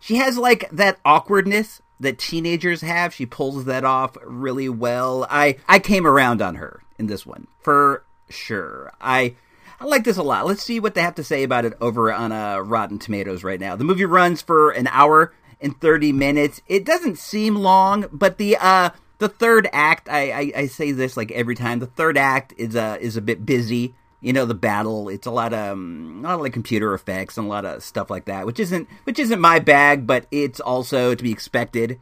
she 0.00 0.16
has 0.16 0.38
like 0.38 0.68
that 0.70 0.98
awkwardness 1.04 1.82
that 2.00 2.18
teenagers 2.18 2.80
have. 2.82 3.14
She 3.14 3.26
pulls 3.26 3.64
that 3.64 3.84
off 3.84 4.16
really 4.24 4.68
well. 4.68 5.26
I 5.30 5.58
I 5.68 5.78
came 5.78 6.06
around 6.06 6.42
on 6.42 6.56
her 6.56 6.82
in 6.98 7.06
this 7.06 7.26
one 7.26 7.46
for 7.60 8.04
sure. 8.28 8.92
I 9.00 9.36
I 9.78 9.84
like 9.84 10.04
this 10.04 10.16
a 10.16 10.22
lot. 10.22 10.46
Let's 10.46 10.62
see 10.62 10.80
what 10.80 10.94
they 10.94 11.02
have 11.02 11.16
to 11.16 11.24
say 11.24 11.42
about 11.42 11.66
it 11.66 11.74
over 11.80 12.12
on 12.12 12.32
uh, 12.32 12.58
Rotten 12.58 12.98
Tomatoes 12.98 13.44
right 13.44 13.60
now. 13.60 13.76
The 13.76 13.84
movie 13.84 14.06
runs 14.06 14.40
for 14.40 14.70
an 14.70 14.86
hour 14.86 15.34
and 15.60 15.78
30 15.78 16.12
minutes. 16.12 16.62
It 16.66 16.84
doesn't 16.84 17.18
seem 17.18 17.56
long, 17.56 18.06
but 18.12 18.38
the 18.38 18.56
uh 18.56 18.90
the 19.18 19.28
third 19.30 19.66
act, 19.72 20.10
I, 20.10 20.30
I, 20.30 20.52
I 20.54 20.66
say 20.66 20.92
this 20.92 21.16
like 21.16 21.32
every 21.32 21.54
time. 21.54 21.78
The 21.78 21.86
third 21.86 22.18
act 22.18 22.54
is 22.56 22.76
uh 22.76 22.98
is 23.00 23.16
a 23.16 23.22
bit 23.22 23.44
busy 23.46 23.94
you 24.26 24.32
know 24.32 24.44
the 24.44 24.54
battle 24.54 25.08
it's 25.08 25.28
a 25.28 25.30
lot 25.30 25.52
of 25.52 25.72
um, 25.72 26.16
a 26.18 26.28
lot 26.28 26.34
of 26.34 26.40
like 26.40 26.52
computer 26.52 26.92
effects 26.94 27.38
and 27.38 27.46
a 27.46 27.48
lot 27.48 27.64
of 27.64 27.80
stuff 27.80 28.10
like 28.10 28.24
that 28.24 28.44
which 28.44 28.58
isn't 28.58 28.88
which 29.04 29.20
isn't 29.20 29.40
my 29.40 29.60
bag 29.60 30.04
but 30.04 30.26
it's 30.32 30.58
also 30.58 31.14
to 31.14 31.22
be 31.22 31.30
expected 31.30 32.00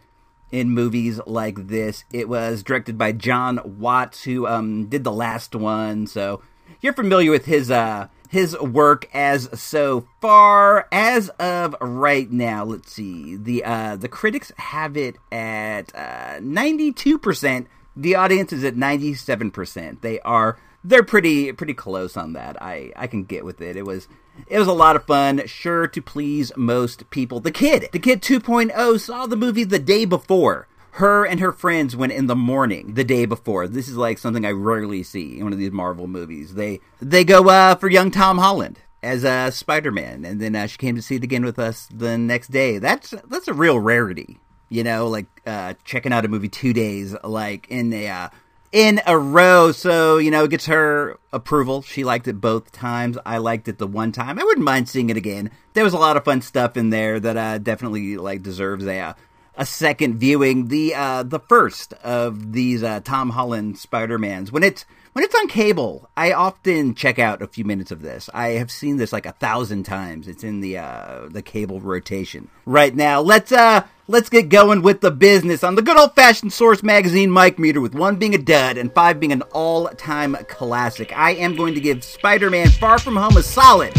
in 0.50 0.70
movies 0.70 1.20
like 1.26 1.66
this. 1.66 2.04
It 2.12 2.28
was 2.28 2.62
directed 2.62 2.96
by 2.96 3.10
Jon 3.12 3.60
Watts 3.78 4.22
who 4.22 4.46
um, 4.46 4.86
did 4.86 5.04
the 5.04 5.12
last 5.12 5.54
one 5.54 6.06
so 6.06 6.40
you're 6.80 6.94
familiar 6.94 7.30
with 7.30 7.44
his 7.44 7.70
uh 7.70 8.08
his 8.30 8.58
work 8.58 9.06
as 9.12 9.48
so 9.60 10.08
far 10.22 10.88
as 10.90 11.28
of 11.38 11.76
right 11.80 12.30
now 12.30 12.64
let's 12.64 12.90
see 12.92 13.36
the 13.36 13.62
uh 13.64 13.96
the 13.96 14.08
critics 14.08 14.50
have 14.56 14.96
it 14.96 15.16
at 15.30 15.94
uh 15.94 16.38
92% 16.40 17.66
the 17.96 18.14
audience 18.14 18.52
is 18.52 18.64
at 18.64 18.74
97% 18.74 20.00
they 20.00 20.18
are 20.20 20.58
they're 20.84 21.02
pretty 21.02 21.52
pretty 21.52 21.74
close 21.74 22.16
on 22.16 22.34
that. 22.34 22.60
I 22.62 22.92
I 22.94 23.06
can 23.06 23.24
get 23.24 23.44
with 23.44 23.60
it. 23.60 23.76
It 23.76 23.86
was 23.86 24.06
it 24.46 24.58
was 24.58 24.68
a 24.68 24.72
lot 24.72 24.96
of 24.96 25.06
fun, 25.06 25.46
sure 25.46 25.86
to 25.88 26.02
please 26.02 26.52
most 26.56 27.08
people. 27.10 27.40
The 27.40 27.52
kid, 27.52 27.88
the 27.92 27.98
kid 27.98 28.20
2.0 28.20 29.00
saw 29.00 29.26
the 29.26 29.36
movie 29.36 29.64
the 29.64 29.78
day 29.78 30.04
before. 30.04 30.68
Her 30.92 31.24
and 31.24 31.40
her 31.40 31.50
friends 31.50 31.96
went 31.96 32.12
in 32.12 32.26
the 32.26 32.36
morning 32.36 32.94
the 32.94 33.02
day 33.02 33.26
before. 33.26 33.66
This 33.66 33.88
is 33.88 33.96
like 33.96 34.18
something 34.18 34.44
I 34.46 34.50
rarely 34.50 35.02
see 35.02 35.38
in 35.38 35.44
one 35.44 35.52
of 35.52 35.58
these 35.58 35.72
Marvel 35.72 36.06
movies. 36.06 36.54
They 36.54 36.80
they 37.00 37.24
go 37.24 37.48
uh, 37.48 37.74
for 37.74 37.88
young 37.88 38.10
Tom 38.10 38.38
Holland 38.38 38.78
as 39.02 39.24
uh, 39.24 39.50
Spider-Man, 39.50 40.24
and 40.24 40.40
then 40.40 40.54
uh, 40.54 40.66
she 40.66 40.78
came 40.78 40.94
to 40.94 41.02
see 41.02 41.16
it 41.16 41.24
again 41.24 41.44
with 41.44 41.58
us 41.58 41.88
the 41.92 42.16
next 42.16 42.50
day. 42.50 42.78
That's 42.78 43.10
that's 43.28 43.48
a 43.48 43.54
real 43.54 43.78
rarity, 43.78 44.38
you 44.68 44.84
know, 44.84 45.08
like 45.08 45.26
uh, 45.46 45.74
checking 45.84 46.12
out 46.12 46.24
a 46.24 46.28
movie 46.28 46.48
two 46.48 46.72
days, 46.72 47.16
like 47.24 47.66
in 47.68 47.92
a 47.92 48.08
uh, 48.08 48.28
in 48.74 49.00
a 49.06 49.16
row. 49.16 49.70
So, 49.70 50.18
you 50.18 50.32
know, 50.32 50.44
it 50.44 50.50
gets 50.50 50.66
her 50.66 51.16
approval. 51.32 51.80
She 51.80 52.02
liked 52.02 52.26
it 52.26 52.40
both 52.40 52.72
times. 52.72 53.16
I 53.24 53.38
liked 53.38 53.68
it 53.68 53.78
the 53.78 53.86
one 53.86 54.10
time. 54.10 54.38
I 54.38 54.42
wouldn't 54.42 54.64
mind 54.64 54.88
seeing 54.88 55.10
it 55.10 55.16
again. 55.16 55.52
There 55.74 55.84
was 55.84 55.92
a 55.92 55.98
lot 55.98 56.16
of 56.16 56.24
fun 56.24 56.42
stuff 56.42 56.76
in 56.76 56.90
there 56.90 57.20
that 57.20 57.36
uh, 57.36 57.58
definitely 57.58 58.16
like 58.16 58.42
deserves 58.42 58.84
a 58.84 58.98
uh, 58.98 59.14
a 59.56 59.64
second 59.64 60.18
viewing. 60.18 60.66
The 60.68 60.92
uh, 60.96 61.22
the 61.22 61.38
first 61.38 61.92
of 62.02 62.52
these 62.52 62.82
uh, 62.82 62.98
Tom 63.00 63.30
Holland 63.30 63.78
Spider 63.78 64.18
Mans 64.18 64.50
when 64.50 64.64
it's 64.64 64.84
when 65.14 65.22
it's 65.22 65.34
on 65.36 65.46
cable, 65.46 66.10
I 66.16 66.32
often 66.32 66.96
check 66.96 67.20
out 67.20 67.40
a 67.40 67.46
few 67.46 67.64
minutes 67.64 67.92
of 67.92 68.02
this. 68.02 68.28
I 68.34 68.48
have 68.48 68.68
seen 68.68 68.96
this 68.96 69.12
like 69.12 69.26
a 69.26 69.32
thousand 69.32 69.84
times. 69.84 70.26
It's 70.26 70.42
in 70.42 70.60
the 70.60 70.78
uh, 70.78 71.28
the 71.30 71.40
cable 71.40 71.80
rotation 71.80 72.48
right 72.66 72.92
now. 72.92 73.20
Let's 73.20 73.52
uh 73.52 73.84
let's 74.08 74.28
get 74.28 74.48
going 74.48 74.82
with 74.82 75.02
the 75.02 75.12
business 75.12 75.62
on 75.62 75.76
the 75.76 75.82
good 75.82 75.96
old 75.96 76.16
fashioned 76.16 76.52
Source 76.52 76.82
Magazine 76.82 77.32
mic 77.32 77.60
meter, 77.60 77.80
with 77.80 77.94
one 77.94 78.16
being 78.16 78.34
a 78.34 78.38
dud 78.38 78.76
and 78.76 78.92
five 78.92 79.20
being 79.20 79.30
an 79.30 79.42
all 79.52 79.86
time 79.90 80.36
classic. 80.48 81.16
I 81.16 81.34
am 81.34 81.54
going 81.54 81.74
to 81.74 81.80
give 81.80 82.02
Spider 82.02 82.50
Man 82.50 82.68
Far 82.68 82.98
From 82.98 83.14
Home 83.14 83.36
a 83.36 83.42
solid 83.44 83.94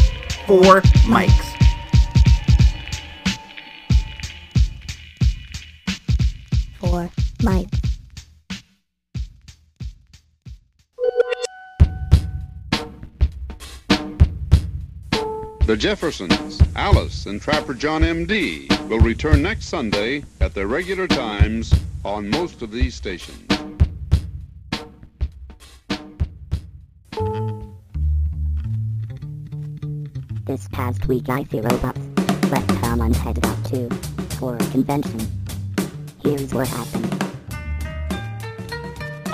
four 0.46 0.82
mics. 1.08 1.54
Four 6.78 7.10
mics. 7.40 7.95
The 15.66 15.76
Jeffersons, 15.76 16.62
Alice, 16.76 17.26
and 17.26 17.42
Trapper 17.42 17.74
John 17.74 18.04
M.D. 18.04 18.68
will 18.88 19.00
return 19.00 19.42
next 19.42 19.66
Sunday 19.66 20.24
at 20.40 20.54
their 20.54 20.68
regular 20.68 21.08
times 21.08 21.74
on 22.04 22.30
most 22.30 22.62
of 22.62 22.72
these 22.72 22.94
stations. 22.94 23.42
This 30.46 30.68
past 30.72 31.08
week 31.08 31.30
I 31.30 31.44
see 31.46 31.62
robots, 31.62 32.00
but 32.50 32.68
Tom 32.80 33.12
headed 33.12 33.46
out 33.46 33.66
to 33.66 33.90
for 34.38 34.56
a 34.56 34.60
convention. 34.70 35.20
Here's 36.22 36.54
what 36.54 36.68
happened. 36.68 37.15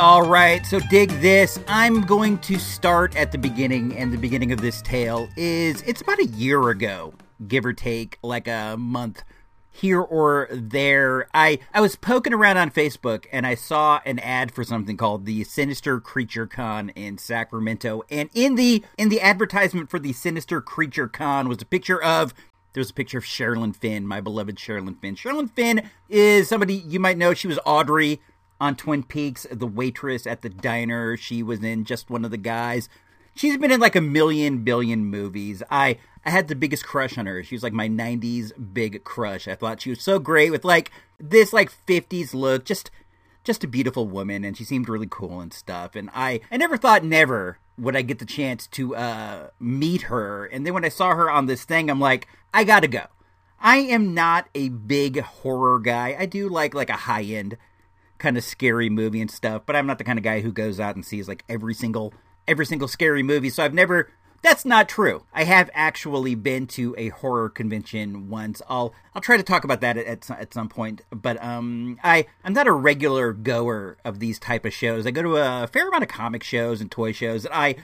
All 0.02 0.24
right, 0.24 0.66
so 0.66 0.80
dig 0.80 1.12
this. 1.22 1.60
I'm 1.68 2.02
going 2.02 2.40
to 2.40 2.58
start 2.58 3.16
at 3.16 3.32
the 3.32 3.38
beginning, 3.38 3.96
and 3.96 4.12
the 4.12 4.18
beginning 4.18 4.52
of 4.52 4.60
this 4.60 4.82
tale 4.82 5.30
is 5.38 5.84
it's 5.84 6.02
about 6.02 6.18
a 6.18 6.26
year 6.26 6.70
ago, 6.70 7.14
give 7.48 7.68
or 7.68 7.74
take, 7.74 8.18
like 8.24 8.48
a 8.48 8.78
month 8.80 9.24
here 9.70 10.02
or 10.02 10.48
there. 10.52 11.28
I 11.36 11.60
I 11.72 11.82
was 11.82 11.96
poking 11.98 12.34
around 12.34 12.58
on 12.58 12.72
Facebook 12.72 13.28
and 13.32 13.46
I 13.46 13.54
saw 13.54 14.00
an 14.04 14.18
ad 14.18 14.52
for 14.52 14.64
something 14.64 14.98
called 14.98 15.28
the 15.28 15.44
Sinister 15.44 16.00
Creature 16.00 16.48
Con 16.48 16.90
in 16.90 17.20
Sacramento. 17.20 18.02
And 18.10 18.32
in 18.34 18.56
the 18.56 18.84
in 18.98 19.10
the 19.10 19.22
advertisement 19.22 19.92
for 19.92 20.00
the 20.00 20.14
Sinister 20.14 20.62
Creature 20.62 21.10
Con 21.10 21.48
was 21.48 21.62
a 21.62 21.66
picture 21.66 22.02
of 22.02 22.34
there's 22.74 22.90
a 22.90 22.94
picture 22.96 23.20
of 23.20 23.24
Sherilyn 23.24 23.76
Fenn, 23.76 24.08
my 24.08 24.20
beloved 24.20 24.56
Sherilyn 24.56 25.00
Fenn. 25.00 25.16
Sherilyn 25.16 25.52
Fenn 25.52 25.92
is 26.10 26.48
somebody 26.48 26.74
you 26.74 27.00
might 27.00 27.20
know. 27.20 27.36
She 27.36 27.48
was 27.48 27.60
Audrey 27.68 28.20
on 28.62 28.76
Twin 28.76 29.02
Peaks, 29.02 29.48
the 29.52 29.66
waitress 29.66 30.28
at 30.28 30.44
the 30.44 30.50
diner. 30.50 31.18
She 31.18 31.42
was 31.42 31.64
in 31.64 31.84
just 31.84 32.12
one 32.12 32.24
of 32.24 32.30
the 32.30 32.38
guys. 32.38 32.90
She's 33.34 33.58
been 33.58 33.72
in 33.72 33.80
like 33.80 33.96
a 33.96 34.02
million 34.02 34.64
billion 34.64 35.06
movies. 35.06 35.64
I 35.72 35.98
I 36.24 36.30
had 36.30 36.48
the 36.48 36.56
biggest 36.56 36.86
crush 36.86 37.18
on 37.18 37.26
her. 37.26 37.42
She 37.42 37.56
was 37.56 37.64
like 37.64 37.74
my 37.74 37.90
90s 37.90 38.52
big 38.72 39.04
crush. 39.04 39.48
I 39.48 39.56
thought 39.56 39.82
she 39.82 39.90
was 39.90 40.02
so 40.02 40.20
great 40.20 40.52
with 40.52 40.64
like 40.64 40.92
this 41.20 41.52
like 41.52 41.74
50s 41.88 42.36
look, 42.36 42.64
just 42.64 42.92
just 43.44 43.64
a 43.64 43.68
beautiful 43.68 44.08
woman 44.08 44.46
and 44.46 44.56
she 44.56 44.64
seemed 44.64 44.88
really 44.88 45.08
cool 45.10 45.42
and 45.42 45.52
stuff. 45.52 45.96
And 45.96 46.12
I 46.14 46.42
I 46.52 46.58
never 46.58 46.78
thought 46.78 47.04
never 47.04 47.58
would 47.80 47.96
I 47.96 48.04
get 48.04 48.20
the 48.20 48.26
chance 48.26 48.68
to 48.68 48.96
uh 48.96 49.48
meet 49.60 50.04
her. 50.04 50.46
And 50.46 50.68
then 50.68 50.76
when 50.76 50.86
I 50.86 50.90
saw 50.90 51.16
her 51.16 51.32
on 51.32 51.48
this 51.48 51.64
thing, 51.64 51.90
I'm 51.90 52.00
like, 52.00 52.28
I 52.54 52.64
got 52.64 52.82
to 52.82 52.88
go. 52.88 53.06
I 53.60 53.78
am 53.78 54.14
not 54.14 54.50
a 54.54 54.70
big 54.70 55.20
horror 55.20 55.80
guy. 55.80 56.16
I 56.20 56.28
do 56.28 56.48
like 56.48 56.76
like 56.76 56.92
a 56.92 56.94
high-end 56.94 57.58
kind 58.22 58.38
of 58.38 58.44
scary 58.44 58.90
movie 58.90 59.20
and 59.20 59.30
stuff, 59.30 59.64
but 59.66 59.76
I'm 59.76 59.88
not 59.88 59.98
the 59.98 60.04
kind 60.04 60.20
of 60.20 60.24
guy 60.24 60.42
who 60.42 60.52
goes 60.52 60.80
out 60.80 60.96
and 60.96 61.06
sees 61.06 61.28
like 61.28 61.44
every 61.50 61.74
single 61.74 62.14
every 62.48 62.66
single 62.66 62.88
scary 62.88 63.24
movie. 63.24 63.50
So 63.50 63.64
I've 63.64 63.74
never 63.74 64.10
that's 64.42 64.66
not 64.66 64.90
true. 64.90 65.26
I 65.34 65.44
have 65.44 65.70
actually 65.74 66.34
been 66.34 66.66
to 66.68 66.96
a 66.98 67.10
horror 67.10 67.50
convention 67.50 68.30
once. 68.30 68.62
I'll 68.68 68.94
I'll 69.14 69.22
try 69.22 69.38
to 69.38 69.44
talk 69.44 69.64
about 69.64 69.82
that 69.82 69.98
at 69.98 70.30
at, 70.32 70.54
some 70.54 70.70
point. 70.70 71.02
But 71.12 71.44
um, 71.44 72.00
I 72.04 72.26
I'm 72.44 72.54
not 72.54 72.68
a 72.68 72.72
regular 72.72 73.34
goer 73.34 73.98
of 74.04 74.20
these 74.20 74.40
type 74.40 74.66
of 74.66 74.74
shows. 74.74 75.06
I 75.06 75.12
go 75.12 75.22
to 75.22 75.38
a 75.38 75.68
fair 75.68 75.88
amount 75.88 76.04
of 76.04 76.10
comic 76.10 76.44
shows 76.44 76.82
and 76.82 76.90
toy 76.90 77.12
shows. 77.12 77.46
And 77.46 77.54
I 77.54 77.76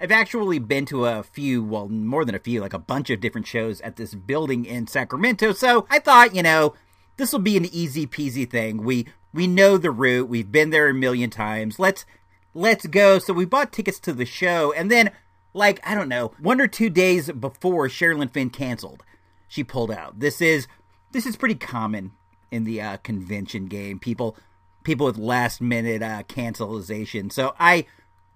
I've 0.00 0.12
actually 0.12 0.58
been 0.58 0.86
to 0.86 1.04
a 1.04 1.22
few, 1.22 1.62
well, 1.62 1.88
more 1.88 2.24
than 2.24 2.34
a 2.34 2.38
few, 2.38 2.60
like 2.62 2.72
a 2.72 2.78
bunch 2.78 3.10
of 3.10 3.20
different 3.20 3.46
shows 3.46 3.82
at 3.82 3.96
this 3.96 4.14
building 4.14 4.64
in 4.64 4.86
Sacramento. 4.86 5.52
So 5.52 5.86
I 5.90 5.98
thought, 5.98 6.34
you 6.34 6.42
know, 6.42 6.74
this 7.20 7.32
will 7.32 7.40
be 7.40 7.56
an 7.56 7.66
easy 7.66 8.06
peasy 8.06 8.48
thing. 8.48 8.82
We 8.82 9.06
we 9.32 9.46
know 9.46 9.76
the 9.76 9.90
route. 9.90 10.28
We've 10.28 10.50
been 10.50 10.70
there 10.70 10.88
a 10.88 10.94
million 10.94 11.30
times. 11.30 11.78
Let's 11.78 12.06
let's 12.54 12.86
go. 12.86 13.18
So 13.18 13.32
we 13.32 13.44
bought 13.44 13.72
tickets 13.72 14.00
to 14.00 14.12
the 14.12 14.24
show, 14.24 14.72
and 14.72 14.90
then 14.90 15.10
like 15.52 15.80
I 15.86 15.94
don't 15.94 16.08
know, 16.08 16.32
one 16.40 16.60
or 16.60 16.66
two 16.66 16.90
days 16.90 17.30
before 17.30 17.88
Sherilyn 17.88 18.32
Fenn 18.32 18.50
canceled, 18.50 19.02
she 19.48 19.62
pulled 19.62 19.90
out. 19.90 20.18
This 20.18 20.40
is 20.40 20.66
this 21.12 21.26
is 21.26 21.36
pretty 21.36 21.54
common 21.56 22.12
in 22.50 22.64
the 22.64 22.80
uh, 22.80 22.96
convention 22.98 23.66
game. 23.66 23.98
People 23.98 24.36
people 24.82 25.06
with 25.06 25.18
last 25.18 25.60
minute 25.60 26.02
uh, 26.02 26.22
cancelization. 26.22 27.30
So 27.30 27.54
I 27.60 27.86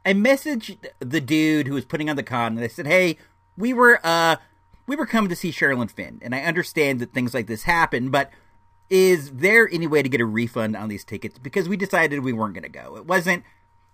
I 0.05 0.12
messaged 0.12 0.77
the 1.01 1.20
dude 1.20 1.66
who 1.66 1.75
was 1.75 1.87
putting 1.87 2.11
on 2.11 2.16
the 2.16 2.23
con, 2.23 2.57
and 2.57 2.64
I 2.64 2.68
said, 2.68 2.87
"Hey, 2.87 3.16
we 3.57 3.73
were 3.73 3.99
uh 4.05 4.37
we 4.87 4.97
were 4.97 5.07
coming 5.07 5.31
to 5.31 5.37
see 5.37 5.51
Sherilyn 5.51 5.90
Fenn, 5.90 6.20
and 6.23 6.35
I 6.35 6.42
understand 6.42 7.01
that 7.01 7.14
things 7.14 7.33
like 7.35 7.47
this 7.47 7.62
happen, 7.62 8.11
but." 8.11 8.31
Is 8.90 9.31
there 9.31 9.68
any 9.73 9.87
way 9.87 10.03
to 10.03 10.09
get 10.09 10.20
a 10.20 10.27
refund 10.27 10.77
on 10.77 10.88
these 10.88 11.05
tickets? 11.05 11.38
Because 11.38 11.68
we 11.68 11.77
decided 11.77 12.20
we 12.20 12.33
weren't 12.33 12.55
going 12.55 12.64
to 12.64 12.68
go. 12.68 12.97
It 12.97 13.07
wasn't 13.07 13.44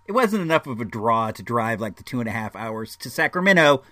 it 0.07 0.13
wasn't 0.13 0.43
enough 0.43 0.67
of 0.67 0.81
a 0.81 0.85
draw 0.85 1.31
to 1.31 1.43
drive 1.43 1.81
like 1.81 1.97
the 1.97 2.03
two 2.03 2.21
and 2.21 2.29
a 2.29 2.33
half 2.33 2.57
hours 2.57 2.97
to 2.97 3.11
Sacramento 3.11 3.83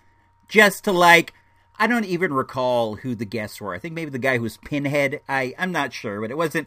just 0.49 0.85
to 0.85 0.93
like 0.93 1.33
I 1.79 1.87
don't 1.87 2.05
even 2.05 2.33
recall 2.33 2.97
who 2.97 3.15
the 3.15 3.25
guests 3.25 3.61
were. 3.61 3.73
I 3.73 3.79
think 3.79 3.95
maybe 3.95 4.11
the 4.11 4.19
guy 4.19 4.37
who 4.37 4.43
was 4.43 4.57
Pinhead. 4.57 5.21
I 5.29 5.55
I'm 5.59 5.71
not 5.71 5.93
sure, 5.93 6.21
but 6.21 6.31
it 6.31 6.37
wasn't 6.37 6.67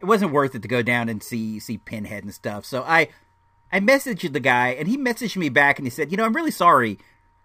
it 0.00 0.06
wasn't 0.06 0.32
worth 0.32 0.54
it 0.54 0.62
to 0.62 0.68
go 0.68 0.82
down 0.82 1.08
and 1.08 1.22
see 1.22 1.60
see 1.60 1.78
Pinhead 1.78 2.24
and 2.24 2.34
stuff. 2.34 2.64
So 2.64 2.82
I 2.82 3.08
I 3.72 3.78
messaged 3.78 4.32
the 4.32 4.40
guy 4.40 4.70
and 4.70 4.88
he 4.88 4.98
messaged 4.98 5.36
me 5.36 5.48
back 5.48 5.78
and 5.78 5.86
he 5.86 5.90
said, 5.90 6.10
"You 6.10 6.16
know, 6.16 6.24
I'm 6.24 6.34
really 6.34 6.50
sorry. 6.50 6.98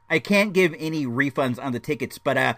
I 0.10 0.20
can't 0.20 0.54
give 0.54 0.74
any 0.80 1.06
refunds 1.06 1.64
on 1.64 1.72
the 1.72 1.80
tickets, 1.80 2.18
but 2.18 2.38
uh 2.38 2.56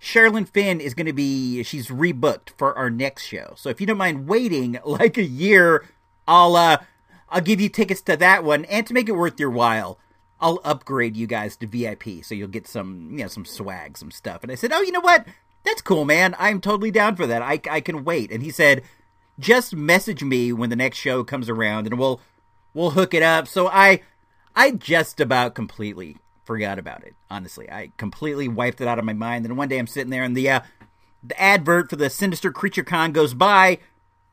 Sherilyn 0.00 0.48
Fenn 0.48 0.80
is 0.80 0.94
going 0.94 1.06
to 1.06 1.12
be 1.12 1.62
she's 1.62 1.88
rebooked 1.88 2.50
for 2.56 2.76
our 2.76 2.90
next 2.90 3.24
show. 3.24 3.52
So 3.56 3.68
if 3.68 3.80
you 3.80 3.86
don't 3.86 3.98
mind 3.98 4.26
waiting 4.26 4.78
like 4.84 5.18
a 5.18 5.22
year, 5.22 5.84
I'll 6.26 6.56
uh 6.56 6.78
I'll 7.28 7.40
give 7.40 7.60
you 7.60 7.68
tickets 7.68 8.02
to 8.02 8.16
that 8.16 8.42
one, 8.42 8.64
and 8.64 8.86
to 8.86 8.94
make 8.94 9.08
it 9.08 9.12
worth 9.12 9.38
your 9.38 9.50
while, 9.50 9.98
I'll 10.40 10.60
upgrade 10.64 11.16
you 11.16 11.26
guys 11.26 11.56
to 11.58 11.66
VIP, 11.66 12.24
so 12.24 12.34
you'll 12.34 12.48
get 12.48 12.66
some, 12.66 13.10
you 13.12 13.18
know, 13.18 13.28
some 13.28 13.44
swag, 13.44 13.96
some 13.96 14.10
stuff. 14.10 14.42
And 14.42 14.50
I 14.50 14.56
said, 14.56 14.72
oh, 14.72 14.80
you 14.80 14.90
know 14.90 15.00
what? 15.00 15.26
That's 15.62 15.82
cool, 15.82 16.04
man. 16.04 16.34
I'm 16.38 16.60
totally 16.60 16.90
down 16.90 17.14
for 17.14 17.26
that. 17.26 17.42
I, 17.42 17.60
I 17.70 17.80
can 17.80 18.02
wait. 18.04 18.32
And 18.32 18.42
he 18.42 18.50
said, 18.50 18.82
just 19.38 19.76
message 19.76 20.24
me 20.24 20.52
when 20.52 20.70
the 20.70 20.76
next 20.76 20.98
show 20.98 21.22
comes 21.22 21.48
around, 21.48 21.86
and 21.86 21.98
we'll 21.98 22.20
we'll 22.74 22.90
hook 22.90 23.14
it 23.14 23.22
up. 23.22 23.46
So 23.46 23.68
I 23.68 24.02
I 24.56 24.72
just 24.72 25.20
about 25.20 25.54
completely 25.54 26.16
forgot 26.50 26.80
about 26.80 27.04
it. 27.04 27.14
Honestly, 27.30 27.70
I 27.70 27.92
completely 27.96 28.48
wiped 28.48 28.80
it 28.80 28.88
out 28.88 28.98
of 28.98 29.04
my 29.04 29.12
mind. 29.12 29.46
And 29.46 29.56
one 29.56 29.68
day 29.68 29.78
I'm 29.78 29.86
sitting 29.86 30.10
there, 30.10 30.24
and 30.24 30.36
the 30.36 30.50
uh, 30.50 30.60
the 31.22 31.40
advert 31.40 31.90
for 31.90 31.94
the 31.94 32.10
Sinister 32.10 32.50
Creature 32.50 32.82
Con 32.82 33.12
goes 33.12 33.34
by. 33.34 33.78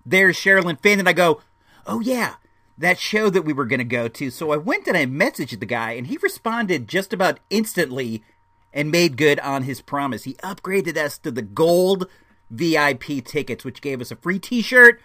There's 0.03 0.35
Sherilyn 0.35 0.81
Fenn, 0.81 0.97
and 0.97 1.07
I 1.07 1.13
go, 1.13 1.41
oh 1.85 1.99
yeah 1.99 2.35
that 2.77 2.99
show 2.99 3.29
that 3.29 3.41
we 3.41 3.53
were 3.53 3.65
going 3.65 3.79
to 3.79 3.83
go 3.83 4.07
to. 4.07 4.29
So 4.29 4.51
I 4.51 4.57
went 4.57 4.87
and 4.87 4.95
I 4.95 5.05
messaged 5.05 5.59
the 5.59 5.65
guy, 5.65 5.93
and 5.93 6.07
he 6.07 6.17
responded 6.17 6.87
just 6.87 7.11
about 7.11 7.39
instantly 7.49 8.23
and 8.71 8.91
made 8.91 9.17
good 9.17 9.39
on 9.39 9.63
his 9.63 9.81
promise. 9.81 10.23
He 10.23 10.35
upgraded 10.35 10.97
us 10.97 11.17
to 11.19 11.31
the 11.31 11.41
gold 11.41 12.07
VIP 12.51 13.25
tickets, 13.25 13.65
which 13.65 13.81
gave 13.81 13.99
us 13.99 14.11
a 14.11 14.15
free 14.15 14.39
T-shirt, 14.39 15.01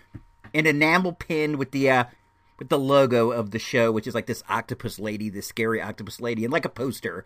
an 0.53 0.66
enamel 0.66 1.12
pin 1.12 1.57
with 1.57 1.70
the 1.70 1.90
uh, 1.90 2.05
with 2.62 2.68
the 2.68 2.79
logo 2.79 3.33
of 3.33 3.51
the 3.51 3.59
show, 3.59 3.90
which 3.90 4.07
is 4.07 4.14
like 4.14 4.27
this 4.27 4.44
octopus 4.48 5.01
lady, 5.01 5.29
this 5.29 5.48
scary 5.48 5.83
octopus 5.83 6.20
lady, 6.20 6.44
and 6.44 6.53
like 6.53 6.64
a 6.64 6.68
poster 6.68 7.25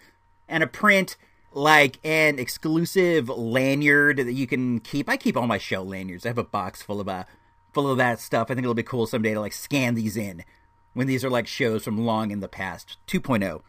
and 0.48 0.62
a 0.62 0.66
print. 0.66 1.16
Like 1.52 1.98
an 2.04 2.38
exclusive 2.38 3.30
lanyard 3.30 4.18
that 4.18 4.32
you 4.34 4.46
can 4.46 4.78
keep. 4.80 5.08
I 5.08 5.16
keep 5.16 5.38
all 5.38 5.46
my 5.46 5.56
show 5.56 5.82
lanyards. 5.82 6.26
I 6.26 6.28
have 6.28 6.36
a 6.36 6.44
box 6.44 6.82
full 6.82 7.00
of 7.00 7.08
uh, 7.08 7.24
full 7.72 7.90
of 7.90 7.96
that 7.96 8.20
stuff. 8.20 8.50
I 8.50 8.54
think 8.54 8.64
it'll 8.64 8.74
be 8.74 8.82
cool 8.82 9.06
someday 9.06 9.32
to 9.32 9.40
like 9.40 9.54
scan 9.54 9.94
these 9.94 10.18
in 10.18 10.44
when 10.92 11.06
these 11.06 11.24
are 11.24 11.30
like 11.30 11.46
shows 11.46 11.84
from 11.84 12.04
long 12.04 12.30
in 12.30 12.40
the 12.40 12.48
past. 12.48 12.98
2.0 13.06 13.62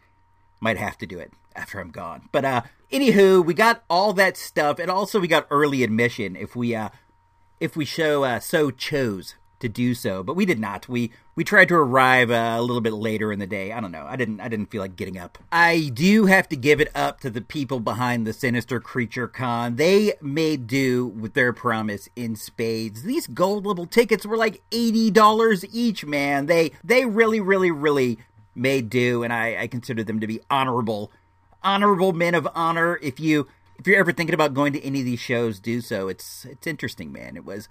might 0.60 0.76
have 0.76 0.98
to 0.98 1.06
do 1.06 1.18
it 1.18 1.32
after 1.56 1.80
I'm 1.80 1.90
gone. 1.90 2.28
But 2.30 2.44
uh 2.44 2.62
anywho, 2.92 3.42
we 3.42 3.54
got 3.54 3.84
all 3.88 4.12
that 4.14 4.36
stuff 4.36 4.78
and 4.78 4.90
also 4.90 5.18
we 5.18 5.28
got 5.28 5.46
early 5.50 5.82
admission 5.82 6.36
if 6.36 6.54
we 6.54 6.74
uh 6.74 6.90
if 7.58 7.74
we 7.74 7.86
show 7.86 8.24
uh 8.24 8.40
so 8.40 8.70
chose 8.70 9.36
to 9.60 9.68
do 9.68 9.94
so, 9.94 10.22
but 10.22 10.36
we 10.36 10.46
did 10.46 10.58
not. 10.58 10.88
We 10.88 11.10
we 11.34 11.44
tried 11.44 11.68
to 11.68 11.74
arrive 11.74 12.30
uh, 12.30 12.56
a 12.58 12.62
little 12.62 12.80
bit 12.80 12.92
later 12.92 13.32
in 13.32 13.38
the 13.38 13.46
day. 13.46 13.72
I 13.72 13.80
don't 13.80 13.92
know. 13.92 14.06
I 14.08 14.16
didn't 14.16 14.40
I 14.40 14.48
didn't 14.48 14.70
feel 14.70 14.80
like 14.80 14.96
getting 14.96 15.18
up. 15.18 15.38
I 15.50 15.90
do 15.92 16.26
have 16.26 16.48
to 16.50 16.56
give 16.56 16.80
it 16.80 16.90
up 16.94 17.20
to 17.20 17.30
the 17.30 17.40
people 17.40 17.80
behind 17.80 18.26
the 18.26 18.32
Sinister 18.32 18.80
Creature 18.80 19.28
Con. 19.28 19.76
They 19.76 20.14
made 20.20 20.66
do 20.66 21.06
with 21.06 21.34
their 21.34 21.52
promise 21.52 22.08
in 22.16 22.36
spades. 22.36 23.02
These 23.02 23.26
gold 23.26 23.66
level 23.66 23.86
tickets 23.86 24.26
were 24.26 24.36
like 24.36 24.62
$80 24.70 25.64
each, 25.72 26.04
man. 26.04 26.46
They 26.46 26.72
they 26.84 27.04
really 27.04 27.40
really 27.40 27.70
really 27.70 28.18
made 28.54 28.90
do 28.90 29.22
and 29.22 29.32
I 29.32 29.62
I 29.62 29.66
consider 29.66 30.04
them 30.04 30.20
to 30.20 30.26
be 30.26 30.40
honorable 30.50 31.10
honorable 31.62 32.12
men 32.12 32.34
of 32.34 32.48
honor. 32.54 32.98
If 33.02 33.20
you 33.20 33.48
if 33.78 33.86
you're 33.86 33.98
ever 33.98 34.12
thinking 34.12 34.34
about 34.34 34.54
going 34.54 34.72
to 34.72 34.82
any 34.82 35.00
of 35.00 35.04
these 35.04 35.20
shows, 35.20 35.60
do 35.60 35.80
so. 35.80 36.08
It's 36.08 36.44
it's 36.44 36.66
interesting, 36.66 37.12
man. 37.12 37.36
It 37.36 37.44
was 37.44 37.68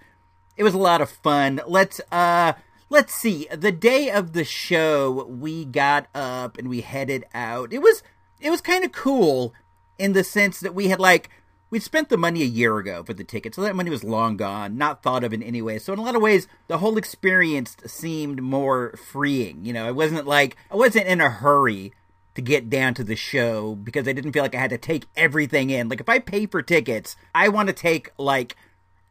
it 0.58 0.64
was 0.64 0.74
a 0.74 0.78
lot 0.78 1.00
of 1.00 1.08
fun. 1.08 1.60
Let's 1.66 2.00
uh 2.12 2.52
let's 2.90 3.14
see. 3.14 3.46
The 3.50 3.72
day 3.72 4.10
of 4.10 4.32
the 4.32 4.44
show, 4.44 5.24
we 5.24 5.64
got 5.64 6.08
up 6.14 6.58
and 6.58 6.68
we 6.68 6.80
headed 6.80 7.24
out. 7.32 7.72
It 7.72 7.78
was 7.78 8.02
it 8.40 8.50
was 8.50 8.60
kind 8.60 8.84
of 8.84 8.92
cool 8.92 9.54
in 9.98 10.12
the 10.12 10.24
sense 10.24 10.60
that 10.60 10.74
we 10.74 10.88
had 10.88 10.98
like 10.98 11.30
we'd 11.70 11.82
spent 11.82 12.08
the 12.08 12.16
money 12.16 12.42
a 12.42 12.46
year 12.46 12.76
ago 12.78 13.04
for 13.04 13.14
the 13.14 13.24
ticket, 13.24 13.54
so 13.54 13.62
that 13.62 13.76
money 13.76 13.90
was 13.90 14.02
long 14.02 14.36
gone, 14.36 14.76
not 14.76 15.02
thought 15.02 15.22
of 15.22 15.32
in 15.32 15.42
any 15.42 15.62
way. 15.62 15.78
So 15.78 15.92
in 15.92 15.98
a 16.00 16.02
lot 16.02 16.16
of 16.16 16.22
ways, 16.22 16.48
the 16.66 16.78
whole 16.78 16.98
experience 16.98 17.76
seemed 17.86 18.42
more 18.42 18.96
freeing. 18.96 19.64
You 19.64 19.72
know, 19.72 19.86
I 19.86 19.92
wasn't 19.92 20.26
like 20.26 20.56
I 20.72 20.76
wasn't 20.76 21.06
in 21.06 21.20
a 21.20 21.30
hurry 21.30 21.92
to 22.34 22.42
get 22.42 22.68
down 22.68 22.94
to 22.94 23.04
the 23.04 23.16
show 23.16 23.76
because 23.76 24.08
I 24.08 24.12
didn't 24.12 24.32
feel 24.32 24.42
like 24.42 24.56
I 24.56 24.60
had 24.60 24.70
to 24.70 24.78
take 24.78 25.06
everything 25.16 25.70
in. 25.70 25.88
Like 25.88 26.00
if 26.00 26.08
I 26.08 26.18
pay 26.18 26.46
for 26.46 26.62
tickets, 26.62 27.14
I 27.32 27.48
want 27.48 27.68
to 27.68 27.72
take 27.72 28.10
like 28.18 28.56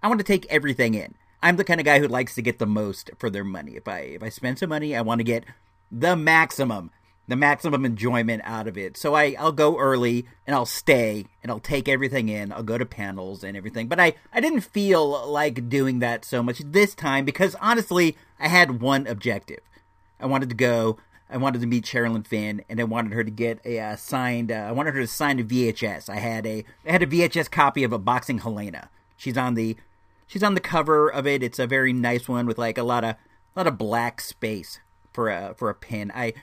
I 0.03 0.10
want 0.10 0.19
to 0.19 0.25
take 0.25 0.45
everything 0.47 0.93
in. 0.93 1.15
I'm 1.41 1.58
the 1.58 1.63
kind 1.63 1.80
of 1.80 1.86
guy 1.86 2.00
who 2.00 2.08
likes 2.08 2.36
to 2.36 2.41
get 2.41 2.60
the 2.60 2.65
most 2.65 3.12
for 3.17 3.30
their 3.30 3.43
money. 3.43 3.76
If 3.76 3.88
I 3.88 4.00
if 4.00 4.23
I 4.23 4.30
spend 4.30 4.60
some 4.60 4.69
money, 4.69 4.95
I 4.95 5.02
want 5.02 5.19
to 5.19 5.23
get 5.23 5.45
the 5.91 6.15
maximum, 6.15 6.91
the 7.28 7.36
maximum 7.36 7.86
enjoyment 7.86 8.41
out 8.43 8.67
of 8.67 8.78
it. 8.78 8.97
So 8.97 9.13
I 9.13 9.36
I'll 9.38 9.52
go 9.52 9.78
early 9.78 10.26
and 10.45 10.56
I'll 10.56 10.65
stay 10.65 11.26
and 11.43 11.52
I'll 11.52 11.60
take 11.60 11.88
everything 11.88 12.30
in. 12.30 12.52
I'll 12.52 12.63
go 12.63 12.78
to 12.78 12.86
panels 12.86 13.43
and 13.43 13.56
everything. 13.56 13.88
But 13.88 14.00
I 14.00 14.13
I 14.34 14.39
didn't 14.39 14.62
feel 14.62 15.28
like 15.28 15.69
doing 15.69 16.00
that 16.00 16.26
so 16.26 16.41
much 16.41 16.60
this 16.65 16.95
time 16.95 17.23
because 17.23 17.56
honestly, 17.62 18.17
I 18.39 18.47
had 18.47 18.82
one 18.82 19.06
objective. 19.06 19.60
I 20.19 20.26
wanted 20.26 20.50
to 20.50 20.56
go. 20.56 20.97
I 21.30 21.38
wanted 21.38 21.60
to 21.60 21.67
meet 21.67 21.84
Sherilyn 21.84 22.26
Fenn, 22.26 22.63
and 22.69 22.80
I 22.80 22.86
wanted 22.86 23.12
her 23.12 23.23
to 23.23 23.30
get 23.30 23.60
a 23.65 23.80
uh, 23.80 23.95
signed. 23.97 24.50
Uh, 24.50 24.56
I 24.56 24.71
wanted 24.71 24.93
her 24.93 25.02
to 25.02 25.08
sign 25.08 25.39
a 25.39 25.43
VHS. 25.43 26.10
I 26.10 26.15
had 26.15 26.47
a 26.47 26.63
I 26.86 26.91
had 26.91 27.04
a 27.04 27.08
VHS 27.08 27.52
copy 27.52 27.84
of 27.84 27.93
a 27.93 28.00
boxing 28.00 28.39
Helena. 28.39 28.89
She's 29.17 29.38
on 29.38 29.56
the 29.56 29.76
she's 30.28 30.44
on 30.44 30.54
the 30.54 30.60
cover 30.60 31.10
of 31.10 31.26
it. 31.26 31.42
It's 31.42 31.58
a 31.58 31.66
very 31.66 31.94
nice 31.94 32.28
one 32.28 32.46
with 32.46 32.58
like 32.58 32.78
a 32.78 32.84
lot 32.84 33.04
of 33.04 33.12
a 33.12 33.18
lot 33.56 33.68
of 33.68 33.78
black 33.78 34.22
space 34.22 34.80
for 35.13 35.30
a 35.30 35.56
for 35.58 35.70
a 35.70 35.76
pin. 35.76 36.12
I 36.13 36.34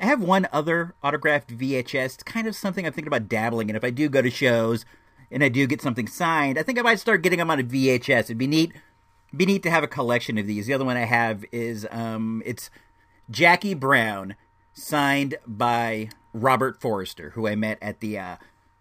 I 0.00 0.06
have 0.06 0.22
one 0.22 0.46
other 0.52 0.94
autographed 1.02 1.56
VHS. 1.56 2.14
It's 2.14 2.22
kind 2.22 2.46
of 2.46 2.54
something 2.54 2.86
I'm 2.86 2.92
thinking 2.92 3.08
about 3.08 3.28
dabbling 3.28 3.70
in. 3.70 3.76
If 3.76 3.84
I 3.84 3.90
do 3.90 4.08
go 4.08 4.22
to 4.22 4.30
shows 4.30 4.84
and 5.30 5.42
I 5.42 5.48
do 5.48 5.66
get 5.66 5.80
something 5.80 6.06
signed, 6.06 6.58
I 6.58 6.62
think 6.62 6.78
I 6.78 6.82
might 6.82 7.00
start 7.00 7.22
getting 7.22 7.38
them 7.38 7.50
on 7.50 7.58
a 7.58 7.64
VHS. 7.64 8.24
It'd 8.24 8.38
be 8.38 8.46
neat 8.46 8.72
be 9.34 9.46
neat 9.46 9.62
to 9.62 9.70
have 9.70 9.84
a 9.84 9.88
collection 9.88 10.38
of 10.38 10.46
these. 10.46 10.66
The 10.66 10.74
other 10.74 10.84
one 10.84 10.96
I 10.96 11.04
have 11.04 11.44
is 11.52 11.86
um 11.90 12.42
it's 12.44 12.70
Jackie 13.30 13.74
Brown 13.74 14.36
signed 14.72 15.36
by 15.46 16.10
Robert 16.32 16.80
Forster, 16.80 17.30
who 17.30 17.48
I 17.48 17.56
met 17.56 17.78
at 17.80 18.00
the 18.00 18.18
uh 18.18 18.36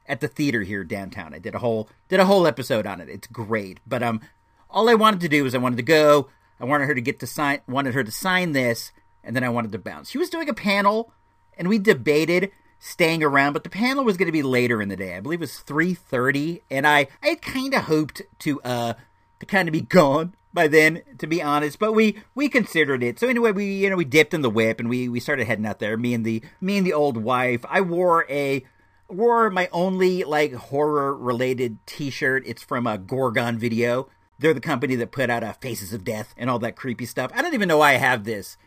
at 0.08 0.22
the 0.22 0.28
theater 0.28 0.63
here 0.63 0.84
downtown. 0.84 1.34
I 1.34 1.39
did 1.39 1.56
a 1.56 1.60
whole 1.60 1.89
did 2.10 2.20
a 2.20 2.26
whole 2.26 2.48
episode 2.48 2.86
on 2.86 3.02
it. 3.02 3.10
It's 3.10 3.28
great. 3.28 3.80
But 3.86 4.04
um 4.04 4.22
all 4.69 4.89
I 4.89 4.93
wanted 4.93 5.21
to 5.21 5.30
do 5.30 5.43
was 5.43 5.56
I 5.56 5.60
wanted 5.60 5.77
to 5.77 5.84
go. 5.84 6.30
I 6.60 6.65
wanted 6.65 6.86
her 6.88 6.95
to 6.95 7.01
get 7.01 7.19
to 7.19 7.27
sign 7.27 7.62
wanted 7.67 7.93
her 7.93 8.03
to 8.03 8.12
sign 8.12 8.51
this 8.51 8.91
and 9.23 9.36
then 9.36 9.43
I 9.43 9.49
wanted 9.49 9.71
to 9.73 9.80
bounce. 9.80 10.10
She 10.10 10.17
was 10.17 10.30
doing 10.30 10.49
a 10.49 10.53
panel 10.53 11.12
and 11.58 11.67
we 11.67 11.80
debated 11.80 12.51
staying 12.80 13.23
around, 13.23 13.53
but 13.53 13.63
the 13.63 13.69
panel 13.69 14.03
was 14.03 14.17
going 14.17 14.27
to 14.27 14.32
be 14.32 14.43
later 14.43 14.82
in 14.82 14.89
the 14.89 14.95
day. 14.95 15.15
I 15.15 15.19
believe 15.19 15.39
it 15.39 15.41
was 15.41 15.63
3:30 15.65 16.62
and 16.69 16.88
I 16.88 17.08
I 17.21 17.36
kind 17.36 17.73
of 17.73 17.84
hoped 17.84 18.21
to 18.39 18.62
uh 18.62 18.93
to 19.39 19.45
kind 19.45 19.67
of 19.67 19.73
be 19.73 19.82
gone 19.99 20.34
by 20.53 20.67
then, 20.67 21.03
to 21.19 21.27
be 21.27 21.41
honest. 21.41 21.80
But 21.80 21.93
we 21.93 22.21
we 22.34 22.49
considered 22.49 23.03
it. 23.03 23.19
So 23.19 23.27
anyway, 23.27 23.51
we 23.51 23.65
you 23.65 23.89
know 23.89 23.95
we 23.95 24.06
dipped 24.06 24.34
in 24.34 24.41
the 24.41 24.49
whip 24.49 24.80
and 24.80 24.89
we 24.89 25.10
we 25.10 25.19
started 25.19 25.47
heading 25.47 25.65
out 25.65 25.80
there. 25.80 25.97
Me 25.97 26.13
and 26.13 26.25
the 26.25 26.43
me 26.62 26.77
and 26.77 26.86
the 26.86 26.93
old 26.93 27.17
wife. 27.17 27.63
I 27.69 27.82
wore 27.82 28.25
a 28.30 28.65
wore 29.10 29.49
my 29.49 29.69
only 29.71 30.23
like 30.23 30.53
horror 30.53 31.15
related 31.15 31.80
T-shirt. 31.86 32.43
It's 32.45 32.63
from 32.63 32.88
a 32.88 32.97
Gorgon 32.97 33.58
video. 33.58 34.10
They're 34.39 34.54
the 34.54 34.60
company 34.60 34.95
that 34.95 35.12
put 35.12 35.30
out 35.30 35.43
a 35.43 35.54
Faces 35.54 35.93
of 35.93 36.04
Death 36.04 36.34
and 36.38 36.50
all 36.50 36.60
that 36.60 36.76
creepy 36.76 37.06
stuff. 37.06 37.32
I 37.34 37.41
don't 37.41 37.54
even 37.54 37.67
know 37.67 37.80
why 37.80 37.91
I 37.91 37.97
have 37.97 38.23
this. 38.23 38.58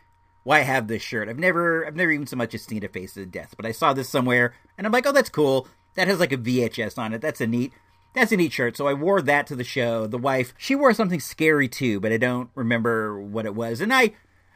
Why 0.43 0.59
I 0.59 0.63
have 0.63 0.87
this 0.87 1.01
shirt? 1.01 1.29
I've 1.29 1.39
never 1.39 1.85
I've 1.85 1.95
never 1.95 2.11
even 2.11 2.27
so 2.27 2.35
much 2.35 2.53
as 2.53 2.63
seen 2.63 2.83
a 2.83 2.89
Faces 2.89 3.23
of 3.23 3.31
Death, 3.31 3.53
but 3.55 3.65
I 3.65 3.71
saw 3.71 3.93
this 3.93 4.09
somewhere 4.09 4.53
and 4.77 4.85
I'm 4.85 4.93
like, 4.93 5.05
oh, 5.05 5.11
that's 5.11 5.29
cool. 5.29 5.67
That 5.95 6.07
has 6.07 6.19
like 6.19 6.31
a 6.31 6.37
VHS 6.37 6.97
on 6.97 7.13
it. 7.13 7.21
That's 7.21 7.41
a 7.41 7.47
neat 7.47 7.73
that's 8.13 8.31
a 8.31 8.37
neat 8.37 8.51
shirt. 8.51 8.75
So 8.75 8.87
I 8.87 8.93
wore 8.93 9.21
that 9.21 9.47
to 9.47 9.55
the 9.55 9.63
show. 9.63 10.07
The 10.07 10.17
wife, 10.17 10.53
she 10.57 10.75
wore 10.75 10.93
something 10.93 11.19
scary 11.19 11.67
too, 11.67 11.99
but 11.99 12.11
I 12.11 12.17
don't 12.17 12.49
remember 12.55 13.21
what 13.21 13.45
it 13.45 13.55
was. 13.55 13.81
And 13.81 13.93
I, 13.93 14.13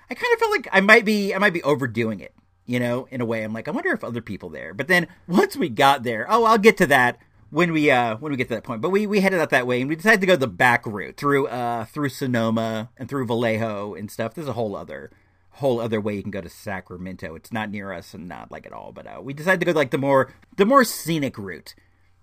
I 0.09 0.13
kind 0.13 0.33
of 0.33 0.39
felt 0.39 0.51
like 0.51 0.67
I 0.71 0.81
might 0.81 1.05
be, 1.05 1.33
I 1.33 1.37
might 1.37 1.53
be 1.53 1.63
overdoing 1.63 2.19
it, 2.19 2.33
you 2.65 2.79
know, 2.79 3.07
in 3.11 3.21
a 3.21 3.25
way. 3.25 3.43
I'm 3.43 3.53
like, 3.53 3.67
I 3.67 3.71
wonder 3.71 3.91
if 3.91 4.03
other 4.03 4.21
people 4.21 4.49
there. 4.49 4.73
But 4.73 4.87
then 4.87 5.07
once 5.27 5.55
we 5.55 5.69
got 5.69 6.03
there, 6.03 6.25
oh, 6.29 6.43
I'll 6.43 6.57
get 6.57 6.77
to 6.77 6.87
that 6.87 7.17
when 7.55 7.71
we, 7.71 7.89
uh, 7.89 8.17
when 8.17 8.33
we 8.33 8.37
get 8.37 8.49
to 8.49 8.53
that 8.53 8.65
point. 8.65 8.81
But 8.81 8.89
we, 8.89 9.07
we 9.07 9.21
headed 9.21 9.39
out 9.39 9.49
that 9.51 9.65
way 9.65 9.79
and 9.79 9.89
we 9.89 9.95
decided 9.95 10.19
to 10.19 10.27
go 10.27 10.35
the 10.35 10.45
back 10.45 10.85
route 10.85 11.15
through, 11.15 11.47
uh, 11.47 11.85
through 11.85 12.09
Sonoma 12.09 12.89
and 12.97 13.07
through 13.07 13.25
Vallejo 13.25 13.95
and 13.95 14.11
stuff. 14.11 14.33
There's 14.33 14.49
a 14.49 14.53
whole 14.53 14.75
other, 14.75 15.09
whole 15.51 15.79
other 15.79 16.01
way 16.01 16.15
you 16.15 16.21
can 16.21 16.31
go 16.31 16.41
to 16.41 16.49
Sacramento. 16.49 17.33
It's 17.33 17.53
not 17.53 17.71
near 17.71 17.93
us 17.93 18.13
and 18.13 18.27
not 18.27 18.51
like 18.51 18.65
at 18.65 18.73
all. 18.73 18.91
But 18.91 19.07
uh, 19.07 19.21
we 19.23 19.33
decided 19.33 19.61
to 19.61 19.65
go 19.65 19.71
like 19.71 19.91
the 19.91 19.97
more, 19.97 20.33
the 20.57 20.65
more 20.65 20.83
scenic 20.83 21.37
route. 21.37 21.75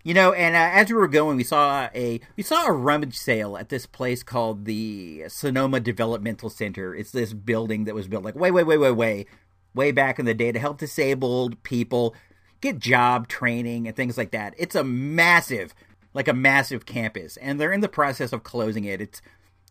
You 0.05 0.13
know, 0.13 0.35
and 0.35 0.55
uh, 0.55 0.79
as 0.79 0.91
we 0.91 0.97
were 0.97 1.09
going, 1.09 1.39
we 1.39 1.45
saw 1.45 1.89
a 1.95 2.21
we 2.37 2.43
saw 2.43 2.67
a 2.67 2.73
rummage 2.73 3.17
sale 3.17 3.57
at 3.57 3.71
this 3.71 3.87
place 3.87 4.23
called 4.23 4.67
the 4.67 5.25
Sonoma 5.29 5.81
Developmental 5.81 6.51
Center. 6.51 6.95
It's 6.95 7.13
this 7.13 7.33
building 7.33 7.85
that 7.85 7.95
was 7.95 8.07
built 8.07 8.25
like 8.25 8.35
way, 8.35 8.51
way, 8.51 8.65
way, 8.65 8.77
way, 8.77 8.91
way, 8.91 9.27
way 9.75 9.93
back 9.93 10.19
in 10.19 10.27
the 10.27 10.35
day 10.35 10.53
to 10.53 10.59
help 10.59 10.79
disabled 10.79 11.63
people 11.63 12.15
get 12.63 12.79
job 12.79 13.29
training 13.29 13.87
and 13.87 13.95
things 13.95 14.17
like 14.17 14.31
that. 14.31 14.55
It's 14.57 14.75
a 14.75 14.85
massive, 14.85 15.75
like 16.15 16.29
a 16.29 16.33
massive 16.33 16.87
campus, 16.87 17.37
and 17.37 17.61
they're 17.61 17.73
in 17.73 17.83
the 17.83 17.89
process 17.89 18.33
of 18.33 18.43
closing 18.43 18.85
it. 18.85 19.03
It's 19.03 19.21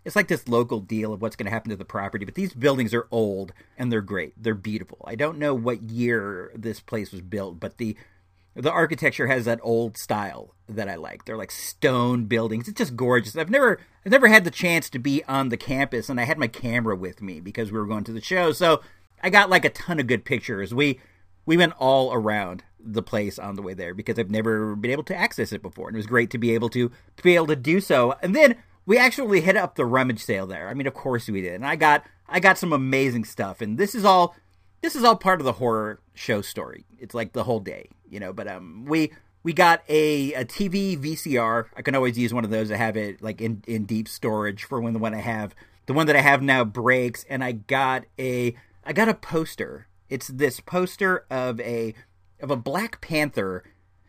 it's 0.03 0.15
like 0.15 0.27
this 0.27 0.47
local 0.47 0.79
deal 0.79 1.13
of 1.13 1.21
what's 1.21 1.35
going 1.35 1.45
to 1.45 1.51
happen 1.51 1.69
to 1.69 1.75
the 1.75 1.85
property, 1.85 2.25
but 2.25 2.35
these 2.35 2.53
buildings 2.53 2.93
are 2.93 3.07
old 3.11 3.53
and 3.77 3.91
they're 3.91 4.01
great. 4.01 4.33
They're 4.35 4.55
beautiful. 4.55 4.97
I 5.05 5.15
don't 5.15 5.37
know 5.37 5.53
what 5.53 5.83
year 5.83 6.51
this 6.55 6.79
place 6.79 7.11
was 7.11 7.21
built, 7.21 7.59
but 7.59 7.77
the 7.77 7.95
the 8.53 8.71
architecture 8.71 9.27
has 9.27 9.45
that 9.45 9.61
old 9.63 9.97
style 9.97 10.55
that 10.67 10.89
I 10.89 10.95
like. 10.95 11.23
They're 11.23 11.37
like 11.37 11.51
stone 11.51 12.25
buildings. 12.25 12.67
It's 12.67 12.77
just 12.77 12.97
gorgeous. 12.97 13.37
I've 13.37 13.49
never 13.49 13.79
I've 14.05 14.11
never 14.11 14.27
had 14.27 14.43
the 14.43 14.51
chance 14.51 14.89
to 14.89 14.99
be 14.99 15.23
on 15.25 15.49
the 15.49 15.57
campus 15.57 16.09
and 16.09 16.19
I 16.19 16.25
had 16.25 16.37
my 16.37 16.47
camera 16.47 16.95
with 16.95 17.21
me 17.21 17.39
because 17.39 17.71
we 17.71 17.79
were 17.79 17.85
going 17.85 18.03
to 18.05 18.11
the 18.11 18.21
show. 18.21 18.51
So 18.51 18.81
I 19.23 19.29
got 19.29 19.49
like 19.49 19.63
a 19.63 19.69
ton 19.69 19.99
of 19.99 20.07
good 20.07 20.25
pictures. 20.25 20.73
We 20.73 20.99
we 21.45 21.57
went 21.57 21.73
all 21.79 22.13
around 22.13 22.63
the 22.83 23.03
place 23.03 23.39
on 23.39 23.55
the 23.55 23.61
way 23.61 23.73
there 23.73 23.93
because 23.93 24.17
I've 24.17 24.31
never 24.31 24.75
been 24.75 24.91
able 24.91 25.03
to 25.03 25.15
access 25.15 25.51
it 25.51 25.61
before. 25.61 25.87
And 25.87 25.95
it 25.95 25.99
was 25.99 26.07
great 26.07 26.29
to 26.31 26.37
be 26.37 26.53
able 26.53 26.69
to 26.69 26.89
to 26.89 27.23
be 27.23 27.35
able 27.35 27.47
to 27.47 27.55
do 27.55 27.79
so. 27.79 28.15
And 28.21 28.35
then 28.35 28.55
we 28.85 28.97
actually 28.97 29.41
hit 29.41 29.55
up 29.55 29.75
the 29.75 29.85
rummage 29.85 30.23
sale 30.23 30.47
there. 30.47 30.67
I 30.69 30.73
mean, 30.73 30.87
of 30.87 30.93
course 30.93 31.27
we 31.27 31.41
did. 31.41 31.55
And 31.55 31.65
I 31.65 31.75
got 31.75 32.05
I 32.27 32.39
got 32.39 32.57
some 32.57 32.73
amazing 32.73 33.25
stuff. 33.25 33.61
And 33.61 33.77
this 33.77 33.95
is 33.95 34.05
all 34.05 34.35
this 34.81 34.95
is 34.95 35.03
all 35.03 35.15
part 35.15 35.39
of 35.39 35.45
the 35.45 35.53
horror 35.53 35.99
show 36.13 36.41
story. 36.41 36.85
It's 36.97 37.13
like 37.13 37.33
the 37.33 37.43
whole 37.43 37.59
day, 37.59 37.89
you 38.09 38.19
know. 38.19 38.33
But 38.33 38.47
um, 38.47 38.85
we 38.85 39.11
we 39.43 39.53
got 39.53 39.83
a, 39.87 40.33
a 40.33 40.45
TV 40.45 40.97
VCR. 40.97 41.65
I 41.75 41.81
can 41.81 41.95
always 41.95 42.17
use 42.17 42.33
one 42.33 42.43
of 42.43 42.49
those. 42.49 42.71
I 42.71 42.77
have 42.77 42.97
it 42.97 43.21
like 43.21 43.41
in, 43.41 43.63
in 43.67 43.85
deep 43.85 44.07
storage 44.07 44.63
for 44.63 44.81
when 44.81 44.93
the 44.93 44.99
one 44.99 45.13
I 45.13 45.21
have 45.21 45.55
the 45.85 45.93
one 45.93 46.07
that 46.07 46.15
I 46.15 46.21
have 46.21 46.41
now 46.41 46.63
breaks. 46.63 47.25
And 47.29 47.43
I 47.43 47.51
got 47.53 48.05
a 48.17 48.55
I 48.83 48.93
got 48.93 49.09
a 49.09 49.13
poster. 49.13 49.87
It's 50.09 50.27
this 50.27 50.59
poster 50.59 51.25
of 51.29 51.59
a 51.61 51.93
of 52.41 52.51
a 52.51 52.55
Black 52.55 53.01
Panther 53.01 53.63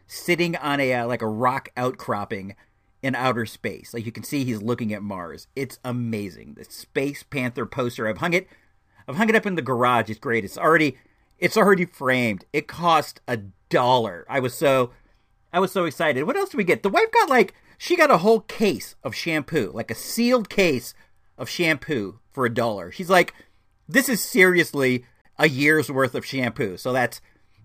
sitting 0.06 0.56
on 0.56 0.80
a 0.80 0.92
uh, 0.92 1.06
like 1.06 1.22
a 1.22 1.28
rock 1.28 1.70
outcropping 1.76 2.54
in 3.02 3.14
outer 3.14 3.46
space. 3.46 3.92
Like 3.92 4.06
you 4.06 4.12
can 4.12 4.24
see 4.24 4.44
he's 4.44 4.62
looking 4.62 4.92
at 4.92 5.02
Mars. 5.02 5.48
It's 5.56 5.78
amazing. 5.84 6.54
The 6.54 6.64
Space 6.64 7.22
Panther 7.22 7.66
poster. 7.66 8.08
I've 8.08 8.18
hung 8.18 8.34
it 8.34 8.48
I've 9.08 9.16
hung 9.16 9.28
it 9.28 9.36
up 9.36 9.46
in 9.46 9.54
the 9.54 9.62
garage. 9.62 10.10
It's 10.10 10.18
great. 10.18 10.44
It's 10.44 10.58
already 10.58 10.98
it's 11.38 11.56
already 11.56 11.86
framed. 11.86 12.44
It 12.52 12.68
cost 12.68 13.20
a 13.26 13.38
dollar. 13.68 14.24
I 14.28 14.40
was 14.40 14.54
so 14.54 14.92
I 15.52 15.60
was 15.60 15.72
so 15.72 15.84
excited. 15.84 16.24
What 16.24 16.36
else 16.36 16.50
did 16.50 16.56
we 16.56 16.64
get? 16.64 16.82
The 16.82 16.88
wife 16.88 17.10
got 17.12 17.28
like 17.28 17.54
she 17.78 17.96
got 17.96 18.10
a 18.10 18.18
whole 18.18 18.40
case 18.40 18.94
of 19.02 19.14
shampoo, 19.14 19.72
like 19.74 19.90
a 19.90 19.96
sealed 19.96 20.48
case 20.48 20.94
of 21.36 21.48
shampoo 21.48 22.20
for 22.30 22.46
a 22.46 22.54
dollar. 22.54 22.92
She's 22.92 23.10
like, 23.10 23.34
this 23.88 24.08
is 24.08 24.22
seriously 24.22 25.04
a 25.38 25.48
year's 25.48 25.90
worth 25.90 26.14
of 26.14 26.24
shampoo. 26.24 26.76
So 26.76 26.92
that's 26.92 27.20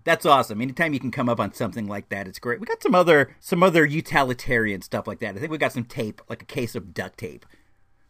that's 0.08 0.24
awesome. 0.24 0.62
Anytime 0.62 0.94
you 0.94 1.00
can 1.00 1.10
come 1.10 1.28
up 1.28 1.38
on 1.38 1.52
something 1.52 1.86
like 1.86 2.08
that, 2.08 2.26
it's 2.26 2.38
great. 2.38 2.60
We 2.60 2.66
got 2.66 2.82
some 2.82 2.94
other 2.94 3.36
some 3.40 3.62
other 3.62 3.84
utilitarian 3.84 4.80
stuff 4.80 5.06
like 5.06 5.18
that. 5.18 5.36
I 5.36 5.38
think 5.38 5.52
we 5.52 5.58
got 5.58 5.74
some 5.74 5.84
tape, 5.84 6.22
like 6.30 6.40
a 6.40 6.46
case 6.46 6.74
of 6.74 6.94
duct 6.94 7.18
tape, 7.18 7.44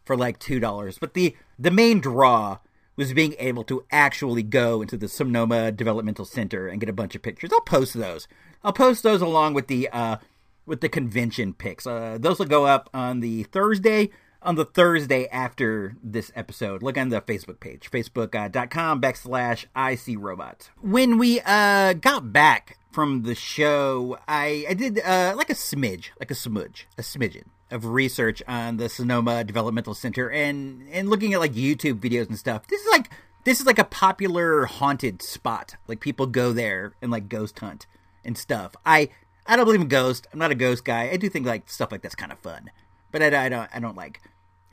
for 0.04 0.16
like 0.16 0.38
two 0.38 0.60
dollars. 0.60 0.96
But 0.96 1.14
the 1.14 1.36
the 1.58 1.72
main 1.72 2.00
draw 2.00 2.58
was 2.94 3.12
being 3.12 3.34
able 3.40 3.64
to 3.64 3.84
actually 3.90 4.44
go 4.44 4.80
into 4.80 4.96
the 4.96 5.08
Sonoma 5.08 5.72
Developmental 5.72 6.24
Center 6.24 6.68
and 6.68 6.78
get 6.78 6.88
a 6.88 6.92
bunch 6.92 7.16
of 7.16 7.22
pictures. 7.22 7.50
I'll 7.52 7.62
post 7.62 7.94
those. 7.94 8.28
I'll 8.62 8.72
post 8.72 9.02
those 9.02 9.20
along 9.20 9.54
with 9.54 9.66
the 9.66 9.88
uh, 9.88 10.18
with 10.66 10.80
the 10.80 10.88
convention 10.88 11.52
pics. 11.52 11.84
Uh, 11.84 12.16
those 12.20 12.38
will 12.38 12.46
go 12.46 12.64
up 12.64 12.88
on 12.94 13.18
the 13.18 13.42
Thursday 13.42 14.10
on 14.48 14.54
the 14.54 14.64
Thursday 14.64 15.26
after 15.26 15.94
this 16.02 16.32
episode. 16.34 16.82
Look 16.82 16.96
on 16.96 17.10
the 17.10 17.20
Facebook 17.20 17.60
page, 17.60 17.90
facebook.com 17.90 18.98
backslash 18.98 19.66
ICRobot. 19.76 20.70
When 20.80 21.18
we 21.18 21.42
uh, 21.44 21.92
got 21.92 22.32
back 22.32 22.78
from 22.90 23.24
the 23.24 23.34
show, 23.34 24.18
I, 24.26 24.64
I 24.66 24.72
did 24.72 25.00
uh, 25.00 25.34
like 25.36 25.50
a 25.50 25.54
smidge, 25.54 26.12
like 26.18 26.30
a 26.30 26.34
smudge, 26.34 26.88
a 26.96 27.02
smidgen 27.02 27.44
of 27.70 27.84
research 27.84 28.42
on 28.48 28.78
the 28.78 28.88
Sonoma 28.88 29.44
Developmental 29.44 29.92
Center 29.92 30.30
and 30.30 30.88
and 30.90 31.10
looking 31.10 31.34
at 31.34 31.40
like 31.40 31.52
YouTube 31.52 32.00
videos 32.00 32.28
and 32.28 32.38
stuff. 32.38 32.66
This 32.68 32.80
is 32.80 32.90
like 32.90 33.10
this 33.44 33.60
is 33.60 33.66
like 33.66 33.78
a 33.78 33.84
popular 33.84 34.64
haunted 34.64 35.20
spot. 35.20 35.76
Like 35.86 36.00
people 36.00 36.24
go 36.24 36.54
there 36.54 36.94
and 37.02 37.10
like 37.10 37.28
ghost 37.28 37.58
hunt 37.58 37.86
and 38.24 38.38
stuff. 38.38 38.74
I 38.86 39.10
I 39.46 39.56
don't 39.56 39.66
believe 39.66 39.82
in 39.82 39.88
ghosts. 39.88 40.26
I'm 40.32 40.38
not 40.38 40.52
a 40.52 40.54
ghost 40.54 40.86
guy. 40.86 41.10
I 41.10 41.18
do 41.18 41.28
think 41.28 41.44
like 41.44 41.68
stuff 41.68 41.92
like 41.92 42.00
that's 42.00 42.14
kind 42.14 42.32
of 42.32 42.38
fun, 42.38 42.70
but 43.12 43.22
I, 43.22 43.44
I 43.44 43.48
don't 43.50 43.68
I 43.74 43.78
don't 43.78 43.96
like 43.96 44.22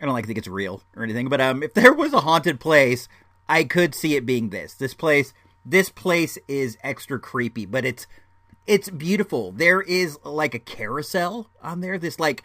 I 0.02 0.06
don't 0.06 0.14
like 0.14 0.26
think 0.26 0.38
it's 0.38 0.48
real 0.48 0.82
or 0.96 1.04
anything. 1.04 1.30
But 1.30 1.42
um, 1.42 1.64
if 1.64 1.74
there 1.74 1.94
was 1.94 2.14
a 2.14 2.22
haunted 2.22 2.60
place, 2.60 3.08
I 3.48 3.64
could 3.64 3.96
see 3.96 4.16
it 4.16 4.26
being 4.26 4.50
this. 4.50 4.74
This 4.74 4.94
place 4.94 5.34
this 5.66 5.90
place 5.90 6.38
is 6.48 6.78
extra 6.84 7.20
creepy, 7.20 7.66
but 7.66 7.86
it's 7.86 8.06
it's 8.68 8.90
beautiful. 8.90 9.52
There 9.52 9.82
is 9.82 10.18
like 10.24 10.54
a 10.54 10.60
carousel 10.60 11.50
on 11.62 11.82
there. 11.82 11.98
This 11.98 12.20
like 12.20 12.44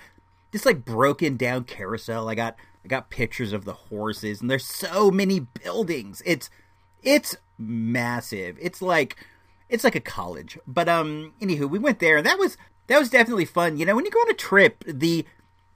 this 0.53 0.65
like 0.65 0.85
broken 0.85 1.37
down 1.37 1.65
carousel. 1.65 2.29
I 2.29 2.35
got 2.35 2.57
I 2.85 2.89
got 2.89 3.11
pictures 3.11 3.53
of 3.53 3.65
the 3.65 3.75
horses, 3.75 4.41
and 4.41 4.51
there's 4.51 4.65
so 4.65 5.11
many 5.11 5.41
buildings. 5.41 6.23
It's 6.25 6.49
it's 7.03 7.37
massive. 7.59 8.57
It's 8.61 8.81
like 8.81 9.17
it's 9.69 9.85
like 9.85 9.95
a 9.95 10.01
college. 10.01 10.59
But 10.67 10.89
um, 10.89 11.35
anywho, 11.41 11.69
we 11.69 11.79
went 11.79 11.99
there, 11.99 12.17
and 12.17 12.27
that 12.27 12.39
was 12.39 12.57
that 12.87 12.99
was 12.99 13.11
definitely 13.11 13.45
fun. 13.45 13.77
You 13.77 13.85
know, 13.85 13.95
when 13.95 14.07
you 14.07 14.11
go 14.11 14.21
on 14.21 14.31
a 14.31 14.35
trip, 14.35 14.83
the 14.87 15.27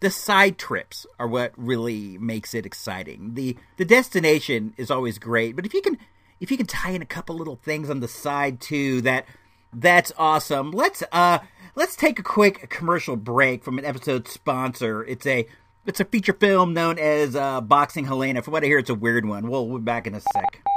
the 0.01 0.11
side 0.11 0.59
trips 0.59 1.07
are 1.19 1.27
what 1.27 1.53
really 1.57 2.19
makes 2.19 2.55
it 2.55 2.67
exciting. 2.67 3.35
the 3.35 3.57
The 3.77 3.85
destination 3.85 4.75
is 4.77 4.91
always 4.91 5.19
great, 5.19 5.57
but 5.57 5.67
if 5.67 5.75
you 5.75 5.83
can 5.83 5.99
if 6.41 6.51
you 6.51 6.57
can 6.57 6.67
tie 6.67 6.91
in 6.91 7.03
a 7.03 7.07
couple 7.07 7.37
little 7.37 7.57
things 7.57 7.89
on 7.89 8.01
the 8.01 8.09
side 8.09 8.61
too, 8.61 9.01
that 9.03 9.27
that's 9.73 10.13
awesome. 10.17 10.71
Let's 10.71 11.03
uh 11.13 11.39
let's 11.75 11.97
take 11.97 12.19
a 12.19 12.23
quick 12.23 12.69
commercial 12.71 13.17
break 13.17 13.65
from 13.65 13.79
an 13.79 13.85
episode 13.85 14.29
sponsor. 14.29 15.05
It's 15.05 15.27
a 15.27 15.47
it's 15.87 16.01
a 16.01 16.05
feature 16.05 16.33
film 16.33 16.73
known 16.73 16.99
as 16.99 17.37
uh, 17.37 17.61
Boxing 17.61 18.07
Helena. 18.07 18.43
From 18.43 18.53
what 18.53 18.65
I 18.65 18.67
hear, 18.67 18.79
it's 18.79 18.91
a 18.91 18.95
weird 18.95 19.27
one. 19.27 19.49
We'll 19.49 19.69
we'll 19.69 19.79
be 19.79 19.85
back 19.85 20.07
in 20.07 20.15
a 20.15 20.21
sec. 20.21 20.74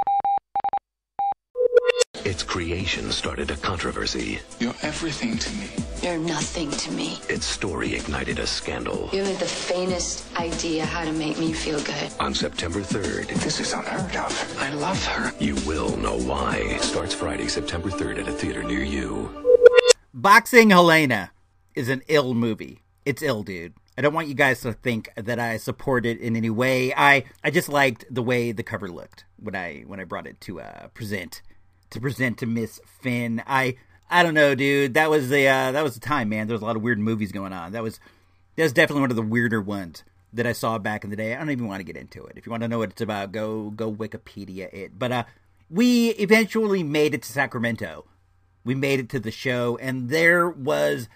Its 2.27 2.43
creation 2.43 3.09
started 3.09 3.49
a 3.51 3.55
controversy. 3.55 4.39
You're 4.59 4.75
everything 4.81 5.37
to 5.37 5.49
me. 5.55 5.69
You're 6.03 6.17
nothing 6.17 6.69
to 6.71 6.91
me. 6.91 7.19
Its 7.29 7.45
story 7.45 7.95
ignited 7.95 8.37
a 8.39 8.45
scandal. 8.45 9.09
You 9.13 9.19
haven't 9.19 9.39
the 9.39 9.45
faintest 9.45 10.25
idea 10.35 10.85
how 10.85 11.05
to 11.05 11.13
make 11.13 11.39
me 11.39 11.53
feel 11.53 11.79
good. 11.83 12.11
On 12.19 12.33
September 12.33 12.81
3rd, 12.81 13.27
This 13.41 13.61
is 13.61 13.71
unheard 13.71 14.13
of. 14.17 14.57
I 14.59 14.73
love 14.73 15.01
her. 15.05 15.31
you 15.39 15.55
will 15.65 15.95
know 15.95 16.17
why. 16.19 16.57
It 16.57 16.81
Starts 16.81 17.13
Friday, 17.13 17.47
September 17.47 17.89
3rd 17.89 18.19
at 18.19 18.27
a 18.27 18.33
theater 18.33 18.61
near 18.61 18.83
you. 18.83 19.29
Boxing 20.13 20.71
Helena 20.71 21.31
is 21.75 21.87
an 21.87 22.01
ill 22.09 22.33
movie. 22.33 22.83
It's 23.05 23.21
ill, 23.21 23.43
dude. 23.43 23.73
I 23.97 24.01
don't 24.01 24.13
want 24.13 24.27
you 24.27 24.33
guys 24.35 24.59
to 24.61 24.73
think 24.73 25.09
that 25.15 25.39
I 25.39 25.55
support 25.55 26.05
it 26.05 26.19
in 26.19 26.35
any 26.35 26.49
way. 26.49 26.93
I 26.93 27.23
I 27.41 27.51
just 27.51 27.69
liked 27.69 28.03
the 28.13 28.21
way 28.21 28.51
the 28.51 28.63
cover 28.63 28.89
looked 28.89 29.23
when 29.37 29.55
I 29.55 29.83
when 29.87 29.99
I 30.01 30.03
brought 30.03 30.27
it 30.27 30.39
to 30.41 30.59
uh 30.59 30.89
present 30.89 31.41
to 31.89 31.99
present 31.99 32.37
to 32.39 32.45
Miss 32.45 32.79
Fenn. 33.01 33.43
I 33.47 33.75
I 34.09 34.23
don't 34.23 34.33
know, 34.33 34.55
dude. 34.55 34.93
That 34.93 35.09
was 35.09 35.29
the 35.29 35.47
uh, 35.47 35.71
that 35.71 35.83
was 35.83 35.95
the 35.95 35.99
time, 35.99 36.29
man. 36.29 36.47
There 36.47 36.53
was 36.53 36.61
a 36.61 36.65
lot 36.65 36.75
of 36.75 36.81
weird 36.81 36.99
movies 36.99 37.31
going 37.31 37.53
on. 37.53 37.73
That 37.73 37.83
was 37.83 37.99
that 38.55 38.63
was 38.63 38.73
definitely 38.73 39.01
one 39.01 39.11
of 39.11 39.15
the 39.15 39.21
weirder 39.21 39.61
ones 39.61 40.03
that 40.33 40.47
I 40.47 40.53
saw 40.53 40.77
back 40.77 41.03
in 41.03 41.09
the 41.09 41.15
day. 41.15 41.35
I 41.35 41.39
don't 41.39 41.51
even 41.51 41.67
want 41.67 41.79
to 41.79 41.85
get 41.85 41.97
into 41.97 42.25
it. 42.25 42.37
If 42.37 42.45
you 42.45 42.51
want 42.51 42.63
to 42.63 42.67
know 42.67 42.79
what 42.79 42.91
it's 42.91 43.01
about, 43.01 43.31
go 43.31 43.69
go 43.69 43.91
Wikipedia 43.91 44.73
it. 44.73 44.97
But 44.97 45.11
uh, 45.11 45.23
we 45.69 46.09
eventually 46.11 46.83
made 46.83 47.13
it 47.13 47.23
to 47.23 47.31
Sacramento. 47.31 48.05
We 48.63 48.75
made 48.75 48.99
it 48.99 49.09
to 49.09 49.19
the 49.19 49.31
show, 49.31 49.77
and 49.77 50.09
there 50.09 50.49
was 50.49 51.09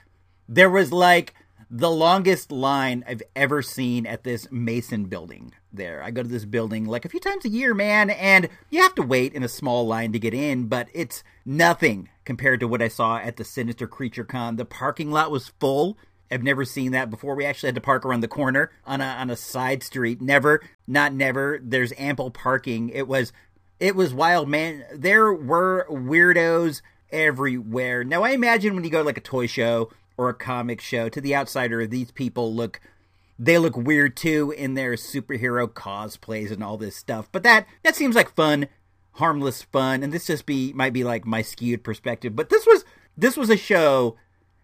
there 0.48 0.70
was 0.70 0.92
like 0.92 1.34
the 1.70 1.90
longest 1.90 2.52
line 2.52 3.04
I've 3.08 3.24
ever 3.36 3.62
seen 3.62 4.06
at 4.06 4.24
this 4.24 4.52
Mason 4.52 5.06
building 5.06 5.54
there. 5.74 6.04
I 6.04 6.12
go 6.12 6.24
to 6.24 6.30
this 6.30 6.46
building 6.46 6.86
like 6.86 7.06
a 7.06 7.10
few 7.10 7.20
times 7.20 7.46
a 7.46 7.50
year, 7.50 7.74
man, 7.74 8.10
and 8.10 8.50
you 8.70 8.82
have 8.82 8.96
to 8.96 9.02
wait 9.02 9.34
in 9.34 9.44
a 9.44 9.48
small 9.48 9.88
line 9.88 10.12
to 10.14 10.20
get 10.20 10.34
in, 10.34 10.68
but 10.68 10.88
it's 10.94 11.24
nothing 11.46 12.10
compared 12.26 12.60
to 12.60 12.68
what 12.68 12.82
I 12.82 12.88
saw 12.88 13.18
at 13.18 13.38
the 13.38 13.44
Sinister 13.44 13.88
Creature 13.88 14.26
Con. 14.26 14.56
The 14.56 14.66
parking 14.66 15.12
lot 15.12 15.32
was 15.32 15.52
full. 15.60 15.98
I've 16.30 16.44
never 16.44 16.64
seen 16.64 16.92
that 16.94 17.10
before. 17.10 17.36
We 17.36 17.46
actually 17.46 17.68
had 17.68 17.76
to 17.76 17.82
park 17.82 18.06
around 18.06 18.22
the 18.22 18.28
corner 18.28 18.72
on 18.86 19.02
a 19.02 19.06
on 19.06 19.30
a 19.30 19.36
side 19.36 19.84
street. 19.84 20.22
Never, 20.22 20.62
not 20.88 21.14
never. 21.14 21.60
There's 21.62 21.94
ample 21.98 22.32
parking. 22.32 22.90
It 22.90 23.08
was 23.08 23.34
it 23.80 23.96
was 23.96 24.14
wild, 24.14 24.48
man. 24.48 24.86
There 24.94 25.34
were 25.34 25.86
weirdos 25.90 26.82
everywhere. 27.12 28.04
Now 28.04 28.24
I 28.24 28.30
imagine 28.30 28.76
when 28.76 28.84
you 28.84 28.90
go 28.90 29.00
to 29.00 29.04
like 29.04 29.18
a 29.18 29.22
toy 29.22 29.48
show 29.48 29.90
or 30.18 30.30
a 30.30 30.34
comic 30.34 30.80
show, 30.80 31.10
to 31.10 31.20
the 31.20 31.36
outsider, 31.36 31.88
these 31.88 32.12
people 32.12 32.54
look 32.54 32.80
they 33.42 33.58
look 33.58 33.76
weird 33.76 34.16
too 34.16 34.54
in 34.56 34.76
their 34.76 34.94
superhero 34.94 35.68
cosplays 35.68 36.52
and 36.52 36.64
all 36.64 36.78
this 36.78 36.96
stuff. 36.96 37.28
But 37.32 37.42
that 37.42 37.66
that 37.82 37.96
seems 37.96 38.16
like 38.16 38.36
fun, 38.36 38.68
harmless 39.14 39.64
fun, 39.64 40.04
and 40.04 40.14
this 40.14 40.28
just 40.28 40.46
be 40.46 40.72
might 40.74 40.94
be 40.94 41.04
like 41.04 41.26
my 41.26 41.42
skewed 41.42 41.84
perspective. 41.84 42.36
But 42.36 42.50
this 42.50 42.68
was 42.68 42.86
this 43.18 43.36
was 43.36 43.50
a 43.50 43.58
show, 43.58 44.16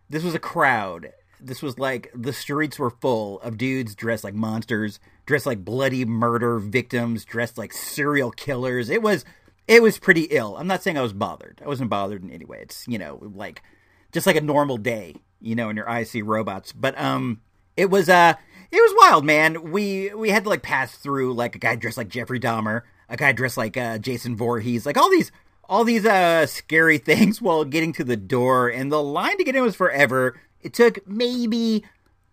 this 0.09 0.23
was 0.23 0.35
a 0.35 0.39
crowd. 0.39 1.11
This 1.39 1.63
was 1.63 1.79
like 1.79 2.11
the 2.13 2.33
streets 2.33 2.77
were 2.77 2.91
full 2.91 3.39
of 3.41 3.57
dudes 3.57 3.95
dressed 3.95 4.23
like 4.23 4.35
monsters, 4.35 4.99
dressed 5.25 5.47
like 5.47 5.65
bloody 5.65 6.05
murder 6.05 6.59
victims, 6.59 7.25
dressed 7.25 7.57
like 7.57 7.73
serial 7.73 8.29
killers. 8.29 8.91
It 8.91 9.01
was 9.01 9.25
it 9.67 9.81
was 9.81 9.97
pretty 9.97 10.23
ill. 10.25 10.55
I'm 10.55 10.67
not 10.67 10.83
saying 10.83 10.99
I 10.99 11.01
was 11.01 11.13
bothered. 11.13 11.61
I 11.65 11.67
wasn't 11.67 11.89
bothered 11.89 12.21
in 12.21 12.29
any 12.29 12.45
way. 12.45 12.59
It's 12.61 12.87
you 12.87 12.99
know 12.99 13.19
like 13.33 13.63
just 14.11 14.27
like 14.27 14.35
a 14.35 14.41
normal 14.41 14.77
day, 14.77 15.15
you 15.41 15.55
know, 15.55 15.69
in 15.69 15.77
your 15.77 16.05
see 16.05 16.21
robots. 16.21 16.73
But 16.73 16.95
um, 16.99 17.41
it 17.75 17.89
was 17.89 18.09
uh, 18.09 18.33
it 18.71 18.81
was 18.81 18.95
wild, 18.99 19.25
man. 19.25 19.71
We 19.71 20.13
we 20.13 20.29
had 20.29 20.43
to 20.43 20.49
like 20.49 20.61
pass 20.61 20.95
through 20.95 21.33
like 21.33 21.55
a 21.55 21.59
guy 21.59 21.75
dressed 21.75 21.97
like 21.97 22.09
Jeffrey 22.09 22.39
Dahmer, 22.39 22.81
a 23.09 23.17
guy 23.17 23.31
dressed 23.31 23.57
like 23.57 23.77
uh, 23.77 23.97
Jason 23.97 24.35
Voorhees, 24.35 24.85
like 24.85 24.97
all 24.97 25.09
these 25.09 25.31
all 25.69 25.83
these 25.83 26.05
uh 26.05 26.45
scary 26.45 26.97
things 26.97 27.41
while 27.41 27.65
getting 27.65 27.93
to 27.93 28.03
the 28.03 28.17
door, 28.17 28.69
and 28.69 28.91
the 28.91 29.01
line 29.01 29.37
to 29.37 29.43
get 29.43 29.55
in 29.55 29.63
was 29.63 29.75
forever. 29.75 30.39
It 30.61 30.73
took 30.73 31.07
maybe 31.07 31.83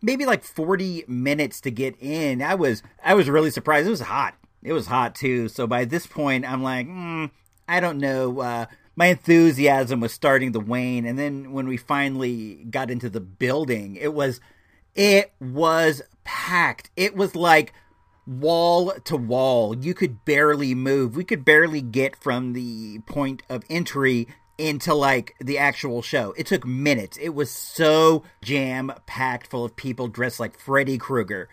maybe 0.03 0.27
like 0.27 0.44
40 0.44 1.05
minutes 1.09 1.61
to 1.62 1.70
get 1.70 1.97
in. 2.01 2.42
I 2.42 2.55
was 2.55 2.83
I 3.03 3.14
was 3.14 3.29
really 3.29 3.51
surprised. 3.51 3.87
It 3.87 3.90
was 3.90 4.01
hot. 4.01 4.35
It 4.62 4.73
was 4.73 4.87
hot 4.87 5.14
too. 5.14 5.49
So 5.49 5.66
by 5.66 5.85
this 5.85 6.07
point, 6.07 6.44
I'm 6.51 6.62
like, 6.62 6.87
mm, 6.87 7.31
I 7.68 7.81
don't 7.81 7.99
know. 7.99 8.40
Uh, 8.40 8.66
my 8.97 9.07
enthusiasm 9.07 10.01
was 10.01 10.12
starting 10.12 10.53
to 10.53 10.61
wane, 10.61 11.05
and 11.05 11.18
then 11.18 11.53
when 11.53 11.66
we 11.66 11.77
finally 11.77 12.64
got 12.70 12.90
into 12.90 13.11
the 13.11 13.20
building, 13.20 13.97
it 13.97 14.14
was 14.14 14.40
it 14.94 15.33
was 15.40 16.03
packed. 16.25 16.91
It 16.97 17.15
was 17.15 17.37
like 17.37 17.73
wall 18.27 18.93
to 19.05 19.17
wall. 19.17 19.77
You 19.77 19.95
could 19.95 20.25
barely 20.25 20.75
move. 20.75 21.17
We 21.17 21.25
could 21.25 21.45
barely 21.45 21.83
get 21.83 22.17
from 22.17 22.53
the 22.53 23.01
point 23.01 23.43
of 23.49 23.65
entry 23.69 24.29
into 24.57 24.95
like 24.95 25.35
the 25.41 25.59
actual 25.59 26.03
show. 26.03 26.35
It 26.37 26.47
took 26.47 26.67
minutes. 26.67 27.17
It 27.19 27.31
was 27.31 27.51
so 27.51 28.25
jam 28.43 28.93
packed 29.07 29.49
full 29.49 29.65
of 29.65 29.77
people 29.77 30.09
dressed 30.09 30.41
like 30.41 30.59
Freddy 30.59 30.99
Krueger, 30.99 31.49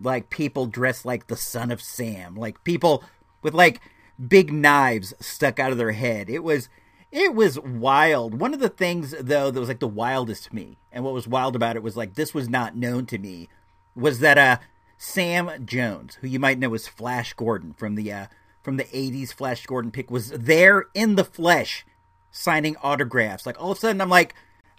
like 0.00 0.30
people 0.30 0.66
dressed 0.66 1.04
like 1.04 1.26
the 1.26 1.36
son 1.36 1.70
of 1.70 1.82
Sam, 1.82 2.36
like 2.36 2.62
people 2.64 3.04
with 3.42 3.54
like 3.54 3.80
big 4.28 4.52
knives 4.52 5.14
stuck 5.20 5.58
out 5.58 5.72
of 5.72 5.78
their 5.78 5.92
head. 5.92 6.30
It 6.30 6.44
was 6.44 6.68
it 7.10 7.34
was 7.34 7.60
wild. 7.60 8.40
One 8.40 8.54
of 8.54 8.60
the 8.60 8.68
things 8.68 9.14
though 9.20 9.50
that 9.50 9.60
was 9.60 9.68
like 9.68 9.80
the 9.80 9.88
wildest 9.88 10.44
to 10.44 10.54
me, 10.54 10.78
and 10.92 11.04
what 11.04 11.14
was 11.14 11.28
wild 11.28 11.56
about 11.56 11.76
it 11.76 11.82
was 11.82 11.96
like 11.96 12.14
this 12.14 12.34
was 12.34 12.48
not 12.48 12.76
known 12.76 13.06
to 13.06 13.18
me, 13.18 13.48
was 13.94 14.20
that 14.20 14.38
uh 14.38 14.58
Sam 14.96 15.50
Jones, 15.66 16.16
who 16.20 16.28
you 16.28 16.38
might 16.38 16.58
know 16.58 16.74
as 16.74 16.88
Flash 16.88 17.32
Gordon 17.34 17.72
from 17.72 17.94
the 17.94 18.12
uh 18.12 18.26
from 18.62 18.76
the 18.76 18.84
80s 18.84 19.32
Flash 19.32 19.66
Gordon 19.66 19.90
pick 19.90 20.10
was 20.10 20.30
there 20.30 20.86
in 20.94 21.16
the 21.16 21.24
flesh 21.24 21.84
signing 22.30 22.76
autographs. 22.82 23.46
Like 23.46 23.60
all 23.60 23.72
of 23.72 23.78
a 23.78 23.80
sudden 23.80 24.00
I'm 24.00 24.08
like 24.08 24.34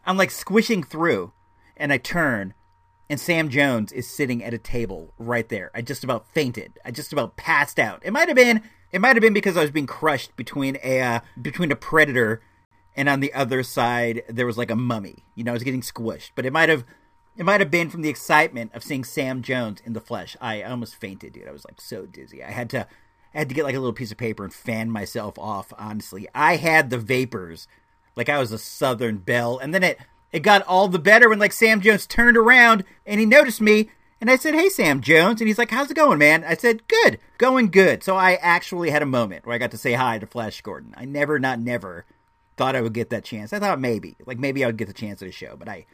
I'm 0.06 0.18
like 0.18 0.32
squishing 0.32 0.84
through 0.84 1.32
and 1.78 1.94
I 1.94 1.98
turn 1.98 2.54
and 3.10 3.20
Sam 3.20 3.50
Jones 3.50 3.92
is 3.92 4.08
sitting 4.10 4.44
at 4.44 4.54
a 4.54 4.58
table 4.58 5.14
right 5.20 5.48
there. 5.48 5.70
I 5.76 5.82
just 5.82 6.04
about 6.04 6.28
fainted. 6.30 6.80
I 6.84 6.92
just 6.92 7.14
about 7.14 7.38
passed 7.38 7.80
out. 7.80 8.02
It 8.04 8.12
might 8.12 8.28
have 8.28 8.36
been 8.36 8.64
it 8.92 9.02
might 9.02 9.16
have 9.16 9.22
been 9.22 9.34
because 9.34 9.58
I 9.58 9.62
was 9.62 9.72
being 9.72 9.88
crushed 9.88 10.36
between 10.36 10.78
a 10.84 11.02
uh, 11.02 11.20
between 11.42 11.72
a 11.72 11.76
predator 11.76 12.42
and 12.96 13.10
on 13.10 13.20
the 13.20 13.34
other 13.34 13.62
side 13.62 14.24
there 14.30 14.46
was 14.46 14.58
like 14.58 14.72
a 14.72 14.76
mummy. 14.76 15.26
You 15.36 15.44
know, 15.44 15.52
I 15.52 15.54
was 15.54 15.64
getting 15.64 15.82
squished. 15.82 16.32
But 16.34 16.46
it 16.46 16.54
might 16.54 16.70
have 16.70 16.86
it 17.38 17.46
might 17.46 17.60
have 17.60 17.72
been 17.72 17.90
from 17.90 18.02
the 18.02 18.10
excitement 18.10 18.74
of 18.74 18.84
seeing 18.84 19.04
Sam 19.04 19.42
Jones 19.42 19.82
in 19.86 19.94
the 19.94 20.02
flesh. 20.02 20.38
I 20.40 20.62
almost 20.64 20.96
fainted, 20.96 21.34
dude. 21.34 21.48
I 21.48 21.52
was 21.52 21.66
like 21.66 21.82
so 21.82 22.06
dizzy. 22.06 22.44
I 22.44 22.52
had 22.52 22.70
to 22.72 22.88
I 23.34 23.40
had 23.40 23.50
to 23.50 23.56
get 23.56 23.66
like 23.66 23.76
a 23.76 23.80
little 23.80 23.94
piece 23.94 24.12
of 24.12 24.18
paper 24.18 24.44
and 24.44 24.54
fan 24.54 24.90
myself 24.90 25.38
off, 25.38 25.74
honestly. 25.78 26.28
I 26.34 26.56
had 26.56 26.90
the 26.90 26.98
vapors 26.98 27.68
like 28.16 28.30
I 28.30 28.40
was 28.40 28.52
a 28.52 28.58
southern 28.58 29.18
belle. 29.18 29.58
And 29.58 29.74
then 29.74 29.84
it 29.84 30.00
it 30.32 30.40
got 30.40 30.64
all 30.64 30.88
the 30.88 31.00
better 31.00 31.30
when 31.30 31.40
like 31.40 31.54
Sam 31.54 31.82
Jones 31.82 32.08
turned 32.08 32.38
around 32.38 32.84
and 33.06 33.20
he 33.20 33.26
noticed 33.26 33.62
me 33.62 33.90
and 34.22 34.32
I 34.32 34.38
said, 34.38 34.56
"Hey 34.56 34.70
Sam 34.70 35.02
Jones." 35.02 35.42
And 35.42 35.48
he's 35.48 35.58
like, 35.58 35.72
"How's 35.72 35.92
it 35.92 35.96
going, 35.96 36.18
man?" 36.18 36.44
I 36.46 36.56
said, 36.56 36.88
"Good. 36.88 37.20
Going 37.38 37.70
good." 37.70 38.04
So 38.04 38.16
I 38.16 38.36
actually 38.36 38.90
had 38.90 39.02
a 39.02 39.06
moment 39.06 39.46
where 39.46 39.56
I 39.56 39.60
got 39.60 39.72
to 39.72 39.78
say 39.78 39.94
hi 39.94 40.20
to 40.20 40.26
Flash 40.26 40.62
Gordon. 40.62 40.94
I 40.98 41.06
never 41.06 41.38
not 41.38 41.60
never 41.60 42.06
thought 42.58 42.76
I 42.76 42.82
would 42.82 42.94
get 42.94 43.10
that 43.10 43.26
chance. 43.26 43.52
I 43.52 43.60
thought 43.60 43.80
maybe, 43.80 44.16
like 44.26 44.40
maybe 44.40 44.64
I 44.64 44.68
would 44.68 44.78
get 44.78 44.88
the 44.88 44.94
chance 44.94 45.22
at 45.22 45.28
a 45.28 45.34
show, 45.34 45.56
but 45.58 45.68
I 45.68 45.86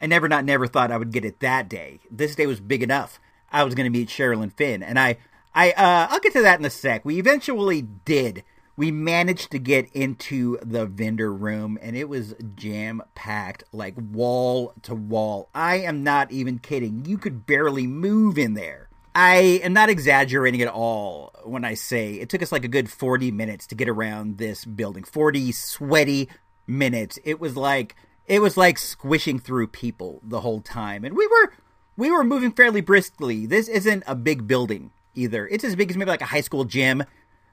I 0.00 0.06
never 0.06 0.28
not 0.28 0.44
never 0.44 0.66
thought 0.66 0.92
I 0.92 0.96
would 0.96 1.12
get 1.12 1.24
it 1.24 1.40
that 1.40 1.68
day. 1.68 2.00
This 2.10 2.34
day 2.34 2.46
was 2.46 2.60
big 2.60 2.82
enough. 2.82 3.20
I 3.50 3.64
was 3.64 3.74
going 3.74 3.90
to 3.90 3.98
meet 3.98 4.08
Sherilyn 4.08 4.52
Fenn, 4.52 4.82
and 4.82 4.98
I 4.98 5.16
I 5.54 5.72
uh, 5.72 6.08
I'll 6.10 6.20
get 6.20 6.32
to 6.34 6.42
that 6.42 6.58
in 6.58 6.64
a 6.64 6.70
sec. 6.70 7.04
We 7.04 7.18
eventually 7.18 7.82
did. 7.82 8.44
We 8.76 8.92
managed 8.92 9.50
to 9.50 9.58
get 9.58 9.90
into 9.92 10.56
the 10.62 10.86
vendor 10.86 11.32
room, 11.32 11.78
and 11.82 11.96
it 11.96 12.08
was 12.08 12.36
jam 12.54 13.02
packed, 13.16 13.64
like 13.72 13.94
wall 13.96 14.72
to 14.82 14.94
wall. 14.94 15.48
I 15.52 15.78
am 15.78 16.04
not 16.04 16.30
even 16.30 16.60
kidding. 16.60 17.04
You 17.04 17.18
could 17.18 17.44
barely 17.44 17.88
move 17.88 18.38
in 18.38 18.54
there. 18.54 18.88
I 19.16 19.60
am 19.64 19.72
not 19.72 19.88
exaggerating 19.88 20.62
at 20.62 20.68
all 20.68 21.32
when 21.42 21.64
I 21.64 21.74
say 21.74 22.14
it 22.14 22.28
took 22.28 22.40
us 22.40 22.52
like 22.52 22.64
a 22.64 22.68
good 22.68 22.88
40 22.88 23.32
minutes 23.32 23.66
to 23.66 23.74
get 23.74 23.88
around 23.88 24.38
this 24.38 24.64
building. 24.64 25.02
40 25.02 25.50
sweaty 25.50 26.28
minutes. 26.68 27.18
It 27.24 27.40
was 27.40 27.56
like 27.56 27.96
it 28.28 28.40
was 28.42 28.56
like 28.56 28.78
squishing 28.78 29.38
through 29.38 29.68
people 29.68 30.20
the 30.22 30.42
whole 30.42 30.60
time. 30.60 31.04
And 31.04 31.16
we 31.16 31.26
were 31.26 31.52
we 31.96 32.10
were 32.10 32.22
moving 32.22 32.52
fairly 32.52 32.82
briskly. 32.82 33.46
This 33.46 33.66
isn't 33.68 34.04
a 34.06 34.14
big 34.14 34.46
building 34.46 34.92
either. 35.14 35.48
It's 35.48 35.64
as 35.64 35.74
big 35.74 35.90
as 35.90 35.96
maybe 35.96 36.10
like 36.10 36.20
a 36.20 36.26
high 36.26 36.42
school 36.42 36.64
gym, 36.64 37.02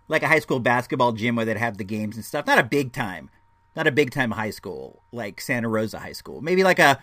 like 0.07 0.21
a 0.21 0.27
high 0.27 0.39
school 0.39 0.59
basketball 0.59 1.13
gym 1.13 1.35
where 1.35 1.45
they'd 1.45 1.57
have 1.57 1.77
the 1.77 1.83
games 1.83 2.17
and 2.17 2.25
stuff. 2.25 2.45
Not 2.45 2.59
a 2.59 2.63
big 2.63 2.91
time, 2.91 3.29
not 3.75 3.87
a 3.87 3.91
big 3.91 4.11
time 4.11 4.31
high 4.31 4.51
school 4.51 5.01
like 5.11 5.39
Santa 5.41 5.69
Rosa 5.69 5.97
High 5.97 6.11
School. 6.11 6.41
Maybe 6.41 6.63
like 6.63 6.79
a 6.79 6.99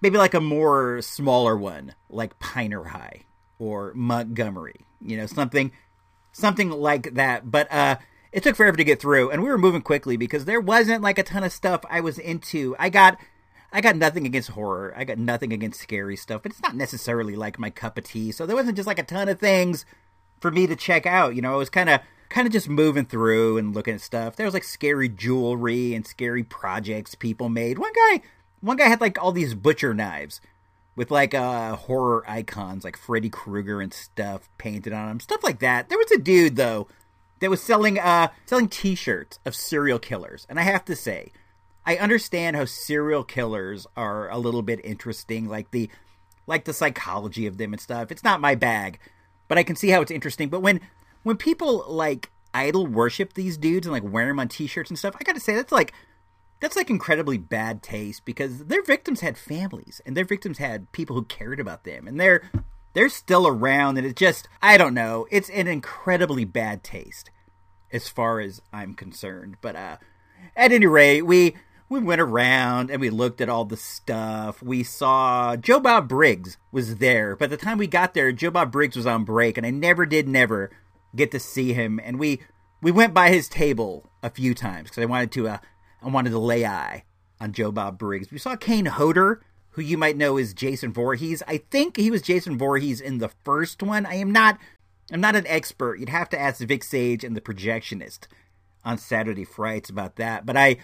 maybe 0.00 0.18
like 0.18 0.34
a 0.34 0.40
more 0.40 1.00
smaller 1.00 1.56
one 1.56 1.94
like 2.10 2.38
Piner 2.40 2.84
High 2.84 3.22
or 3.60 3.92
Montgomery. 3.94 4.80
You 5.00 5.16
know, 5.16 5.26
something 5.26 5.70
something 6.32 6.70
like 6.70 7.14
that. 7.14 7.50
But 7.50 7.72
uh 7.72 7.96
it 8.32 8.42
took 8.42 8.56
forever 8.56 8.76
to 8.76 8.84
get 8.84 9.00
through, 9.00 9.30
and 9.30 9.42
we 9.42 9.48
were 9.48 9.58
moving 9.58 9.82
quickly 9.82 10.16
because 10.16 10.46
there 10.46 10.60
wasn't 10.60 11.02
like 11.02 11.18
a 11.18 11.22
ton 11.22 11.44
of 11.44 11.52
stuff 11.52 11.84
I 11.90 12.00
was 12.00 12.18
into. 12.18 12.74
I 12.78 12.88
got 12.88 13.18
I 13.72 13.80
got 13.80 13.96
nothing 13.96 14.26
against 14.26 14.50
horror. 14.50 14.92
I 14.96 15.04
got 15.04 15.18
nothing 15.18 15.52
against 15.52 15.80
scary 15.80 16.16
stuff, 16.16 16.42
but 16.42 16.52
it's 16.52 16.62
not 16.62 16.76
necessarily 16.76 17.36
like 17.36 17.58
my 17.58 17.70
cup 17.70 17.96
of 17.96 18.04
tea. 18.04 18.32
So 18.32 18.44
there 18.44 18.56
wasn't 18.56 18.76
just 18.76 18.86
like 18.86 18.98
a 18.98 19.02
ton 19.02 19.28
of 19.28 19.38
things 19.38 19.86
for 20.40 20.50
me 20.50 20.66
to 20.66 20.76
check 20.76 21.06
out. 21.06 21.34
You 21.34 21.42
know, 21.42 21.54
I 21.54 21.56
was 21.56 21.70
kind 21.70 21.88
of 21.88 22.00
kind 22.28 22.46
of 22.46 22.52
just 22.52 22.68
moving 22.68 23.06
through 23.06 23.58
and 23.58 23.74
looking 23.74 23.94
at 23.94 24.00
stuff. 24.00 24.36
There 24.36 24.46
was 24.46 24.54
like 24.54 24.64
scary 24.64 25.08
jewelry 25.08 25.94
and 25.94 26.06
scary 26.06 26.42
projects 26.42 27.14
people 27.14 27.48
made. 27.48 27.78
One 27.78 27.92
guy, 27.92 28.22
one 28.60 28.76
guy 28.78 28.88
had 28.88 29.00
like 29.00 29.22
all 29.22 29.32
these 29.32 29.54
butcher 29.54 29.94
knives 29.94 30.40
with 30.94 31.10
like 31.10 31.34
uh 31.34 31.76
horror 31.76 32.24
icons 32.26 32.84
like 32.84 32.98
Freddy 32.98 33.30
Krueger 33.30 33.80
and 33.80 33.92
stuff 33.92 34.50
painted 34.58 34.92
on 34.92 35.08
them, 35.08 35.20
stuff 35.20 35.42
like 35.42 35.60
that. 35.60 35.88
There 35.88 35.98
was 35.98 36.10
a 36.10 36.18
dude 36.18 36.56
though 36.56 36.88
that 37.42 37.50
was 37.50 37.60
selling 37.60 37.98
uh 37.98 38.28
selling 38.46 38.68
T-shirts 38.68 39.40
of 39.44 39.54
serial 39.54 39.98
killers, 39.98 40.46
and 40.48 40.58
I 40.58 40.62
have 40.62 40.84
to 40.86 40.96
say, 40.96 41.32
I 41.84 41.96
understand 41.96 42.56
how 42.56 42.64
serial 42.64 43.24
killers 43.24 43.86
are 43.96 44.30
a 44.30 44.38
little 44.38 44.62
bit 44.62 44.80
interesting, 44.84 45.48
like 45.48 45.72
the 45.72 45.90
like 46.46 46.64
the 46.64 46.72
psychology 46.72 47.46
of 47.46 47.58
them 47.58 47.72
and 47.72 47.82
stuff. 47.82 48.12
It's 48.12 48.24
not 48.24 48.40
my 48.40 48.54
bag, 48.54 49.00
but 49.48 49.58
I 49.58 49.64
can 49.64 49.76
see 49.76 49.90
how 49.90 50.00
it's 50.00 50.10
interesting. 50.12 50.48
But 50.48 50.60
when 50.60 50.80
when 51.24 51.36
people 51.36 51.84
like 51.88 52.30
idol 52.54 52.86
worship 52.86 53.34
these 53.34 53.56
dudes 53.56 53.86
and 53.86 53.92
like 53.92 54.04
wear 54.04 54.28
them 54.28 54.38
on 54.38 54.48
T-shirts 54.48 54.90
and 54.90 54.98
stuff, 54.98 55.16
I 55.18 55.24
got 55.24 55.34
to 55.34 55.40
say 55.40 55.54
that's 55.54 55.72
like 55.72 55.92
that's 56.60 56.76
like 56.76 56.90
incredibly 56.90 57.38
bad 57.38 57.82
taste 57.82 58.24
because 58.24 58.66
their 58.66 58.84
victims 58.84 59.20
had 59.20 59.36
families 59.36 60.00
and 60.06 60.16
their 60.16 60.24
victims 60.24 60.58
had 60.58 60.92
people 60.92 61.16
who 61.16 61.24
cared 61.24 61.58
about 61.58 61.82
them 61.82 62.06
and 62.06 62.20
they're 62.20 62.48
they're 62.92 63.08
still 63.08 63.46
around 63.46 63.98
and 63.98 64.06
it 64.06 64.16
just 64.16 64.48
I 64.60 64.76
don't 64.76 64.94
know. 64.94 65.26
It's 65.30 65.50
an 65.50 65.66
incredibly 65.66 66.44
bad 66.44 66.82
taste 66.82 67.30
as 67.92 68.08
far 68.08 68.40
as 68.40 68.60
I'm 68.72 68.94
concerned. 68.94 69.56
But 69.60 69.76
uh 69.76 69.96
at 70.56 70.72
any 70.72 70.86
rate 70.86 71.22
we 71.22 71.54
we 71.88 72.00
went 72.00 72.20
around 72.20 72.90
and 72.90 73.00
we 73.00 73.10
looked 73.10 73.40
at 73.40 73.48
all 73.48 73.64
the 73.64 73.76
stuff. 73.76 74.62
We 74.62 74.82
saw 74.82 75.56
Joe 75.56 75.80
Bob 75.80 76.08
Briggs 76.08 76.56
was 76.70 76.96
there. 76.96 77.36
By 77.36 77.46
the 77.46 77.56
time 77.56 77.78
we 77.78 77.86
got 77.86 78.14
there 78.14 78.32
Joe 78.32 78.50
Bob 78.50 78.72
Briggs 78.72 78.96
was 78.96 79.06
on 79.06 79.24
break 79.24 79.56
and 79.56 79.66
I 79.66 79.70
never 79.70 80.06
did 80.06 80.28
never 80.28 80.70
get 81.14 81.30
to 81.32 81.40
see 81.40 81.72
him. 81.72 82.00
And 82.02 82.18
we 82.18 82.40
we 82.80 82.90
went 82.90 83.14
by 83.14 83.30
his 83.30 83.48
table 83.48 84.10
a 84.22 84.30
few 84.30 84.54
times 84.54 84.90
because 84.90 85.02
I 85.02 85.06
wanted 85.06 85.32
to 85.32 85.48
uh 85.48 85.58
I 86.02 86.08
wanted 86.08 86.30
to 86.30 86.38
lay 86.38 86.66
eye 86.66 87.04
on 87.40 87.52
Joe 87.52 87.72
Bob 87.72 87.98
Briggs. 87.98 88.30
We 88.30 88.38
saw 88.38 88.56
Kane 88.56 88.86
Hodder, 88.86 89.42
who 89.72 89.82
you 89.82 89.98
might 89.98 90.16
know 90.16 90.36
is 90.36 90.54
Jason 90.54 90.92
Voorhees. 90.92 91.42
I 91.46 91.58
think 91.58 91.96
he 91.96 92.10
was 92.10 92.22
Jason 92.22 92.58
Voorhees 92.58 93.00
in 93.00 93.18
the 93.18 93.30
first 93.44 93.82
one. 93.82 94.06
I 94.06 94.14
am 94.14 94.30
not 94.30 94.58
I'm 95.10 95.20
not 95.20 95.36
an 95.36 95.46
expert. 95.46 95.98
You'd 95.98 96.08
have 96.08 96.28
to 96.30 96.40
ask 96.40 96.60
Vic 96.60 96.84
Sage 96.84 97.24
and 97.24 97.36
the 97.36 97.40
projectionist 97.40 98.26
on 98.84 98.98
Saturday 98.98 99.44
Frights 99.44 99.90
about 99.90 100.16
that. 100.16 100.46
But 100.46 100.56
I 100.56 100.76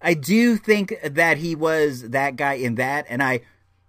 I 0.00 0.14
do 0.14 0.56
think 0.56 0.94
that 1.04 1.38
he 1.38 1.54
was 1.54 2.10
that 2.10 2.36
guy 2.36 2.54
in 2.54 2.74
that 2.76 3.06
and 3.08 3.22
I 3.22 3.40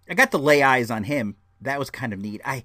I 0.10 0.14
got 0.14 0.32
to 0.32 0.38
lay 0.38 0.62
eyes 0.62 0.91
on 0.91 1.06
him. 1.06 1.36
That 1.62 1.80
was 1.80 1.89
kind 1.89 2.14
of 2.14 2.20
neat. 2.20 2.41
I 2.45 2.64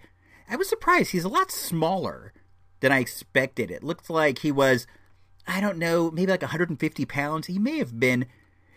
I 0.48 0.56
was 0.56 0.68
surprised. 0.68 1.12
He's 1.12 1.24
a 1.24 1.28
lot 1.28 1.50
smaller 1.50 2.32
than 2.80 2.92
I 2.92 2.98
expected. 2.98 3.70
It 3.70 3.82
looked 3.82 4.10
like 4.10 4.40
he 4.40 4.52
was 4.52 4.86
I 5.46 5.62
don't 5.62 5.78
know, 5.78 6.10
maybe 6.10 6.30
like 6.30 6.42
150 6.42 7.06
pounds. 7.06 7.46
He 7.46 7.58
may 7.58 7.78
have 7.78 7.98
been, 7.98 8.26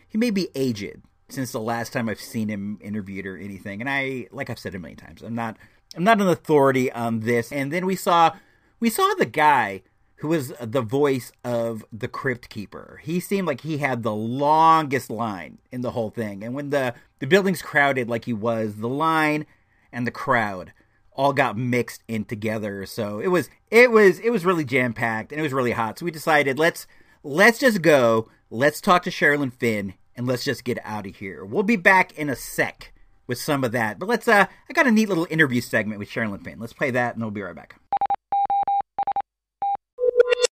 he 0.07 0.17
may 0.17 0.31
be 0.31 0.47
aged 0.55 1.01
since 1.31 1.51
the 1.51 1.59
last 1.59 1.93
time 1.93 2.09
I've 2.09 2.21
seen 2.21 2.49
him 2.49 2.79
interviewed 2.81 3.25
or 3.25 3.37
anything. 3.37 3.81
And 3.81 3.89
I, 3.89 4.27
like 4.31 4.49
I've 4.49 4.59
said 4.59 4.75
a 4.75 4.79
million 4.79 4.97
times, 4.97 5.21
I'm 5.21 5.35
not, 5.35 5.57
I'm 5.95 6.03
not 6.03 6.21
an 6.21 6.27
authority 6.27 6.91
on 6.91 7.21
this. 7.21 7.51
And 7.51 7.71
then 7.71 7.85
we 7.85 7.95
saw, 7.95 8.35
we 8.79 8.89
saw 8.89 9.13
the 9.15 9.25
guy 9.25 9.83
who 10.21 10.27
was 10.27 10.53
the 10.61 10.83
voice 10.83 11.31
of 11.43 11.83
the 11.91 12.07
Crypt 12.07 12.47
Keeper. 12.49 12.99
He 13.01 13.19
seemed 13.19 13.47
like 13.47 13.61
he 13.61 13.79
had 13.79 14.03
the 14.03 14.13
longest 14.13 15.09
line 15.09 15.57
in 15.71 15.81
the 15.81 15.91
whole 15.91 16.11
thing. 16.11 16.43
And 16.43 16.53
when 16.53 16.69
the 16.69 16.93
the 17.17 17.25
building's 17.25 17.63
crowded 17.63 18.07
like 18.07 18.25
he 18.25 18.33
was, 18.33 18.75
the 18.75 18.87
line 18.87 19.47
and 19.91 20.05
the 20.05 20.11
crowd 20.11 20.73
all 21.13 21.33
got 21.33 21.57
mixed 21.57 22.03
in 22.07 22.25
together. 22.25 22.85
So 22.85 23.19
it 23.19 23.29
was 23.29 23.49
it 23.71 23.89
was 23.89 24.19
it 24.19 24.29
was 24.29 24.45
really 24.45 24.63
jam 24.63 24.93
packed 24.93 25.31
and 25.31 25.39
it 25.39 25.43
was 25.43 25.53
really 25.53 25.71
hot. 25.71 25.97
So 25.97 26.05
we 26.05 26.11
decided 26.11 26.59
let's 26.59 26.85
let's 27.23 27.57
just 27.57 27.81
go. 27.81 28.29
Let's 28.51 28.79
talk 28.79 29.01
to 29.03 29.09
Sherilyn 29.09 29.51
Fenn 29.51 29.95
and 30.21 30.27
let's 30.27 30.43
just 30.43 30.63
get 30.63 30.77
out 30.83 31.07
of 31.07 31.15
here. 31.15 31.43
We'll 31.43 31.63
be 31.63 31.77
back 31.77 32.13
in 32.13 32.29
a 32.29 32.35
sec 32.35 32.93
with 33.25 33.39
some 33.39 33.63
of 33.63 33.71
that. 33.71 33.97
But 33.97 34.07
let's 34.07 34.27
uh 34.27 34.45
I 34.69 34.73
got 34.73 34.85
a 34.85 34.91
neat 34.91 35.09
little 35.09 35.25
interview 35.31 35.61
segment 35.61 35.97
with 35.97 36.09
Sherilyn 36.09 36.43
Fenn. 36.43 36.59
Let's 36.59 36.73
play 36.73 36.91
that 36.91 37.15
and 37.15 37.23
we'll 37.23 37.31
be 37.31 37.41
right 37.41 37.55
back. 37.55 37.75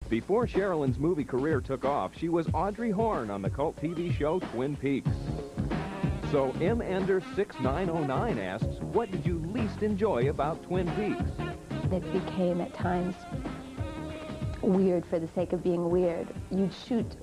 Before 0.08 0.46
Sherilyn's 0.46 0.98
movie 0.98 1.24
career 1.24 1.60
took 1.60 1.84
off, 1.84 2.12
she 2.16 2.30
was 2.30 2.46
Audrey 2.54 2.90
Horne 2.90 3.30
on 3.30 3.42
the 3.42 3.50
cult 3.50 3.76
TV 3.76 4.10
show 4.10 4.38
Twin 4.38 4.74
Peaks. 4.74 5.10
So 6.30 6.52
M. 6.62 6.80
Ender 6.80 7.22
6909 7.36 8.38
asks, 8.38 8.80
what 8.80 9.10
did 9.10 9.26
you 9.26 9.38
least 9.54 9.82
enjoy 9.82 10.30
about 10.30 10.62
Twin 10.62 10.90
Peaks? 10.92 11.30
It 11.92 12.10
became 12.10 12.62
at 12.62 12.72
times 12.72 13.14
weird 14.62 15.04
for 15.04 15.18
the 15.18 15.28
sake 15.34 15.52
of 15.52 15.62
being 15.62 15.90
weird. 15.90 16.26
You'd 16.50 16.72
shoot 16.72 17.16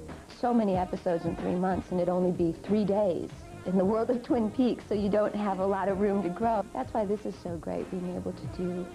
so 0.46 0.54
many 0.54 0.76
episodes 0.76 1.26
in 1.26 1.36
three 1.38 1.56
months 1.56 1.90
and 1.90 2.00
it'd 2.00 2.08
only 2.08 2.30
be 2.30 2.56
three 2.68 2.86
days 2.86 3.32
in 3.66 3.80
the 3.80 3.84
world 3.84 4.12
of 4.12 4.22
Twin 4.22 4.52
Peaks, 4.52 4.84
so 4.88 4.94
you 4.94 5.10
don't 5.10 5.34
have 5.34 5.58
a 5.58 5.66
lot 5.66 5.88
of 5.88 6.00
room 6.00 6.22
to 6.22 6.30
grow. 6.30 6.64
That's 6.72 6.94
why 6.94 7.04
this 7.04 7.26
is 7.26 7.34
so 7.42 7.58
great, 7.58 7.90
being 7.90 8.16
able 8.16 8.32
to 8.32 8.46
do 8.56 8.86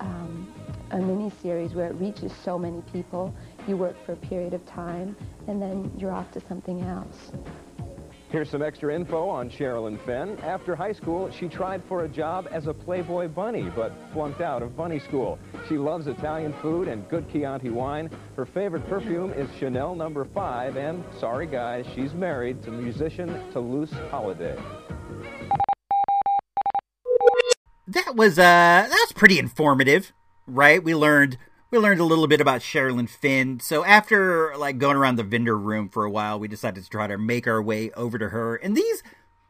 um, 0.00 0.52
a 0.90 0.98
mini-series 0.98 1.72
where 1.72 1.86
it 1.86 1.94
reaches 1.94 2.30
so 2.44 2.58
many 2.58 2.82
people. 2.92 3.34
You 3.66 3.78
work 3.78 3.96
for 4.04 4.12
a 4.12 4.16
period 4.16 4.52
of 4.52 4.66
time, 4.66 5.16
and 5.46 5.62
then 5.62 5.90
you're 5.96 6.12
off 6.12 6.30
to 6.32 6.42
something 6.46 6.82
else. 6.82 7.32
Here's 8.30 8.50
some 8.50 8.60
extra 8.60 8.94
info 8.94 9.26
on 9.26 9.48
Sherilyn 9.48 9.98
Fenn. 10.04 10.38
After 10.40 10.76
high 10.76 10.92
school, 10.92 11.30
she 11.30 11.48
tried 11.48 11.82
for 11.84 12.04
a 12.04 12.08
job 12.08 12.46
as 12.52 12.66
a 12.66 12.74
Playboy 12.74 13.28
bunny, 13.28 13.70
but 13.74 13.90
flunked 14.12 14.42
out 14.42 14.62
of 14.62 14.76
bunny 14.76 14.98
school. 14.98 15.38
She 15.66 15.78
loves 15.78 16.06
Italian 16.06 16.52
food 16.60 16.88
and 16.88 17.08
good 17.08 17.26
Chianti 17.32 17.70
wine. 17.70 18.10
Her 18.36 18.44
favorite 18.44 18.86
perfume 18.86 19.32
is 19.32 19.48
Chanel 19.58 19.94
number 19.94 20.26
5, 20.26 20.76
and, 20.76 21.02
sorry 21.18 21.46
guys, 21.46 21.86
she's 21.94 22.12
married 22.12 22.62
to 22.64 22.70
musician 22.70 23.50
Toulouse 23.50 23.92
Holliday. 24.10 24.58
That 27.86 28.14
was 28.14 28.38
uh 28.38 28.42
that 28.42 28.90
was 28.90 29.12
pretty 29.14 29.38
informative, 29.38 30.12
right? 30.46 30.84
We 30.84 30.94
learned 30.94 31.38
we 31.70 31.78
learned 31.78 32.00
a 32.00 32.04
little 32.04 32.26
bit 32.26 32.40
about 32.40 32.62
Sherilyn 32.62 33.08
Fenn. 33.08 33.60
So 33.60 33.84
after 33.84 34.56
like 34.56 34.78
going 34.78 34.96
around 34.96 35.16
the 35.16 35.22
vendor 35.22 35.56
room 35.56 35.88
for 35.88 36.04
a 36.04 36.10
while, 36.10 36.38
we 36.38 36.48
decided 36.48 36.82
to 36.82 36.90
try 36.90 37.06
to 37.06 37.18
make 37.18 37.46
our 37.46 37.60
way 37.60 37.90
over 37.92 38.18
to 38.18 38.30
her. 38.30 38.56
And 38.56 38.76
these 38.76 39.02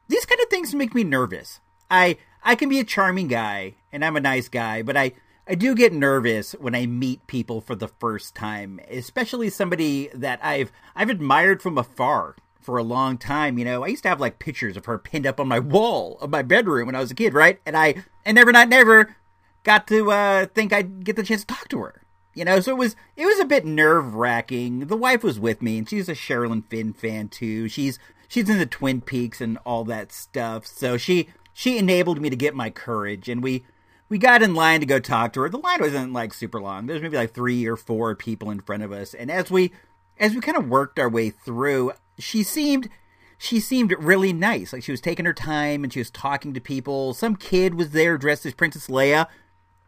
these 0.09 0.25
kind 0.25 0.41
of 0.41 0.49
things 0.49 0.75
make 0.75 0.95
me 0.95 1.05
nervous. 1.05 1.61
I 1.91 2.17
I 2.43 2.55
can 2.57 2.69
be 2.69 2.81
a 2.81 2.85
charming 2.85 3.29
guy 3.29 3.75
and 3.93 4.05
I'm 4.05 4.17
a 4.17 4.21
nice 4.21 4.49
guy, 4.49 4.83
but 4.83 4.97
I 4.97 5.13
I 5.47 5.55
do 5.55 5.75
get 5.75 5.93
nervous 5.93 6.53
when 6.53 6.75
I 6.75 6.87
meet 6.87 7.27
people 7.27 7.61
for 7.61 7.75
the 7.75 7.89
first 7.89 8.35
time, 8.35 8.81
especially 8.91 9.49
somebody 9.49 10.09
that 10.13 10.41
I've 10.43 10.73
I've 10.97 11.11
admired 11.11 11.63
from 11.63 11.79
afar 11.79 12.35
for 12.61 12.79
a 12.79 12.83
long 12.83 13.17
time. 13.17 13.59
You 13.59 13.65
know, 13.65 13.85
I 13.85 13.89
used 13.89 14.03
to 14.03 14.09
have 14.09 14.21
like 14.21 14.41
pictures 14.41 14.77
of 14.77 14.87
her 14.87 14.99
pinned 14.99 15.27
up 15.27 15.39
on 15.39 15.47
my 15.47 15.61
wall 15.61 16.19
of 16.21 16.31
my 16.31 16.43
bedroom 16.43 16.87
when 16.87 16.97
I 16.97 17.01
was 17.01 17.13
a 17.13 17.15
kid, 17.15 17.33
right? 17.33 17.61
And 17.65 17.77
I 17.77 18.03
and 18.25 18.35
never 18.35 18.51
not 18.51 18.69
never 18.69 19.15
got 19.63 19.87
to 19.87 20.11
uh, 20.11 20.47
think 20.47 20.73
I'd 20.73 21.05
get 21.05 21.15
the 21.15 21.23
chance 21.23 21.43
to 21.43 21.55
talk 21.55 21.69
to 21.69 21.79
her. 21.79 22.03
You 22.39 22.45
know, 22.45 22.61
so 22.61 22.71
it 22.71 22.79
was 22.79 22.95
it 23.17 23.27
was 23.27 23.41
a 23.41 23.45
bit 23.45 23.67
nerve 23.67 24.15
wracking. 24.15 24.87
The 24.87 24.97
wife 24.97 25.25
was 25.25 25.41
with 25.41 25.61
me, 25.61 25.79
and 25.79 25.89
she's 25.89 26.09
a 26.09 26.15
Sherilyn 26.15 26.65
Fenn 26.71 26.93
fan 26.93 27.29
too. 27.29 27.69
She's 27.69 27.99
she's 28.29 28.49
in 28.49 28.59
the 28.59 28.67
Twin 28.67 29.01
Peaks 29.01 29.41
and 29.41 29.59
all 29.67 29.85
that 29.87 30.13
stuff. 30.13 30.65
So 30.65 30.97
she 30.97 31.29
she 31.53 31.79
enabled 31.79 32.21
me 32.21 32.31
to 32.31 32.37
get 32.37 32.55
my 32.55 32.71
courage, 32.71 33.29
and 33.29 33.43
we 33.43 33.65
we 34.09 34.19
got 34.19 34.43
in 34.43 34.55
line 34.55 34.79
to 34.79 34.87
go 34.87 35.01
talk 35.01 35.33
to 35.33 35.41
her. 35.41 35.49
The 35.49 35.59
line 35.59 35.81
wasn't 35.81 36.13
like 36.13 36.33
super 36.33 36.61
long. 36.61 36.87
There's 36.87 37.03
maybe 37.03 37.17
like 37.17 37.35
three 37.35 37.67
or 37.67 37.77
four 37.77 38.15
people 38.15 38.51
in 38.51 38.61
front 38.61 38.85
of 38.85 38.93
us, 38.93 39.15
and 39.15 39.33
as 39.33 39.51
we 39.51 39.73
as 40.21 40.33
we 40.33 40.41
kind 40.41 40.57
of 40.57 40.69
worked 40.69 41.01
our 41.01 41.09
way 41.09 41.31
through, 41.31 41.91
she 42.21 42.45
seemed 42.45 42.89
she 43.37 43.59
seemed 43.59 43.95
really 43.99 44.33
nice. 44.33 44.73
Like 44.73 44.85
she 44.85 44.93
was 44.93 45.01
taking 45.01 45.25
her 45.25 45.35
time 45.35 45.83
and 45.83 45.93
she 45.93 46.01
was 46.01 46.11
talking 46.11 46.55
to 46.55 46.61
people. 46.61 47.15
Some 47.15 47.35
kid 47.35 47.75
was 47.75 47.91
there 47.91 48.17
dressed 48.17 48.47
as 48.47 48.55
Princess 48.55 48.87
Leia, 48.89 49.27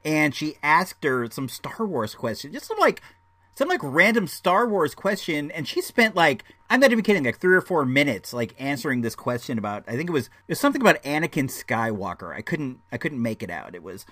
and 0.05 0.34
she 0.34 0.57
asked 0.62 1.05
her 1.05 1.28
some 1.30 1.48
Star 1.48 1.86
Wars 1.86 2.14
question, 2.14 2.53
just 2.53 2.66
some 2.66 2.78
like 2.78 3.03
some 3.55 3.68
like 3.68 3.80
random 3.82 4.26
Star 4.26 4.66
Wars 4.66 4.94
question, 4.94 5.51
and 5.51 5.68
she 5.68 5.80
spent 5.80 6.16
like 6.16 6.44
I'm 6.68 6.80
not 6.80 6.92
even 6.92 7.05
kidding, 7.05 7.24
like 7.24 7.38
three 7.38 7.57
or 7.57 7.61
four 7.61 7.84
minutes 7.84 8.32
like 8.32 8.55
answering 8.59 9.01
this 9.01 9.14
question 9.14 9.59
about 9.59 9.84
I 9.86 9.96
think 9.96 10.09
it 10.09 10.12
was 10.12 10.26
it 10.26 10.53
was 10.53 10.61
something 10.61 10.80
about 10.80 11.03
Anakin 11.03 11.51
Skywalker. 11.51 12.34
I 12.34 12.42
couldn't 12.42 12.80
I 12.90 12.98
couldn't 12.98 13.22
make 13.22 13.42
it 13.42 13.51
out. 13.51 13.74
It 13.74 13.82
was 13.82 14.07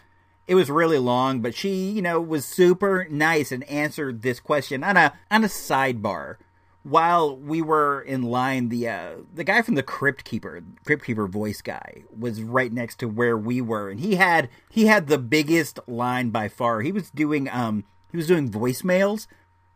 it 0.46 0.54
was 0.54 0.70
really 0.70 0.98
long, 0.98 1.40
but 1.40 1.54
she, 1.54 1.90
you 1.90 2.00
know, 2.00 2.20
was 2.20 2.44
super 2.46 3.06
nice 3.10 3.52
and 3.52 3.64
answered 3.64 4.22
this 4.22 4.40
question 4.40 4.82
on 4.82 4.96
a 4.96 5.12
on 5.30 5.44
a 5.44 5.48
sidebar 5.48 6.36
while 6.82 7.36
we 7.36 7.62
were 7.62 8.00
in 8.00 8.22
line. 8.22 8.68
The 8.68 8.88
uh, 8.88 9.10
the 9.32 9.44
guy 9.44 9.62
from 9.62 9.74
the 9.74 9.82
Crypt 9.82 10.24
Keeper, 10.24 10.62
Crypt 10.84 11.04
Keeper 11.04 11.26
voice 11.26 11.60
guy, 11.60 12.02
was 12.16 12.42
right 12.42 12.72
next 12.72 12.98
to 13.00 13.08
where 13.08 13.36
we 13.36 13.60
were, 13.60 13.90
and 13.90 14.00
he 14.00 14.16
had 14.16 14.48
he 14.70 14.86
had 14.86 15.06
the 15.06 15.18
biggest 15.18 15.78
line 15.86 16.30
by 16.30 16.48
far. 16.48 16.80
He 16.80 16.92
was 16.92 17.10
doing 17.10 17.48
um 17.50 17.84
he 18.10 18.16
was 18.16 18.26
doing 18.26 18.50
voicemails 18.50 19.26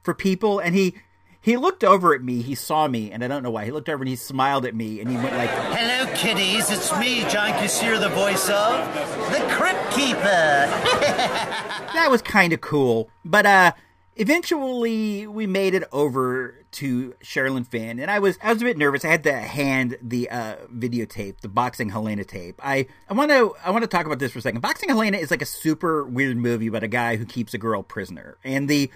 for 0.03 0.15
people, 0.15 0.59
and 0.59 0.75
he 0.75 0.95
he 1.43 1.57
looked 1.57 1.83
over 1.83 2.15
at 2.15 2.23
me, 2.23 2.41
he 2.41 2.55
saw 2.55 2.87
me, 2.87 3.11
and 3.11 3.25
I 3.25 3.29
don't 3.29 3.43
know 3.43 3.51
why. 3.51 3.65
He 3.65 3.73
looked 3.73 3.89
over 3.89 4.03
and 4.03 4.09
he 4.09 4.15
smiled 4.15 4.65
at 4.65 4.77
me 4.77 5.01
and 5.01 5.11
he 5.11 5.17
went 5.17 5.35
like, 5.35 5.51
Hello, 5.51 6.11
kiddies. 6.15 6.71
It's 6.71 6.97
me, 6.99 7.23
John 7.23 7.51
Kassir, 7.55 7.99
the 7.99 8.11
voice 8.11 8.49
of 8.49 8.73
the 9.33 9.45
Crypt 9.51 9.91
Keeper. 9.91 10.21
that 11.95 12.07
was 12.09 12.23
kind 12.23 12.53
of 12.53 12.61
cool. 12.61 13.11
But 13.25 13.45
uh 13.45 13.73
eventually 14.17 15.27
we 15.27 15.47
made 15.47 15.75
it 15.75 15.85
over 15.93 16.65
to 16.73 17.15
Sherilyn 17.23 17.67
Fenn 17.67 17.99
and 17.99 18.11
I 18.11 18.19
was 18.19 18.39
I 18.43 18.53
was 18.53 18.63
a 18.63 18.65
bit 18.65 18.79
nervous. 18.79 19.05
I 19.05 19.09
had 19.09 19.25
to 19.25 19.35
hand 19.35 19.99
the 20.03 20.29
uh 20.31 20.57
videotape, 20.75 21.41
the 21.41 21.49
Boxing 21.49 21.91
Helena 21.91 22.25
tape. 22.25 22.61
I 22.63 22.87
I 23.09 23.15
want 23.15 23.31
to 23.31 23.55
I 23.65 23.71
want 23.71 23.83
to 23.83 23.89
talk 23.89 24.07
about 24.07 24.19
this 24.19 24.33
for 24.33 24.39
a 24.39 24.43
second. 24.43 24.61
Boxing 24.61 24.89
Helena 24.89 25.19
is 25.19 25.31
like 25.31 25.43
a 25.43 25.47
super 25.47 26.05
weird 26.05 26.37
movie 26.37 26.67
about 26.67 26.83
a 26.83 26.89
guy 26.89 27.17
who 27.17 27.25
keeps 27.25 27.55
a 27.55 27.59
girl 27.59 27.83
prisoner. 27.83 28.39
And 28.45 28.69
the 28.69 28.91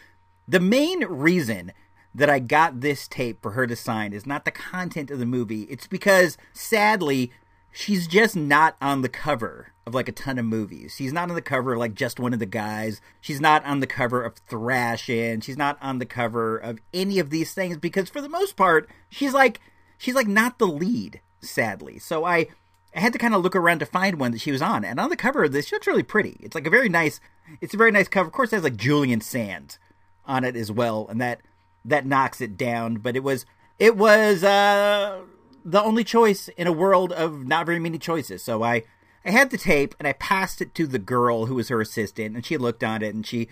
the 0.49 0.61
main 0.61 1.05
reason 1.05 1.73
that 2.15 2.31
I 2.31 2.39
got 2.39 2.81
this 2.81 3.07
tape 3.07 3.43
for 3.43 3.53
her 3.53 3.67
to 3.67 3.77
sign 3.77 4.13
is 4.13 4.25
not 4.25 4.47
the 4.47 4.51
content 4.51 5.11
of 5.11 5.19
the 5.19 5.27
movie. 5.27 5.63
It's 5.65 5.87
because 5.87 6.39
sadly 6.55 7.31
she's 7.77 8.07
just 8.07 8.35
not 8.35 8.75
on 8.81 9.03
the 9.03 9.09
cover 9.09 9.73
of 9.87 9.95
like 9.95 10.09
a 10.09 10.13
ton 10.13 10.39
of 10.39 10.47
movies. 10.47 10.95
She's 10.97 11.13
not 11.13 11.29
on 11.29 11.35
the 11.35 11.43
cover 11.43 11.75
of 11.75 11.79
like 11.79 11.95
just 11.95 12.19
one 12.19 12.33
of 12.33 12.39
the 12.39 12.47
guys. 12.47 13.03
She's 13.21 13.41
not 13.41 13.65
on 13.67 13.81
the 13.81 13.87
cover 13.87 14.25
of 14.25 14.35
Thrashin'. 14.49 15.43
She's 15.43 15.59
not 15.59 15.77
on 15.83 15.99
the 15.99 16.07
cover 16.07 16.57
of 16.57 16.79
any 16.95 17.19
of 17.19 17.29
these 17.29 17.53
things 17.53 17.77
because 17.77 18.09
for 18.09 18.23
the 18.23 18.31
most 18.31 18.57
part, 18.57 18.89
she's 19.11 19.35
like 19.35 19.61
she's 19.99 20.15
like 20.15 20.27
not 20.27 20.59
the 20.59 20.67
lead, 20.67 21.21
sadly. 21.41 21.99
So 21.99 22.25
I 22.25 22.49
I 22.95 23.01
had 23.01 23.13
to 23.13 23.19
kind 23.19 23.35
of 23.35 23.43
look 23.43 23.55
around 23.55 23.81
to 23.81 23.87
find 23.87 24.19
one 24.19 24.33
that 24.33 24.41
she 24.41 24.53
was 24.53 24.63
on. 24.63 24.83
And 24.83 24.99
on 24.99 25.11
the 25.11 25.17
cover 25.17 25.45
of 25.45 25.53
this, 25.53 25.67
she 25.67 25.77
looks 25.77 25.87
really 25.87 26.03
pretty. 26.03 26.39
It's 26.41 26.55
like 26.55 26.67
a 26.67 26.71
very 26.71 26.89
nice 26.89 27.21
it's 27.61 27.75
a 27.75 27.79
very 27.79 27.91
nice 27.93 28.09
cover. 28.09 28.27
Of 28.27 28.33
course 28.33 28.53
it 28.53 28.57
has 28.57 28.65
like 28.65 28.77
Julian 28.77 29.21
Sands 29.21 29.79
on 30.25 30.45
it 30.45 30.57
as 30.57 30.73
well, 30.73 31.07
and 31.11 31.21
that 31.21 31.43
that 31.85 32.07
knocks 32.07 32.41
it 32.41 32.57
down, 32.57 32.97
but 32.97 33.17
it 33.17 33.23
was 33.23 33.45
it 33.79 33.97
was 33.97 34.43
uh 34.43 35.21
the 35.67 35.83
only 35.83 36.05
choice 36.05 36.47
in 36.57 36.69
a 36.69 36.73
world 36.73 37.13
of 37.13 37.45
not 37.45 37.67
very 37.67 37.81
many 37.81 37.99
choices. 37.99 38.43
So 38.43 38.63
I 38.63 38.85
I 39.25 39.33
had 39.33 39.51
the 39.51 39.59
tape 39.59 39.97
and 39.99 40.07
I 40.07 40.13
passed 40.13 40.63
it 40.63 40.75
to 40.77 40.87
the 40.87 41.01
girl 41.01 41.47
who 41.47 41.57
was 41.57 41.69
her 41.69 41.81
assistant, 41.81 42.37
and 42.37 42.47
she 42.47 42.57
looked 42.57 42.85
on 42.85 43.03
it 43.03 43.15
and 43.15 43.27
she 43.27 43.49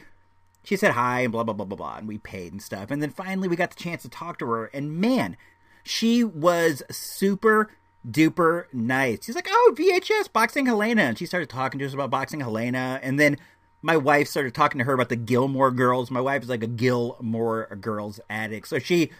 she 0.63 0.77
said 0.77 0.93
hi 0.93 1.21
and 1.23 1.33
blah 1.33 1.43
blah 1.43 1.53
blah 1.53 1.67
blah 1.67 1.77
blah, 1.77 1.97
and 1.97 2.07
we 2.07 2.19
paid 2.19 2.53
and 2.53 2.63
stuff. 2.63 2.93
And 2.93 3.03
then 3.03 3.11
finally 3.11 3.49
we 3.49 3.57
got 3.57 3.71
the 3.71 3.83
chance 3.83 4.03
to 4.03 4.09
talk 4.09 4.39
to 4.39 4.47
her, 4.47 4.67
and 4.67 4.97
man, 4.97 5.37
she 5.83 6.23
was 6.23 6.85
super 6.89 7.73
duper 8.09 8.67
nice. 8.73 9.25
She's 9.25 9.35
like, 9.35 9.49
"Oh, 9.51 9.75
VHS 9.77 10.33
boxing 10.33 10.67
Helena," 10.67 11.03
and 11.03 11.19
she 11.19 11.27
started 11.27 11.51
talking 11.51 11.81
to 11.81 11.87
us 11.87 11.95
about 11.95 12.11
boxing 12.11 12.41
Helena, 12.41 13.01
and 13.03 13.19
then 13.19 13.39
my 13.83 13.97
wife 13.97 14.29
started 14.29 14.55
talking 14.55 14.79
to 14.79 14.85
her 14.85 14.95
about 14.95 15.09
the 15.09 15.17
Gilmore 15.17 15.73
Girls. 15.73 16.13
My 16.13 16.21
wife 16.21 16.45
is 16.45 16.49
like 16.49 16.63
a 16.63 16.69
Gilmore 16.69 17.67
Girls 17.81 18.21
addict, 18.31 18.69
so 18.69 18.79
she 18.79 19.11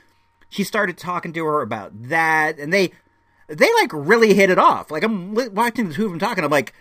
she 0.55 0.63
started 0.63 0.97
talking 0.97 1.33
to 1.33 1.45
her 1.45 1.63
about 1.63 1.91
that, 2.05 2.61
and 2.61 2.73
they 2.73 2.93
they 3.49 3.69
like 3.75 3.91
really 3.93 4.35
hit 4.35 4.51
it 4.51 4.59
off. 4.59 4.89
Like 4.89 5.03
I'm 5.03 5.35
watching 5.53 5.89
the 5.89 5.95
two 5.95 6.05
of 6.05 6.13
them 6.13 6.21
talking, 6.21 6.45
I'm 6.45 6.51
like, 6.51 6.73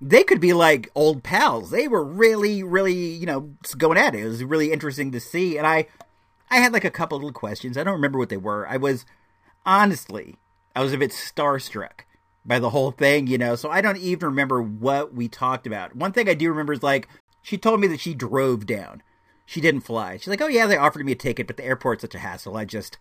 they 0.00 0.22
could 0.22 0.40
be 0.40 0.52
like 0.52 0.92
old 0.94 1.24
pals. 1.24 1.70
They 1.70 1.88
were 1.88 2.04
really, 2.04 2.62
really, 2.62 2.94
you 2.94 3.26
know, 3.26 3.50
going 3.76 3.98
at 3.98 4.14
it. 4.14 4.22
It 4.22 4.28
was 4.28 4.44
really 4.44 4.70
interesting 4.70 5.10
to 5.10 5.18
see, 5.18 5.58
and 5.58 5.66
I 5.66 5.88
I 6.52 6.58
had 6.58 6.72
like 6.72 6.84
a 6.84 6.90
couple 6.90 7.18
little 7.18 7.32
questions. 7.32 7.76
I 7.76 7.82
don't 7.82 7.94
remember 7.94 8.20
what 8.20 8.28
they 8.28 8.36
were. 8.36 8.64
I 8.68 8.76
was 8.76 9.04
honestly, 9.64 10.36
I 10.76 10.84
was 10.84 10.92
a 10.92 10.98
bit 10.98 11.10
starstruck 11.10 12.02
by 12.44 12.60
the 12.60 12.70
whole 12.70 12.92
thing, 12.92 13.26
you 13.26 13.38
know. 13.38 13.56
So 13.56 13.72
I 13.72 13.80
don't 13.80 13.98
even 13.98 14.28
remember 14.28 14.62
what 14.62 15.14
we 15.14 15.26
talked 15.26 15.66
about. 15.66 15.96
One 15.96 16.12
thing 16.12 16.28
I 16.28 16.34
do 16.34 16.48
remember 16.48 16.74
is 16.74 16.84
like 16.84 17.08
she 17.42 17.58
told 17.58 17.80
me 17.80 17.88
that 17.88 17.98
she 17.98 18.14
drove 18.14 18.66
down. 18.66 19.02
She 19.44 19.60
didn't 19.60 19.80
fly. 19.80 20.16
She's 20.16 20.28
like, 20.28 20.40
"Oh 20.40 20.46
yeah, 20.46 20.68
they 20.68 20.76
offered 20.76 21.04
me 21.04 21.12
a 21.12 21.16
ticket, 21.16 21.48
but 21.48 21.56
the 21.56 21.64
airport's 21.64 22.02
such 22.02 22.14
a 22.14 22.20
hassle. 22.20 22.56
I 22.56 22.64
just 22.64 22.98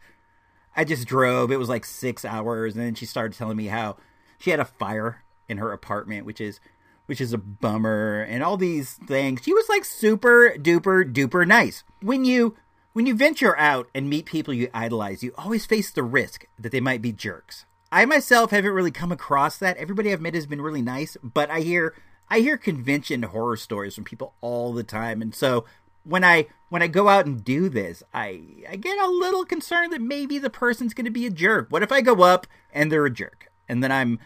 I 0.75 0.83
just 0.83 1.07
drove. 1.07 1.51
It 1.51 1.57
was 1.57 1.69
like 1.69 1.85
6 1.85 2.25
hours." 2.25 2.75
And 2.75 2.83
then 2.83 2.95
she 2.95 3.05
started 3.05 3.37
telling 3.37 3.57
me 3.57 3.67
how 3.67 3.97
she 4.37 4.51
had 4.51 4.59
a 4.59 4.65
fire 4.65 5.23
in 5.47 5.57
her 5.57 5.71
apartment, 5.71 6.25
which 6.25 6.41
is 6.41 6.59
which 7.05 7.21
is 7.21 7.33
a 7.33 7.37
bummer 7.37 8.25
and 8.27 8.43
all 8.43 8.57
these 8.57 8.93
things. 8.93 9.41
She 9.43 9.53
was 9.53 9.69
like 9.69 9.85
super 9.85 10.55
duper 10.57 11.11
duper 11.11 11.47
nice. 11.47 11.83
When 12.01 12.25
you 12.25 12.55
when 12.93 13.05
you 13.05 13.15
venture 13.15 13.57
out 13.57 13.89
and 13.93 14.09
meet 14.09 14.25
people 14.25 14.53
you 14.53 14.69
idolize, 14.73 15.21
you 15.21 15.33
always 15.37 15.65
face 15.65 15.91
the 15.91 16.03
risk 16.03 16.47
that 16.57 16.71
they 16.71 16.79
might 16.79 17.01
be 17.01 17.11
jerks. 17.11 17.65
I 17.91 18.05
myself 18.05 18.51
haven't 18.51 18.71
really 18.71 18.91
come 18.91 19.11
across 19.11 19.57
that. 19.57 19.77
Everybody 19.77 20.11
I've 20.11 20.21
met 20.21 20.33
has 20.33 20.47
been 20.47 20.61
really 20.61 20.81
nice, 20.81 21.17
but 21.21 21.49
I 21.49 21.59
hear 21.59 21.93
I 22.29 22.39
hear 22.39 22.57
convention 22.57 23.21
horror 23.23 23.57
stories 23.57 23.95
from 23.95 24.03
people 24.03 24.33
all 24.41 24.73
the 24.73 24.83
time, 24.83 25.21
and 25.21 25.35
so 25.35 25.65
when 26.05 26.23
I 26.23 26.47
when 26.69 26.81
I 26.81 26.87
go 26.87 27.09
out 27.09 27.25
and 27.25 27.43
do 27.43 27.67
this, 27.67 28.03
I 28.13 28.41
I 28.69 28.75
get 28.77 28.97
a 28.97 29.09
little 29.09 29.45
concerned 29.45 29.91
that 29.93 30.01
maybe 30.01 30.37
the 30.37 30.49
person's 30.49 30.93
going 30.93 31.05
to 31.05 31.11
be 31.11 31.25
a 31.25 31.31
jerk. 31.31 31.67
What 31.69 31.83
if 31.83 31.91
I 31.91 32.01
go 32.01 32.23
up 32.23 32.47
and 32.73 32.91
they're 32.91 33.05
a 33.05 33.11
jerk, 33.11 33.51
and 33.67 33.83
then 33.83 33.91
I'm 33.91 34.19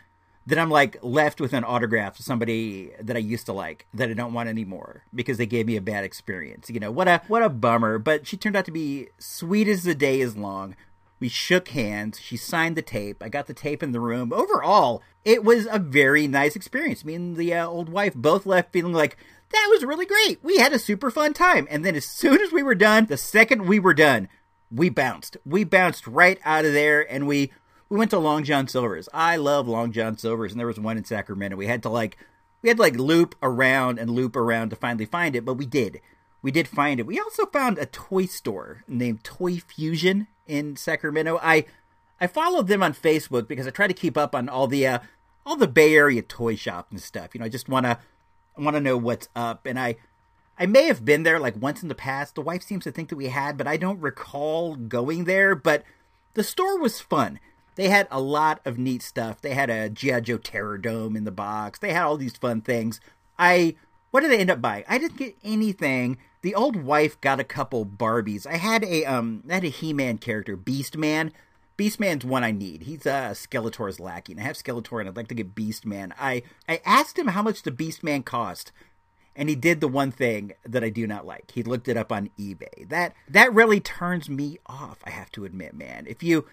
then 0.46 0.60
I'm 0.60 0.70
like 0.70 0.98
left 1.02 1.40
with 1.40 1.54
an 1.54 1.64
autograph 1.64 2.18
to 2.18 2.24
somebody 2.24 2.92
that 3.00 3.16
I 3.16 3.20
used 3.20 3.46
to 3.46 3.54
like 3.54 3.88
that 3.94 4.10
I 4.10 4.14
don't 4.14 4.34
want 4.34 4.50
anymore 4.50 5.04
because 5.14 5.38
they 5.38 5.46
gave 5.46 5.68
me 5.68 5.78
a 5.78 5.82
bad 5.82 6.04
experience. 6.04 6.70
You 6.70 6.80
know 6.80 6.92
what 6.92 7.08
a 7.08 7.22
what 7.28 7.44
a 7.44 7.50
bummer. 7.50 7.98
But 7.98 8.28
she 8.28 8.38
turned 8.38 8.56
out 8.56 8.66
to 8.66 8.72
be 8.72 9.10
sweet 9.18 9.68
as 9.68 9.84
the 9.84 9.96
day 9.96 10.20
is 10.20 10.38
long. 10.38 10.76
We 11.20 11.28
shook 11.28 11.70
hands. 11.70 12.20
She 12.20 12.38
signed 12.38 12.78
the 12.78 12.82
tape. 12.82 13.22
I 13.22 13.28
got 13.28 13.48
the 13.48 13.54
tape 13.54 13.84
in 13.84 13.92
the 13.92 14.00
room. 14.00 14.32
Overall, 14.32 15.04
it 15.26 15.44
was 15.44 15.68
a 15.70 15.78
very 15.78 16.28
nice 16.28 16.56
experience. 16.56 17.04
Me 17.04 17.14
and 17.14 17.36
the 17.36 17.54
uh, 17.54 17.68
old 17.68 17.90
wife 17.90 18.16
both 18.16 18.46
left 18.46 18.72
feeling 18.72 18.94
like 18.94 19.18
that 19.52 19.68
was 19.70 19.84
really 19.84 20.06
great. 20.06 20.44
We 20.44 20.58
had 20.58 20.74
a 20.74 20.80
super 20.80 21.10
fun 21.10 21.34
time. 21.34 21.68
And 21.70 21.84
then 21.84 21.96
as 21.96 22.06
soon 22.06 22.42
as 22.42 22.52
we 22.52 22.64
were 22.64 22.76
done, 22.76 23.06
the 23.06 23.18
second 23.18 23.68
we 23.68 23.80
were 23.80 23.94
done, 23.94 24.28
we 24.72 24.90
bounced. 24.90 25.38
We 25.46 25.64
bounced 25.64 26.06
right 26.08 26.40
out 26.46 26.66
of 26.66 26.74
there 26.74 27.12
and 27.12 27.28
we 27.28 27.52
we 27.90 27.98
went 27.98 28.12
to 28.12 28.20
Long 28.20 28.44
John 28.44 28.68
Silver's. 28.68 29.10
I 29.14 29.36
love 29.36 29.68
Long 29.68 29.92
John 29.92 30.18
Silver's 30.18 30.52
and 30.52 30.60
there 30.60 30.68
was 30.68 30.80
one 30.80 30.98
in 30.98 31.06
Sacramento. 31.06 31.58
We 31.58 31.68
had 31.68 31.82
to 31.84 31.90
like 31.90 32.18
we 32.62 32.70
had 32.70 32.78
to 32.78 32.84
like 32.84 32.96
loop 32.96 33.36
around 33.42 33.98
and 33.98 34.12
loop 34.12 34.36
around 34.36 34.70
to 34.70 34.76
finally 34.76 35.06
find 35.06 35.36
it, 35.36 35.46
but 35.46 35.56
we 35.56 35.66
did. 35.66 36.00
We 36.42 36.52
did 36.52 36.68
find 36.68 37.00
it. 37.00 37.08
We 37.08 37.20
also 37.20 37.46
found 37.48 37.78
a 37.78 37.86
toy 37.86 38.26
store 38.26 38.84
named 38.88 39.24
Toy 39.24 39.58
Fusion 39.58 40.28
in 40.46 40.76
Sacramento. 40.76 41.40
I 41.42 41.66
I 42.22 42.28
followed 42.28 42.68
them 42.68 42.84
on 42.84 42.94
Facebook 42.94 43.48
because 43.48 43.66
I 43.66 43.72
try 43.72 43.88
to 43.88 43.94
keep 43.94 44.18
up 44.18 44.36
on 44.36 44.50
all 44.50 44.68
the 44.68 44.86
uh, 44.86 45.00
all 45.46 45.56
the 45.56 45.68
Bay 45.68 45.96
Area 45.96 46.22
toy 46.22 46.56
shops 46.56 46.92
and 46.92 47.02
stuff. 47.02 47.34
You 47.34 47.40
know, 47.40 47.46
I 47.46 47.50
just 47.50 47.70
want 47.70 47.86
to 47.86 47.98
want 48.58 48.76
to 48.76 48.82
know 48.82 48.98
what's 48.98 49.30
up 49.36 49.66
and 49.66 49.80
I 49.80 49.96
I 50.58 50.66
may 50.66 50.88
have 50.88 51.06
been 51.06 51.24
there 51.24 51.40
like 51.40 51.56
once 51.56 51.82
in 51.82 51.88
the 51.88 51.96
past. 51.96 52.36
The 52.36 52.42
wife 52.42 52.64
seems 52.64 52.84
to 52.84 52.92
think 52.92 53.08
that 53.10 53.16
we 53.16 53.28
had, 53.28 53.58
but 53.58 53.68
I 53.68 53.78
don't 53.78 54.02
recall 54.02 54.76
going 54.76 55.24
there, 55.24 55.56
but 55.56 55.84
the 56.34 56.44
store 56.44 56.78
was 56.78 57.00
fun. 57.00 57.40
They 57.76 57.88
had 57.88 58.10
a 58.12 58.20
lot 58.20 58.60
of 58.66 58.78
neat 58.78 59.02
stuff. 59.02 59.40
They 59.40 59.54
had 59.54 59.70
a 59.70 59.90
G.I. 59.90 60.20
Joe 60.20 60.38
Terrordrome 60.38 61.16
in 61.16 61.24
the 61.24 61.32
box. 61.32 61.80
They 61.80 61.94
had 61.94 62.04
all 62.04 62.18
these 62.18 62.36
fun 62.36 62.60
things. 62.60 63.00
I 63.38 63.76
what 64.12 64.22
did 64.22 64.32
I 64.32 64.36
end 64.36 64.52
up 64.52 64.62
buying? 64.62 64.84
I 64.90 64.98
didn't 64.98 65.18
get 65.18 65.38
anything. 65.46 66.18
The 66.42 66.56
old 66.56 66.76
wife 66.76 67.20
got 67.22 67.40
a 67.40 67.46
couple 67.46 67.86
Barbies. 67.86 68.46
I 68.46 68.58
had 68.58 68.84
a 68.84 69.06
um 69.06 69.44
I 69.50 69.56
had 69.56 69.64
a 69.64 69.70
He-Man 69.70 70.18
character, 70.18 70.58
Beast 70.58 70.98
Man. 70.98 71.32
Beast 71.80 71.98
Man's 71.98 72.26
one 72.26 72.44
I 72.44 72.52
need. 72.52 72.84
He's 72.84 73.06
uh, 73.06 73.30
Skeletor's 73.30 74.02
lackey, 74.02 74.34
and 74.34 74.42
I 74.42 74.44
have 74.44 74.58
Skeletor, 74.58 75.00
and 75.00 75.08
I'd 75.08 75.16
like 75.16 75.30
to 75.30 75.34
get 75.34 75.56
Beast 75.56 75.86
Man. 75.86 76.14
I 76.20 76.44
I 76.68 76.82
asked 76.84 77.18
him 77.18 77.28
how 77.28 77.42
much 77.42 77.64
the 77.64 77.72
Beast 77.72 78.04
Man 78.04 78.22
cost, 78.22 78.74
and 79.34 79.48
he 79.48 79.56
did 79.56 79.80
the 79.80 79.88
one 79.88 80.12
thing 80.12 80.52
that 80.66 80.84
I 80.84 80.90
do 80.90 81.08
not 81.08 81.26
like. 81.26 81.52
He 81.52 81.64
looked 81.64 81.88
it 81.88 81.96
up 81.96 82.12
on 82.12 82.32
eBay. 82.38 82.90
That 82.90 83.14
that 83.30 83.54
really 83.54 83.80
turns 83.80 84.30
me 84.30 84.58
off. 84.66 84.98
I 85.06 85.12
have 85.12 85.32
to 85.32 85.46
admit, 85.46 85.74
man. 85.74 86.06
If 86.06 86.22
you 86.22 86.50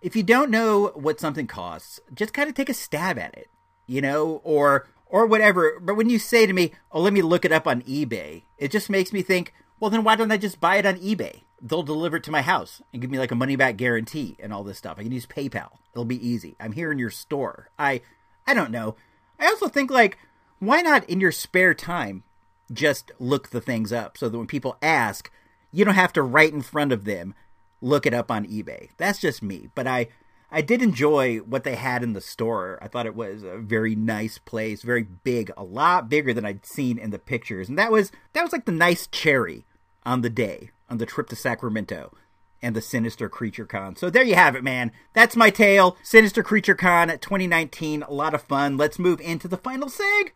if 0.00 0.14
you 0.14 0.22
don't 0.22 0.48
know 0.48 0.92
what 0.94 1.18
something 1.18 1.48
costs, 1.48 1.98
just 2.14 2.32
kind 2.32 2.48
of 2.48 2.54
take 2.54 2.68
a 2.68 2.74
stab 2.74 3.18
at 3.18 3.36
it, 3.36 3.48
you 3.88 4.00
know, 4.00 4.42
or 4.44 4.86
or 5.06 5.26
whatever. 5.26 5.80
But 5.80 5.96
when 5.96 6.08
you 6.08 6.20
say 6.20 6.46
to 6.46 6.52
me, 6.52 6.70
"Oh, 6.92 7.00
let 7.00 7.12
me 7.12 7.22
look 7.22 7.44
it 7.44 7.50
up 7.50 7.66
on 7.66 7.82
eBay," 7.82 8.44
it 8.58 8.70
just 8.70 8.88
makes 8.88 9.12
me 9.12 9.22
think, 9.22 9.52
"Well, 9.80 9.90
then 9.90 10.04
why 10.04 10.14
don't 10.14 10.30
I 10.30 10.36
just 10.36 10.60
buy 10.60 10.76
it 10.76 10.86
on 10.86 11.00
eBay? 11.00 11.40
They'll 11.62 11.84
deliver 11.84 12.16
it 12.16 12.24
to 12.24 12.32
my 12.32 12.42
house 12.42 12.82
and 12.92 13.00
give 13.00 13.10
me 13.10 13.18
like 13.18 13.30
a 13.30 13.36
money 13.36 13.56
back 13.56 13.76
guarantee 13.76 14.36
and 14.40 14.52
all 14.52 14.64
this 14.64 14.78
stuff. 14.78 14.96
I 14.98 15.04
can 15.04 15.12
use 15.12 15.26
PayPal. 15.26 15.78
It'll 15.92 16.04
be 16.04 16.26
easy. 16.26 16.56
I'm 16.58 16.72
here 16.72 16.90
in 16.90 16.98
your 16.98 17.10
store. 17.10 17.70
I 17.78 18.02
I 18.46 18.54
don't 18.54 18.72
know. 18.72 18.96
I 19.38 19.46
also 19.46 19.68
think 19.68 19.90
like 19.90 20.18
why 20.58 20.80
not 20.80 21.08
in 21.08 21.20
your 21.20 21.32
spare 21.32 21.74
time 21.74 22.24
just 22.72 23.12
look 23.18 23.50
the 23.50 23.60
things 23.60 23.92
up 23.92 24.16
so 24.16 24.28
that 24.28 24.38
when 24.38 24.46
people 24.46 24.76
ask, 24.82 25.30
you 25.70 25.84
don't 25.84 25.94
have 25.94 26.12
to 26.14 26.22
right 26.22 26.52
in 26.52 26.62
front 26.62 26.92
of 26.92 27.04
them 27.04 27.34
look 27.80 28.06
it 28.06 28.14
up 28.14 28.30
on 28.30 28.46
eBay. 28.46 28.90
That's 28.96 29.20
just 29.20 29.42
me, 29.42 29.68
but 29.74 29.86
I 29.86 30.08
I 30.54 30.60
did 30.60 30.82
enjoy 30.82 31.38
what 31.38 31.64
they 31.64 31.76
had 31.76 32.02
in 32.02 32.12
the 32.12 32.20
store. 32.20 32.78
I 32.82 32.88
thought 32.88 33.06
it 33.06 33.14
was 33.14 33.42
a 33.42 33.56
very 33.56 33.94
nice 33.94 34.36
place, 34.36 34.82
very 34.82 35.02
big, 35.02 35.50
a 35.56 35.64
lot 35.64 36.10
bigger 36.10 36.34
than 36.34 36.44
I'd 36.44 36.66
seen 36.66 36.98
in 36.98 37.10
the 37.10 37.18
pictures. 37.18 37.70
And 37.70 37.78
that 37.78 37.90
was 37.90 38.12
that 38.34 38.42
was 38.42 38.52
like 38.52 38.66
the 38.66 38.72
nice 38.72 39.06
cherry 39.06 39.64
on 40.04 40.20
the 40.20 40.30
day, 40.30 40.70
on 40.92 40.98
the 40.98 41.06
trip 41.06 41.26
to 41.30 41.34
Sacramento 41.34 42.14
and 42.60 42.76
the 42.76 42.82
Sinister 42.82 43.28
Creature 43.28 43.64
Con. 43.64 43.96
So 43.96 44.10
there 44.10 44.22
you 44.22 44.34
have 44.34 44.54
it, 44.54 44.62
man. 44.62 44.92
That's 45.14 45.34
my 45.34 45.48
tale. 45.48 45.96
Sinister 46.02 46.42
Creature 46.42 46.74
Con 46.74 47.08
2019. 47.08 48.02
A 48.02 48.12
lot 48.12 48.34
of 48.34 48.42
fun. 48.42 48.76
Let's 48.76 48.98
move 48.98 49.18
into 49.20 49.48
the 49.48 49.56
final 49.56 49.88
seg. 49.88 50.32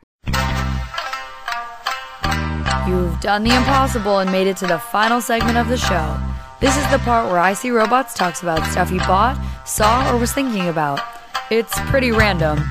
You've 2.89 3.21
done 3.21 3.45
the 3.45 3.55
impossible 3.55 4.19
and 4.21 4.33
made 4.33 4.47
it 4.47 4.57
to 4.59 4.67
the 4.67 4.79
final 4.79 5.21
segment 5.21 5.59
of 5.59 5.69
the 5.69 5.77
show. 5.77 6.19
This 6.61 6.77
is 6.77 6.91
the 6.91 6.99
part 7.01 7.31
where 7.31 7.39
I 7.39 7.53
See 7.53 7.71
Robots 7.71 8.15
talks 8.15 8.43
about 8.43 8.65
stuff 8.71 8.89
he 8.89 8.99
bought, 8.99 9.39
saw, 9.67 10.11
or 10.11 10.19
was 10.19 10.33
thinking 10.33 10.69
about. 10.69 11.01
It's 11.51 11.79
pretty 11.91 12.13
random. 12.13 12.65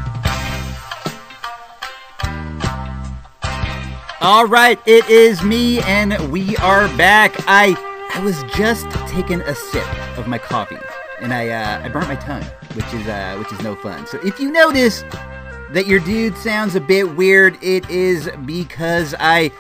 All 4.22 4.48
right, 4.48 4.80
it 4.86 5.08
is 5.10 5.44
me, 5.44 5.82
and 5.82 6.32
we 6.32 6.56
are 6.58 6.88
back. 6.96 7.36
I 7.48 7.76
I 8.14 8.24
was 8.24 8.42
just 8.56 8.90
taking 9.10 9.42
a 9.42 9.54
sip 9.54 10.18
of 10.18 10.26
my 10.26 10.38
coffee, 10.38 10.78
and 11.20 11.34
I 11.34 11.50
uh, 11.50 11.84
I 11.84 11.90
burnt 11.90 12.08
my 12.08 12.16
tongue, 12.16 12.44
which 12.76 12.86
is 12.94 13.06
uh, 13.08 13.36
which 13.38 13.52
is 13.52 13.62
no 13.62 13.76
fun. 13.76 14.08
So 14.08 14.18
if 14.26 14.40
you 14.40 14.52
notice 14.54 15.04
that 15.72 15.86
your 15.86 16.00
dude 16.00 16.38
sounds 16.38 16.76
a 16.76 16.80
bit 16.80 17.18
weird, 17.18 17.62
it 17.62 17.90
is 17.90 18.30
because 18.46 19.14
I 19.20 19.52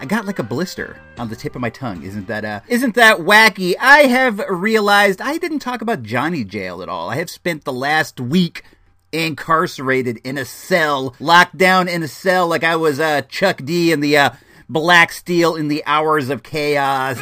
I 0.00 0.04
got 0.04 0.26
like 0.26 0.40
a 0.40 0.44
blister 0.44 0.96
on 1.16 1.28
the 1.28 1.36
tip 1.36 1.54
of 1.54 1.60
my 1.60 1.70
tongue. 1.70 2.02
Isn't 2.02 2.26
that 2.26 2.44
uh 2.44 2.60
isn't 2.66 2.96
that 2.96 3.18
wacky? 3.18 3.76
I 3.80 4.00
have 4.02 4.40
realized 4.50 5.20
I 5.20 5.38
didn't 5.38 5.60
talk 5.60 5.80
about 5.80 6.02
Johnny 6.02 6.42
Jail 6.42 6.82
at 6.82 6.88
all. 6.88 7.08
I 7.08 7.16
have 7.16 7.30
spent 7.30 7.62
the 7.62 7.72
last 7.72 8.18
week 8.18 8.64
incarcerated 9.12 10.18
in 10.24 10.38
a 10.38 10.44
cell, 10.44 11.14
locked 11.20 11.56
down 11.56 11.88
in 11.88 12.02
a 12.02 12.08
cell 12.08 12.48
like 12.48 12.64
I 12.64 12.76
was 12.76 12.98
uh 12.98 13.22
Chuck 13.22 13.60
D 13.64 13.92
in 13.92 14.00
the 14.00 14.16
uh 14.16 14.30
Black 14.68 15.12
Steel 15.12 15.54
in 15.54 15.68
the 15.68 15.84
Hours 15.84 16.30
of 16.30 16.42
Chaos. 16.42 17.20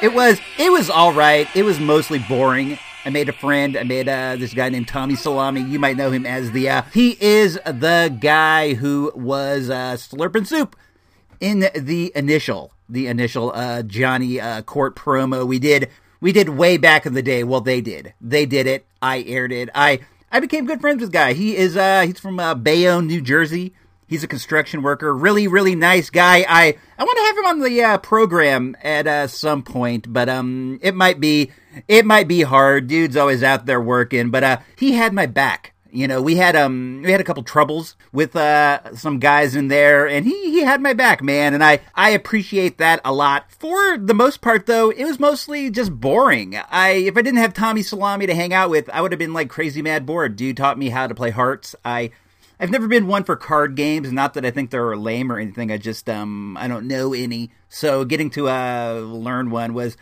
It 0.00 0.14
was 0.14 0.40
it 0.58 0.70
was 0.70 0.90
all 0.90 1.12
right. 1.12 1.48
It 1.56 1.64
was 1.64 1.80
mostly 1.80 2.20
boring. 2.20 2.78
I 3.04 3.10
made 3.10 3.28
a 3.28 3.32
friend. 3.32 3.76
I 3.76 3.84
made 3.84 4.08
uh, 4.08 4.36
this 4.36 4.52
guy 4.52 4.68
named 4.68 4.86
Tommy 4.86 5.16
Salami. 5.16 5.62
You 5.62 5.78
might 5.78 5.96
know 5.96 6.10
him 6.10 6.26
as 6.26 6.52
the. 6.52 6.68
Uh, 6.68 6.82
he 6.92 7.16
is 7.20 7.54
the 7.64 8.14
guy 8.20 8.74
who 8.74 9.10
was 9.14 9.70
uh, 9.70 9.94
Slurping 9.94 10.46
Soup 10.46 10.76
in 11.40 11.70
the 11.74 12.12
initial, 12.14 12.74
the 12.88 13.06
initial 13.06 13.50
uh, 13.54 13.82
Johnny 13.82 14.40
uh, 14.40 14.62
Court 14.62 14.94
promo 14.94 15.46
we 15.46 15.58
did. 15.58 15.88
We 16.20 16.32
did 16.32 16.48
way 16.48 16.76
back 16.76 17.06
in 17.06 17.14
the 17.14 17.22
day. 17.22 17.44
Well, 17.44 17.60
they 17.60 17.80
did. 17.80 18.14
They 18.20 18.46
did 18.46 18.66
it. 18.66 18.86
I 19.00 19.22
aired 19.22 19.52
it. 19.52 19.68
I 19.74 20.00
I 20.30 20.40
became 20.40 20.66
good 20.66 20.80
friends 20.80 21.00
with 21.00 21.12
guy. 21.12 21.32
He 21.32 21.56
is 21.56 21.76
uh 21.76 22.02
he's 22.06 22.18
from 22.18 22.40
uh, 22.40 22.54
Bayonne, 22.54 23.06
New 23.06 23.20
Jersey. 23.20 23.72
He's 24.08 24.24
a 24.24 24.28
construction 24.28 24.82
worker. 24.82 25.14
Really, 25.14 25.46
really 25.46 25.74
nice 25.74 26.08
guy. 26.10 26.44
I 26.48 26.76
I 26.98 27.04
want 27.04 27.18
to 27.18 27.24
have 27.24 27.36
him 27.38 27.44
on 27.46 27.60
the 27.60 27.82
uh, 27.82 27.98
program 27.98 28.76
at 28.82 29.06
uh, 29.06 29.26
some 29.26 29.62
point, 29.62 30.10
but 30.12 30.28
um, 30.28 30.78
it 30.82 30.94
might 30.94 31.20
be 31.20 31.52
it 31.86 32.06
might 32.06 32.26
be 32.26 32.42
hard. 32.42 32.86
Dude's 32.86 33.16
always 33.16 33.42
out 33.42 33.66
there 33.66 33.80
working, 33.80 34.30
but 34.30 34.42
uh, 34.42 34.58
he 34.76 34.92
had 34.92 35.12
my 35.12 35.26
back. 35.26 35.74
You 35.90 36.06
know, 36.06 36.20
we 36.20 36.36
had 36.36 36.54
um 36.54 37.02
we 37.02 37.10
had 37.10 37.20
a 37.20 37.24
couple 37.24 37.42
troubles 37.42 37.96
with 38.12 38.36
uh 38.36 38.94
some 38.94 39.18
guys 39.18 39.54
in 39.54 39.68
there 39.68 40.06
and 40.06 40.26
he 40.26 40.50
he 40.50 40.60
had 40.60 40.82
my 40.82 40.92
back, 40.92 41.22
man, 41.22 41.54
and 41.54 41.64
I 41.64 41.80
I 41.94 42.10
appreciate 42.10 42.78
that 42.78 43.00
a 43.04 43.12
lot. 43.12 43.50
For 43.50 43.96
the 43.96 44.14
most 44.14 44.40
part 44.40 44.66
though, 44.66 44.90
it 44.90 45.04
was 45.04 45.18
mostly 45.18 45.70
just 45.70 45.98
boring. 45.98 46.56
I 46.70 46.90
if 46.90 47.16
I 47.16 47.22
didn't 47.22 47.40
have 47.40 47.54
Tommy 47.54 47.82
Salami 47.82 48.26
to 48.26 48.34
hang 48.34 48.52
out 48.52 48.70
with, 48.70 48.90
I 48.90 49.00
would 49.00 49.12
have 49.12 49.18
been 49.18 49.32
like 49.32 49.48
crazy 49.48 49.80
mad 49.80 50.04
bored. 50.04 50.36
Dude 50.36 50.58
taught 50.58 50.78
me 50.78 50.90
how 50.90 51.06
to 51.06 51.14
play 51.14 51.30
hearts. 51.30 51.74
I 51.84 52.10
I've 52.60 52.70
never 52.70 52.88
been 52.88 53.06
one 53.06 53.24
for 53.24 53.36
card 53.36 53.76
games, 53.76 54.12
not 54.12 54.34
that 54.34 54.44
I 54.44 54.50
think 54.50 54.70
they're 54.70 54.96
lame 54.96 55.30
or 55.30 55.38
anything. 55.38 55.70
I 55.70 55.78
just 55.78 56.08
um 56.10 56.56
I 56.58 56.68
don't 56.68 56.86
know 56.86 57.14
any. 57.14 57.50
So 57.70 58.04
getting 58.04 58.28
to 58.30 58.48
uh 58.48 59.00
learn 59.06 59.50
one 59.50 59.72
was 59.72 59.96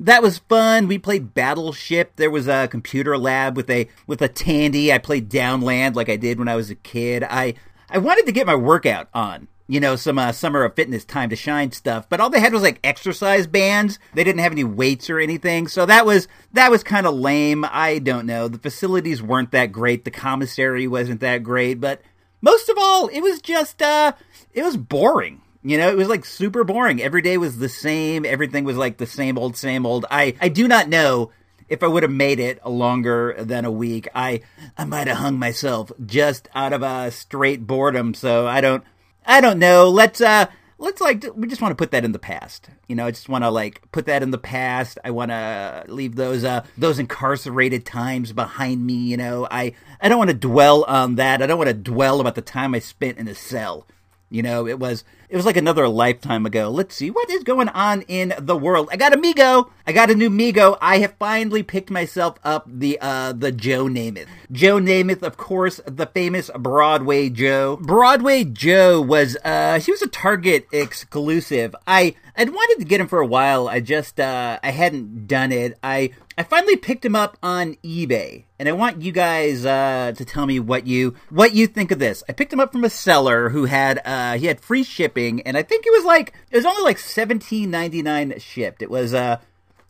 that 0.00 0.22
was 0.22 0.38
fun. 0.38 0.88
We 0.88 0.98
played 0.98 1.34
Battleship. 1.34 2.16
There 2.16 2.30
was 2.30 2.48
a 2.48 2.68
computer 2.68 3.16
lab 3.16 3.56
with 3.56 3.70
a 3.70 3.88
with 4.06 4.20
a 4.20 4.28
Tandy. 4.28 4.92
I 4.92 4.98
played 4.98 5.28
Downland 5.28 5.96
like 5.96 6.08
I 6.08 6.16
did 6.16 6.38
when 6.38 6.48
I 6.48 6.56
was 6.56 6.70
a 6.70 6.74
kid. 6.74 7.22
I 7.22 7.54
I 7.88 7.98
wanted 7.98 8.26
to 8.26 8.32
get 8.32 8.46
my 8.46 8.54
workout 8.54 9.08
on. 9.14 9.48
You 9.68 9.80
know, 9.80 9.96
some 9.96 10.16
uh, 10.16 10.30
summer 10.30 10.62
of 10.62 10.76
fitness 10.76 11.04
time 11.04 11.28
to 11.30 11.34
shine 11.34 11.72
stuff, 11.72 12.08
but 12.08 12.20
all 12.20 12.30
they 12.30 12.38
had 12.38 12.52
was 12.52 12.62
like 12.62 12.78
exercise 12.84 13.48
bands. 13.48 13.98
They 14.14 14.22
didn't 14.22 14.38
have 14.38 14.52
any 14.52 14.62
weights 14.62 15.10
or 15.10 15.18
anything, 15.18 15.66
so 15.66 15.84
that 15.86 16.06
was 16.06 16.28
that 16.52 16.70
was 16.70 16.84
kind 16.84 17.04
of 17.04 17.14
lame. 17.14 17.64
I 17.68 17.98
don't 17.98 18.26
know. 18.26 18.46
The 18.46 18.58
facilities 18.58 19.22
weren't 19.22 19.50
that 19.50 19.72
great. 19.72 20.04
The 20.04 20.12
commissary 20.12 20.86
wasn't 20.86 21.20
that 21.20 21.42
great, 21.42 21.80
but 21.80 22.00
most 22.40 22.68
of 22.68 22.76
all, 22.78 23.08
it 23.08 23.22
was 23.22 23.40
just 23.40 23.82
uh, 23.82 24.12
it 24.52 24.62
was 24.62 24.76
boring. 24.76 25.42
You 25.66 25.78
know, 25.78 25.88
it 25.88 25.96
was 25.96 26.06
like 26.06 26.24
super 26.24 26.62
boring. 26.62 27.02
Every 27.02 27.22
day 27.22 27.38
was 27.38 27.58
the 27.58 27.68
same. 27.68 28.24
Everything 28.24 28.62
was 28.62 28.76
like 28.76 28.98
the 28.98 29.06
same 29.06 29.36
old, 29.36 29.56
same 29.56 29.84
old. 29.84 30.06
I, 30.08 30.36
I 30.40 30.48
do 30.48 30.68
not 30.68 30.88
know 30.88 31.32
if 31.68 31.82
I 31.82 31.88
would 31.88 32.04
have 32.04 32.12
made 32.12 32.38
it 32.38 32.64
longer 32.64 33.34
than 33.36 33.64
a 33.64 33.70
week. 33.72 34.06
I, 34.14 34.42
I 34.78 34.84
might 34.84 35.08
have 35.08 35.16
hung 35.16 35.40
myself 35.40 35.90
just 36.06 36.48
out 36.54 36.72
of 36.72 36.84
a 36.84 37.10
straight 37.10 37.66
boredom. 37.66 38.14
So 38.14 38.46
I 38.46 38.60
don't, 38.60 38.84
I 39.26 39.40
don't 39.40 39.58
know. 39.58 39.88
Let's, 39.88 40.20
uh, 40.20 40.46
let's 40.78 41.00
like, 41.00 41.24
we 41.34 41.48
just 41.48 41.60
want 41.60 41.72
to 41.72 41.82
put 41.82 41.90
that 41.90 42.04
in 42.04 42.12
the 42.12 42.20
past. 42.20 42.68
You 42.86 42.94
know, 42.94 43.04
I 43.04 43.10
just 43.10 43.28
want 43.28 43.42
to 43.42 43.50
like 43.50 43.90
put 43.90 44.06
that 44.06 44.22
in 44.22 44.30
the 44.30 44.38
past. 44.38 45.00
I 45.02 45.10
want 45.10 45.32
to 45.32 45.86
leave 45.88 46.14
those, 46.14 46.44
uh, 46.44 46.64
those 46.78 47.00
incarcerated 47.00 47.84
times 47.84 48.32
behind 48.32 48.86
me. 48.86 48.94
You 48.94 49.16
know, 49.16 49.48
I, 49.50 49.72
I 50.00 50.08
don't 50.08 50.18
want 50.18 50.30
to 50.30 50.36
dwell 50.36 50.84
on 50.84 51.16
that. 51.16 51.42
I 51.42 51.48
don't 51.48 51.58
want 51.58 51.70
to 51.70 51.74
dwell 51.74 52.20
about 52.20 52.36
the 52.36 52.40
time 52.40 52.72
I 52.72 52.78
spent 52.78 53.18
in 53.18 53.26
a 53.26 53.34
cell. 53.34 53.84
You 54.28 54.42
know, 54.42 54.66
it 54.66 54.78
was 54.78 55.04
it 55.28 55.36
was 55.36 55.46
like 55.46 55.56
another 55.56 55.88
lifetime 55.88 56.46
ago. 56.46 56.70
Let's 56.70 56.94
see 56.94 57.10
what 57.10 57.30
is 57.30 57.42
going 57.42 57.68
on 57.68 58.02
in 58.02 58.34
the 58.38 58.56
world. 58.56 58.88
I 58.92 58.96
got 58.96 59.12
a 59.12 59.16
Mego. 59.16 59.70
I 59.86 59.92
got 59.92 60.10
a 60.10 60.14
new 60.14 60.30
Mego. 60.30 60.76
I 60.80 60.98
have 60.98 61.14
finally 61.18 61.62
picked 61.62 61.90
myself 61.90 62.38
up 62.44 62.64
the 62.66 62.98
uh 63.00 63.32
the 63.32 63.52
Joe 63.52 63.86
Namath. 63.86 64.28
Joe 64.52 64.78
Namath, 64.78 65.22
of 65.22 65.36
course, 65.36 65.80
the 65.86 66.06
famous 66.06 66.50
Broadway 66.58 67.28
Joe. 67.28 67.76
Broadway 67.76 68.44
Joe 68.44 69.00
was 69.00 69.36
uh 69.44 69.80
he 69.80 69.90
was 69.90 70.02
a 70.02 70.08
Target 70.08 70.66
exclusive. 70.72 71.74
I 71.86 72.14
I'd 72.36 72.50
wanted 72.50 72.78
to 72.80 72.84
get 72.84 73.00
him 73.00 73.08
for 73.08 73.20
a 73.20 73.26
while. 73.26 73.68
I 73.68 73.80
just 73.80 74.20
uh 74.20 74.58
I 74.62 74.70
hadn't 74.70 75.26
done 75.26 75.52
it. 75.52 75.78
I 75.82 76.12
I 76.38 76.42
finally 76.42 76.76
picked 76.76 77.02
him 77.02 77.16
up 77.16 77.38
on 77.42 77.76
eBay, 77.76 78.44
and 78.58 78.68
I 78.68 78.72
want 78.72 79.00
you 79.00 79.10
guys 79.10 79.64
uh, 79.64 80.12
to 80.14 80.24
tell 80.26 80.44
me 80.44 80.60
what 80.60 80.86
you 80.86 81.14
what 81.30 81.54
you 81.54 81.66
think 81.66 81.90
of 81.90 81.98
this. 81.98 82.22
I 82.28 82.34
picked 82.34 82.52
him 82.52 82.60
up 82.60 82.72
from 82.72 82.84
a 82.84 82.90
seller 82.90 83.48
who 83.48 83.64
had 83.64 84.02
uh, 84.04 84.36
he 84.36 84.44
had 84.44 84.60
free 84.60 84.82
shipping, 84.82 85.15
and 85.16 85.56
I 85.56 85.62
think 85.62 85.86
it 85.86 85.92
was 85.92 86.04
like 86.04 86.32
it 86.50 86.56
was 86.56 86.64
only 86.64 86.82
like 86.82 86.98
seventeen 86.98 87.70
ninety 87.70 88.02
nine 88.02 88.38
shipped. 88.38 88.82
It 88.82 88.90
was 88.90 89.14
uh 89.14 89.38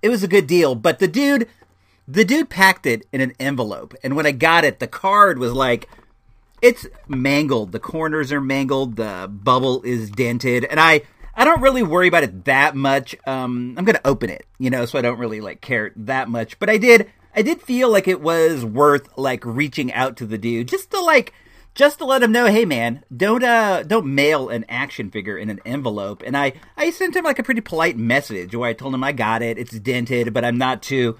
it 0.02 0.08
was 0.08 0.22
a 0.22 0.28
good 0.28 0.46
deal, 0.46 0.74
but 0.74 0.98
the 0.98 1.08
dude 1.08 1.48
the 2.08 2.24
dude 2.24 2.48
packed 2.48 2.86
it 2.86 3.06
in 3.12 3.20
an 3.20 3.32
envelope, 3.40 3.94
and 4.02 4.14
when 4.14 4.26
I 4.26 4.32
got 4.32 4.64
it, 4.64 4.78
the 4.78 4.86
card 4.86 5.38
was 5.38 5.52
like 5.52 5.88
it's 6.62 6.86
mangled. 7.08 7.72
The 7.72 7.80
corners 7.80 8.32
are 8.32 8.40
mangled. 8.40 8.96
The 8.96 9.28
bubble 9.30 9.82
is 9.82 10.10
dented, 10.10 10.64
and 10.64 10.80
I 10.80 11.02
I 11.34 11.44
don't 11.44 11.60
really 11.60 11.82
worry 11.82 12.08
about 12.08 12.22
it 12.24 12.46
that 12.46 12.74
much. 12.74 13.14
Um, 13.26 13.74
I'm 13.76 13.84
gonna 13.84 14.00
open 14.04 14.30
it, 14.30 14.46
you 14.58 14.70
know, 14.70 14.86
so 14.86 14.98
I 14.98 15.02
don't 15.02 15.18
really 15.18 15.42
like 15.42 15.60
care 15.60 15.92
that 15.96 16.30
much. 16.30 16.58
But 16.58 16.70
I 16.70 16.78
did, 16.78 17.10
I 17.34 17.42
did 17.42 17.60
feel 17.60 17.90
like 17.90 18.08
it 18.08 18.22
was 18.22 18.64
worth 18.64 19.08
like 19.18 19.44
reaching 19.44 19.92
out 19.92 20.16
to 20.16 20.26
the 20.26 20.38
dude 20.38 20.68
just 20.68 20.90
to 20.92 21.00
like, 21.00 21.34
just 21.76 21.98
to 21.98 22.06
let 22.06 22.22
him 22.22 22.32
know, 22.32 22.46
hey 22.46 22.64
man, 22.64 23.04
don't 23.14 23.44
uh, 23.44 23.82
don't 23.84 24.12
mail 24.12 24.48
an 24.48 24.64
action 24.68 25.10
figure 25.10 25.36
in 25.36 25.50
an 25.50 25.60
envelope. 25.64 26.22
And 26.26 26.36
I, 26.36 26.54
I 26.76 26.90
sent 26.90 27.14
him 27.14 27.24
like 27.24 27.38
a 27.38 27.42
pretty 27.42 27.60
polite 27.60 27.98
message 27.98 28.56
where 28.56 28.68
I 28.68 28.72
told 28.72 28.94
him 28.94 29.04
I 29.04 29.12
got 29.12 29.42
it, 29.42 29.58
it's 29.58 29.78
dented, 29.78 30.32
but 30.32 30.44
I'm 30.44 30.58
not 30.58 30.82
too, 30.82 31.18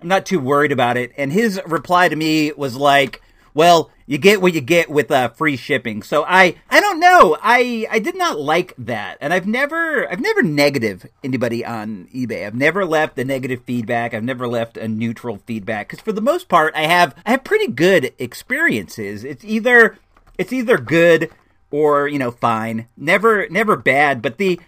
I'm 0.00 0.08
not 0.08 0.24
too 0.24 0.38
worried 0.38 0.72
about 0.72 0.96
it. 0.96 1.12
And 1.18 1.32
his 1.32 1.60
reply 1.66 2.08
to 2.08 2.16
me 2.16 2.52
was 2.52 2.76
like, 2.76 3.20
well, 3.56 3.90
you 4.04 4.18
get 4.18 4.42
what 4.42 4.52
you 4.52 4.60
get 4.60 4.90
with 4.90 5.10
uh, 5.10 5.30
free 5.30 5.56
shipping. 5.56 6.02
So 6.02 6.24
I, 6.28 6.56
I 6.68 6.78
don't 6.78 7.00
know. 7.00 7.38
I, 7.42 7.88
I 7.90 7.98
did 8.00 8.14
not 8.14 8.38
like 8.38 8.74
that, 8.76 9.16
and 9.18 9.32
I've 9.32 9.46
never, 9.46 10.08
I've 10.12 10.20
never 10.20 10.42
negative 10.42 11.06
anybody 11.24 11.64
on 11.64 12.06
eBay. 12.14 12.46
I've 12.46 12.54
never 12.54 12.84
left 12.84 13.18
a 13.18 13.24
negative 13.24 13.62
feedback. 13.64 14.12
I've 14.12 14.22
never 14.22 14.46
left 14.46 14.76
a 14.76 14.86
neutral 14.86 15.38
feedback 15.46 15.88
because 15.88 16.02
for 16.04 16.12
the 16.12 16.20
most 16.20 16.50
part, 16.50 16.74
I 16.76 16.82
have, 16.82 17.14
I 17.24 17.30
have 17.30 17.44
pretty 17.44 17.68
good 17.68 18.12
experiences. 18.18 19.24
It's 19.24 19.44
either, 19.44 19.98
it's 20.36 20.52
either 20.52 20.76
good 20.76 21.30
or 21.70 22.08
you 22.08 22.18
know 22.18 22.30
fine. 22.30 22.88
Never, 22.94 23.48
never 23.48 23.74
bad. 23.74 24.20
But 24.20 24.36
the, 24.36 24.60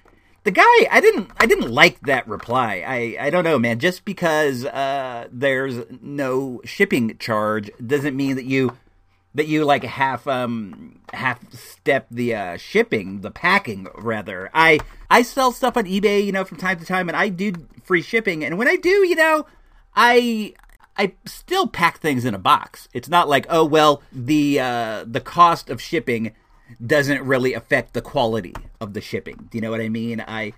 the 0.44 0.50
guy 0.50 0.62
i 0.90 1.00
didn't 1.00 1.30
i 1.38 1.46
didn't 1.46 1.70
like 1.70 2.00
that 2.00 2.26
reply. 2.28 2.84
I 2.86 3.16
i 3.26 3.30
don't 3.30 3.44
know 3.44 3.58
man. 3.58 3.78
Just 3.78 4.04
because 4.04 4.64
uh 4.64 5.28
there's 5.30 5.84
no 6.00 6.60
shipping 6.64 7.16
charge 7.18 7.70
doesn't 7.84 8.16
mean 8.16 8.36
that 8.36 8.44
you 8.44 8.76
that 9.34 9.46
you 9.46 9.64
like 9.64 9.84
half 9.84 10.26
um 10.26 11.00
half 11.12 11.52
step 11.52 12.06
the 12.10 12.34
uh 12.34 12.56
shipping 12.56 13.20
the 13.20 13.30
packing 13.30 13.88
rather. 13.96 14.50
I 14.54 14.80
i 15.10 15.22
sell 15.22 15.52
stuff 15.52 15.76
on 15.76 15.84
ebay 15.84 16.24
you 16.24 16.32
know 16.32 16.44
from 16.44 16.58
time 16.58 16.78
to 16.78 16.84
time 16.84 17.08
and 17.08 17.16
i 17.16 17.28
do 17.28 17.52
free 17.82 18.02
shipping. 18.02 18.44
And 18.44 18.58
when 18.58 18.68
i 18.68 18.76
do 18.76 19.06
you 19.06 19.16
know 19.16 19.46
i 19.94 20.54
I 20.98 21.12
still 21.26 21.68
pack 21.68 22.00
things 22.00 22.24
in 22.24 22.34
a 22.34 22.38
box. 22.38 22.88
It's 22.92 23.08
not 23.08 23.28
like, 23.28 23.46
oh 23.48 23.64
well, 23.64 24.02
the 24.10 24.58
uh, 24.58 25.04
the 25.06 25.20
cost 25.20 25.70
of 25.70 25.80
shipping 25.80 26.34
doesn't 26.84 27.22
really 27.22 27.54
affect 27.54 27.94
the 27.94 28.02
quality 28.02 28.54
of 28.80 28.94
the 28.94 29.00
shipping. 29.00 29.48
Do 29.50 29.58
you 29.58 29.62
know 29.62 29.70
what 29.70 29.80
I 29.80 29.88
mean? 29.88 30.24
I 30.26 30.52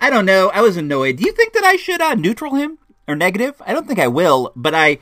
I 0.00 0.10
don't 0.10 0.26
know. 0.26 0.50
I 0.50 0.60
was 0.60 0.76
annoyed. 0.76 1.16
Do 1.16 1.24
you 1.24 1.32
think 1.32 1.52
that 1.54 1.64
I 1.64 1.76
should 1.76 2.00
uh, 2.00 2.14
neutral 2.14 2.54
him 2.54 2.78
or 3.06 3.16
negative? 3.16 3.60
I 3.66 3.72
don't 3.72 3.86
think 3.86 3.98
I 3.98 4.08
will, 4.08 4.52
but 4.54 4.74
I 4.74 4.98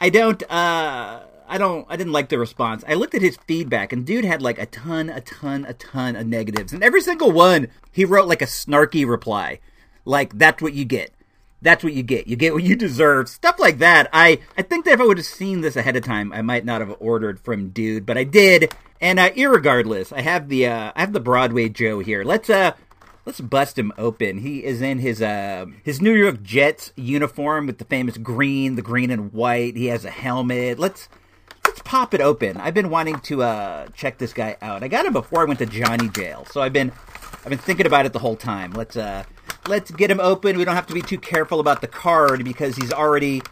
I 0.00 0.10
don't 0.10 0.42
uh 0.50 1.20
I 1.48 1.58
don't 1.58 1.86
I 1.88 1.96
didn't 1.96 2.12
like 2.12 2.28
the 2.28 2.38
response. 2.38 2.84
I 2.86 2.94
looked 2.94 3.14
at 3.14 3.22
his 3.22 3.38
feedback 3.46 3.92
and 3.92 4.04
dude 4.04 4.24
had 4.24 4.42
like 4.42 4.58
a 4.58 4.66
ton, 4.66 5.08
a 5.08 5.20
ton, 5.20 5.64
a 5.64 5.74
ton 5.74 6.16
of 6.16 6.26
negatives. 6.26 6.72
And 6.72 6.82
every 6.82 7.00
single 7.00 7.32
one 7.32 7.68
he 7.92 8.04
wrote 8.04 8.28
like 8.28 8.42
a 8.42 8.46
snarky 8.46 9.06
reply. 9.06 9.60
Like 10.04 10.38
that's 10.38 10.62
what 10.62 10.74
you 10.74 10.84
get. 10.84 11.12
That's 11.62 11.82
what 11.82 11.94
you 11.94 12.02
get. 12.02 12.26
You 12.26 12.36
get 12.36 12.54
what 12.54 12.62
you 12.62 12.76
deserve. 12.76 13.28
Stuff 13.28 13.58
like 13.58 13.78
that. 13.78 14.08
I 14.12 14.40
I 14.56 14.62
think 14.62 14.84
that 14.84 14.94
if 14.94 15.00
I 15.00 15.04
would 15.04 15.18
have 15.18 15.26
seen 15.26 15.60
this 15.60 15.76
ahead 15.76 15.96
of 15.96 16.04
time, 16.04 16.32
I 16.32 16.42
might 16.42 16.64
not 16.64 16.80
have 16.80 16.96
ordered 17.00 17.40
from 17.40 17.70
dude, 17.70 18.06
but 18.06 18.18
I 18.18 18.24
did. 18.24 18.74
And 19.00 19.18
uh 19.18 19.30
irregardless, 19.30 20.12
I 20.12 20.20
have 20.20 20.48
the 20.48 20.66
uh 20.66 20.92
I 20.94 21.00
have 21.00 21.12
the 21.12 21.20
Broadway 21.20 21.68
Joe 21.68 22.00
here. 22.00 22.24
Let's 22.24 22.50
uh 22.50 22.72
Let's 23.26 23.40
bust 23.40 23.76
him 23.76 23.92
open. 23.98 24.38
He 24.38 24.62
is 24.64 24.80
in 24.80 25.00
his 25.00 25.20
uh 25.20 25.66
his 25.82 26.00
New 26.00 26.14
York 26.14 26.44
Jets 26.44 26.92
uniform 26.94 27.66
with 27.66 27.78
the 27.78 27.84
famous 27.84 28.16
green, 28.16 28.76
the 28.76 28.82
green 28.82 29.10
and 29.10 29.32
white. 29.32 29.76
He 29.76 29.86
has 29.86 30.04
a 30.04 30.10
helmet. 30.10 30.78
Let's 30.78 31.08
let's 31.66 31.82
pop 31.82 32.14
it 32.14 32.20
open. 32.20 32.56
I've 32.56 32.72
been 32.72 32.88
wanting 32.88 33.18
to 33.18 33.42
uh 33.42 33.88
check 33.96 34.18
this 34.18 34.32
guy 34.32 34.56
out. 34.62 34.84
I 34.84 34.88
got 34.88 35.06
him 35.06 35.12
before 35.12 35.40
I 35.40 35.44
went 35.44 35.58
to 35.58 35.66
Johnny 35.66 36.08
Jail, 36.08 36.46
so 36.52 36.60
I've 36.62 36.72
been 36.72 36.92
I've 37.42 37.50
been 37.50 37.58
thinking 37.58 37.86
about 37.86 38.06
it 38.06 38.12
the 38.12 38.20
whole 38.20 38.36
time. 38.36 38.70
Let's 38.70 38.96
uh 38.96 39.24
let's 39.68 39.90
get 39.90 40.10
him 40.10 40.20
open. 40.20 40.58
We 40.58 40.64
don't 40.64 40.74
have 40.74 40.86
to 40.86 40.94
be 40.94 41.02
too 41.02 41.18
careful 41.18 41.60
about 41.60 41.80
the 41.80 41.86
card 41.86 42.44
because 42.44 42.76
he's 42.76 42.92
already 42.92 43.42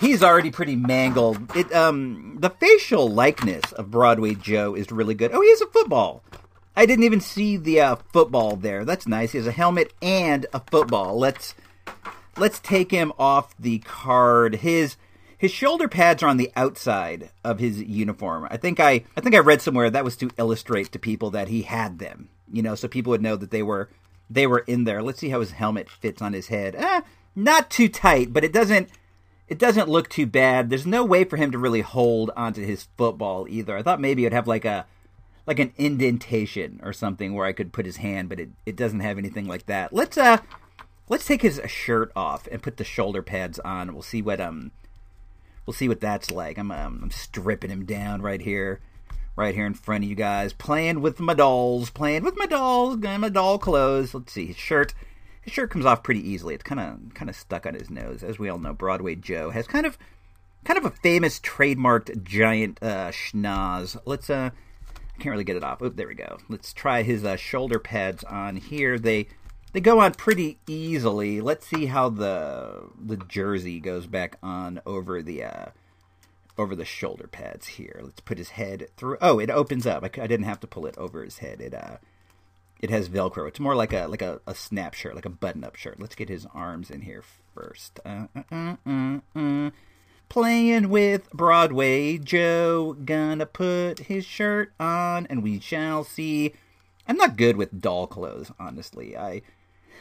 he's 0.00 0.22
already 0.22 0.50
pretty 0.50 0.76
mangled. 0.76 1.56
It 1.56 1.72
um 1.74 2.38
the 2.40 2.50
facial 2.50 3.08
likeness 3.08 3.72
of 3.72 3.90
Broadway 3.90 4.34
Joe 4.34 4.74
is 4.74 4.90
really 4.90 5.14
good. 5.14 5.32
Oh, 5.32 5.40
he 5.40 5.50
has 5.50 5.60
a 5.60 5.66
football. 5.66 6.22
I 6.76 6.86
didn't 6.86 7.04
even 7.04 7.20
see 7.20 7.56
the 7.56 7.80
uh, 7.80 7.96
football 8.12 8.54
there. 8.54 8.84
That's 8.84 9.08
nice. 9.08 9.32
He 9.32 9.38
has 9.38 9.48
a 9.48 9.52
helmet 9.52 9.92
and 10.00 10.46
a 10.52 10.60
football. 10.60 11.18
Let's 11.18 11.54
let's 12.36 12.60
take 12.60 12.92
him 12.92 13.12
off 13.18 13.56
the 13.58 13.80
card. 13.80 14.56
His 14.56 14.96
his 15.36 15.50
shoulder 15.50 15.88
pads 15.88 16.22
are 16.22 16.28
on 16.28 16.36
the 16.36 16.52
outside 16.54 17.30
of 17.42 17.58
his 17.58 17.82
uniform. 17.82 18.46
I 18.48 18.58
think 18.58 18.78
I 18.78 19.04
I 19.16 19.20
think 19.20 19.34
I 19.34 19.40
read 19.40 19.60
somewhere 19.60 19.90
that 19.90 20.04
was 20.04 20.16
to 20.18 20.30
illustrate 20.38 20.92
to 20.92 21.00
people 21.00 21.30
that 21.30 21.48
he 21.48 21.62
had 21.62 21.98
them. 21.98 22.28
You 22.50 22.62
know, 22.62 22.76
so 22.76 22.86
people 22.86 23.10
would 23.10 23.22
know 23.22 23.36
that 23.36 23.50
they 23.50 23.64
were 23.64 23.88
they 24.30 24.46
were 24.46 24.60
in 24.60 24.84
there. 24.84 25.02
Let's 25.02 25.20
see 25.20 25.30
how 25.30 25.40
his 25.40 25.52
helmet 25.52 25.88
fits 25.88 26.22
on 26.22 26.32
his 26.32 26.48
head. 26.48 26.74
Eh, 26.76 27.00
not 27.34 27.70
too 27.70 27.88
tight, 27.88 28.32
but 28.32 28.44
it 28.44 28.52
doesn't 28.52 28.90
it 29.48 29.58
doesn't 29.58 29.88
look 29.88 30.08
too 30.08 30.26
bad. 30.26 30.68
There's 30.68 30.86
no 30.86 31.04
way 31.04 31.24
for 31.24 31.36
him 31.36 31.50
to 31.52 31.58
really 31.58 31.80
hold 31.80 32.30
onto 32.36 32.64
his 32.64 32.88
football 32.96 33.46
either. 33.48 33.76
I 33.76 33.82
thought 33.82 34.00
maybe 34.00 34.24
it'd 34.24 34.34
have 34.34 34.46
like 34.46 34.64
a 34.64 34.86
like 35.46 35.58
an 35.58 35.72
indentation 35.78 36.80
or 36.82 36.92
something 36.92 37.32
where 37.32 37.46
I 37.46 37.52
could 37.52 37.72
put 37.72 37.86
his 37.86 37.96
hand, 37.96 38.28
but 38.28 38.38
it, 38.38 38.50
it 38.66 38.76
doesn't 38.76 39.00
have 39.00 39.16
anything 39.16 39.46
like 39.46 39.66
that. 39.66 39.92
Let's 39.92 40.18
uh 40.18 40.38
let's 41.08 41.26
take 41.26 41.42
his 41.42 41.60
shirt 41.66 42.12
off 42.14 42.46
and 42.52 42.62
put 42.62 42.76
the 42.76 42.84
shoulder 42.84 43.22
pads 43.22 43.58
on. 43.60 43.94
We'll 43.94 44.02
see 44.02 44.20
what 44.20 44.40
um 44.40 44.72
we'll 45.64 45.74
see 45.74 45.88
what 45.88 46.00
that's 46.00 46.30
like. 46.30 46.58
I'm 46.58 46.70
um, 46.70 47.00
I'm 47.02 47.10
stripping 47.10 47.70
him 47.70 47.84
down 47.86 48.20
right 48.22 48.40
here, 48.40 48.80
right 49.38 49.54
here 49.54 49.66
in 49.66 49.74
front 49.74 50.02
of 50.04 50.10
you 50.10 50.16
guys, 50.16 50.52
playing 50.52 51.00
with 51.00 51.20
my 51.20 51.32
dolls, 51.32 51.90
playing 51.90 52.24
with 52.24 52.36
my 52.36 52.46
dolls, 52.46 52.96
got 52.96 53.20
my 53.20 53.28
doll 53.28 53.58
clothes. 53.58 54.12
Let's 54.12 54.32
see 54.32 54.46
his 54.46 54.56
shirt. 54.56 54.94
His 55.40 55.52
shirt 55.52 55.70
comes 55.70 55.86
off 55.86 56.02
pretty 56.02 56.28
easily. 56.28 56.54
It's 56.54 56.64
kind 56.64 56.80
of 56.80 57.14
kind 57.14 57.30
of 57.30 57.36
stuck 57.36 57.64
on 57.64 57.74
his 57.74 57.88
nose, 57.88 58.22
as 58.22 58.38
we 58.38 58.48
all 58.48 58.58
know. 58.58 58.74
Broadway 58.74 59.14
Joe 59.14 59.50
has 59.50 59.66
kind 59.66 59.86
of 59.86 59.96
kind 60.64 60.76
of 60.76 60.84
a 60.84 60.90
famous 60.90 61.38
trademarked 61.38 62.24
giant 62.24 62.82
uh, 62.82 63.10
schnoz. 63.10 63.96
Let's 64.04 64.28
uh 64.28 64.50
I 65.18 65.22
can't 65.22 65.32
really 65.32 65.44
get 65.44 65.56
it 65.56 65.64
off. 65.64 65.82
Oh, 65.82 65.88
there 65.88 66.08
we 66.08 66.14
go. 66.14 66.38
Let's 66.48 66.72
try 66.72 67.02
his 67.02 67.24
uh, 67.24 67.36
shoulder 67.36 67.78
pads 67.78 68.24
on 68.24 68.56
here. 68.56 68.98
They 68.98 69.28
they 69.72 69.80
go 69.80 70.00
on 70.00 70.14
pretty 70.14 70.58
easily. 70.66 71.40
Let's 71.40 71.66
see 71.66 71.86
how 71.86 72.08
the 72.08 72.88
the 73.00 73.16
jersey 73.16 73.78
goes 73.78 74.08
back 74.08 74.36
on 74.42 74.80
over 74.84 75.22
the 75.22 75.44
uh, 75.44 75.66
over 76.58 76.74
the 76.74 76.84
shoulder 76.84 77.26
pads 77.26 77.66
here. 77.66 78.00
Let's 78.02 78.20
put 78.20 78.38
his 78.38 78.50
head 78.50 78.88
through. 78.96 79.18
Oh, 79.20 79.38
it 79.38 79.50
opens 79.50 79.86
up. 79.86 80.02
I, 80.02 80.06
I 80.20 80.26
didn't 80.26 80.44
have 80.46 80.60
to 80.60 80.66
pull 80.66 80.86
it 80.86 80.98
over 80.98 81.22
his 81.22 81.38
head. 81.38 81.60
It 81.60 81.74
uh 81.74 81.98
it 82.80 82.90
has 82.90 83.08
Velcro. 83.08 83.48
It's 83.48 83.60
more 83.60 83.74
like 83.74 83.92
a 83.92 84.06
like 84.06 84.22
a, 84.22 84.40
a 84.46 84.54
snap 84.54 84.94
shirt, 84.94 85.14
like 85.14 85.24
a 85.24 85.30
button 85.30 85.64
up 85.64 85.76
shirt. 85.76 86.00
Let's 86.00 86.14
get 86.14 86.28
his 86.28 86.46
arms 86.54 86.90
in 86.90 87.02
here 87.02 87.22
first. 87.54 88.00
Uh, 88.04 88.26
uh, 88.52 88.76
uh, 88.86 89.18
uh 89.34 89.70
playing 90.28 90.88
with 90.88 91.30
Broadway 91.30 92.18
Joe. 92.18 92.96
Gonna 93.04 93.46
put 93.46 94.00
his 94.00 94.24
shirt 94.24 94.72
on, 94.78 95.26
and 95.26 95.42
we 95.42 95.60
shall 95.60 96.04
see. 96.04 96.54
I'm 97.06 97.16
not 97.16 97.36
good 97.36 97.56
with 97.56 97.80
doll 97.80 98.06
clothes, 98.06 98.52
honestly. 98.60 99.16
I 99.16 99.42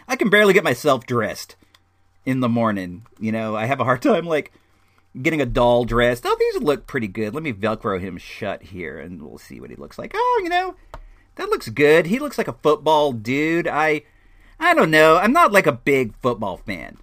I 0.08 0.16
can 0.16 0.30
barely 0.30 0.54
get 0.54 0.64
myself 0.64 1.06
dressed 1.06 1.56
in 2.26 2.42
the 2.42 2.50
morning. 2.50 3.06
You 3.20 3.32
know, 3.32 3.56
I 3.56 3.66
have 3.66 3.80
a 3.80 3.86
hard 3.86 4.02
time 4.04 4.26
like 4.26 4.52
getting 5.22 5.42
a 5.42 5.46
doll 5.46 5.86
dressed. 5.86 6.24
Oh, 6.26 6.36
these 6.40 6.62
look 6.62 6.88
pretty 6.88 7.08
good. 7.08 7.34
Let 7.34 7.44
me 7.44 7.54
velcro 7.54 8.00
him 8.00 8.18
shut 8.18 8.64
here, 8.64 9.00
and 9.00 9.22
we'll 9.22 9.38
see 9.38 9.60
what 9.60 9.70
he 9.70 9.76
looks 9.76 9.98
like. 9.98 10.12
Oh, 10.16 10.42
you 10.44 10.50
know, 10.50 10.76
that 11.36 11.50
looks 11.50 11.70
good. 11.70 12.08
He 12.08 12.20
looks 12.20 12.38
like 12.38 12.48
a 12.48 12.54
football 12.54 13.12
dude. 13.12 13.68
I 13.68 14.04
I 14.60 14.74
don't 14.74 14.92
know. 14.92 15.18
I'm 15.18 15.34
not 15.34 15.52
like 15.52 15.68
a 15.68 15.72
big 15.72 16.16
football 16.22 16.58
fan 16.58 16.98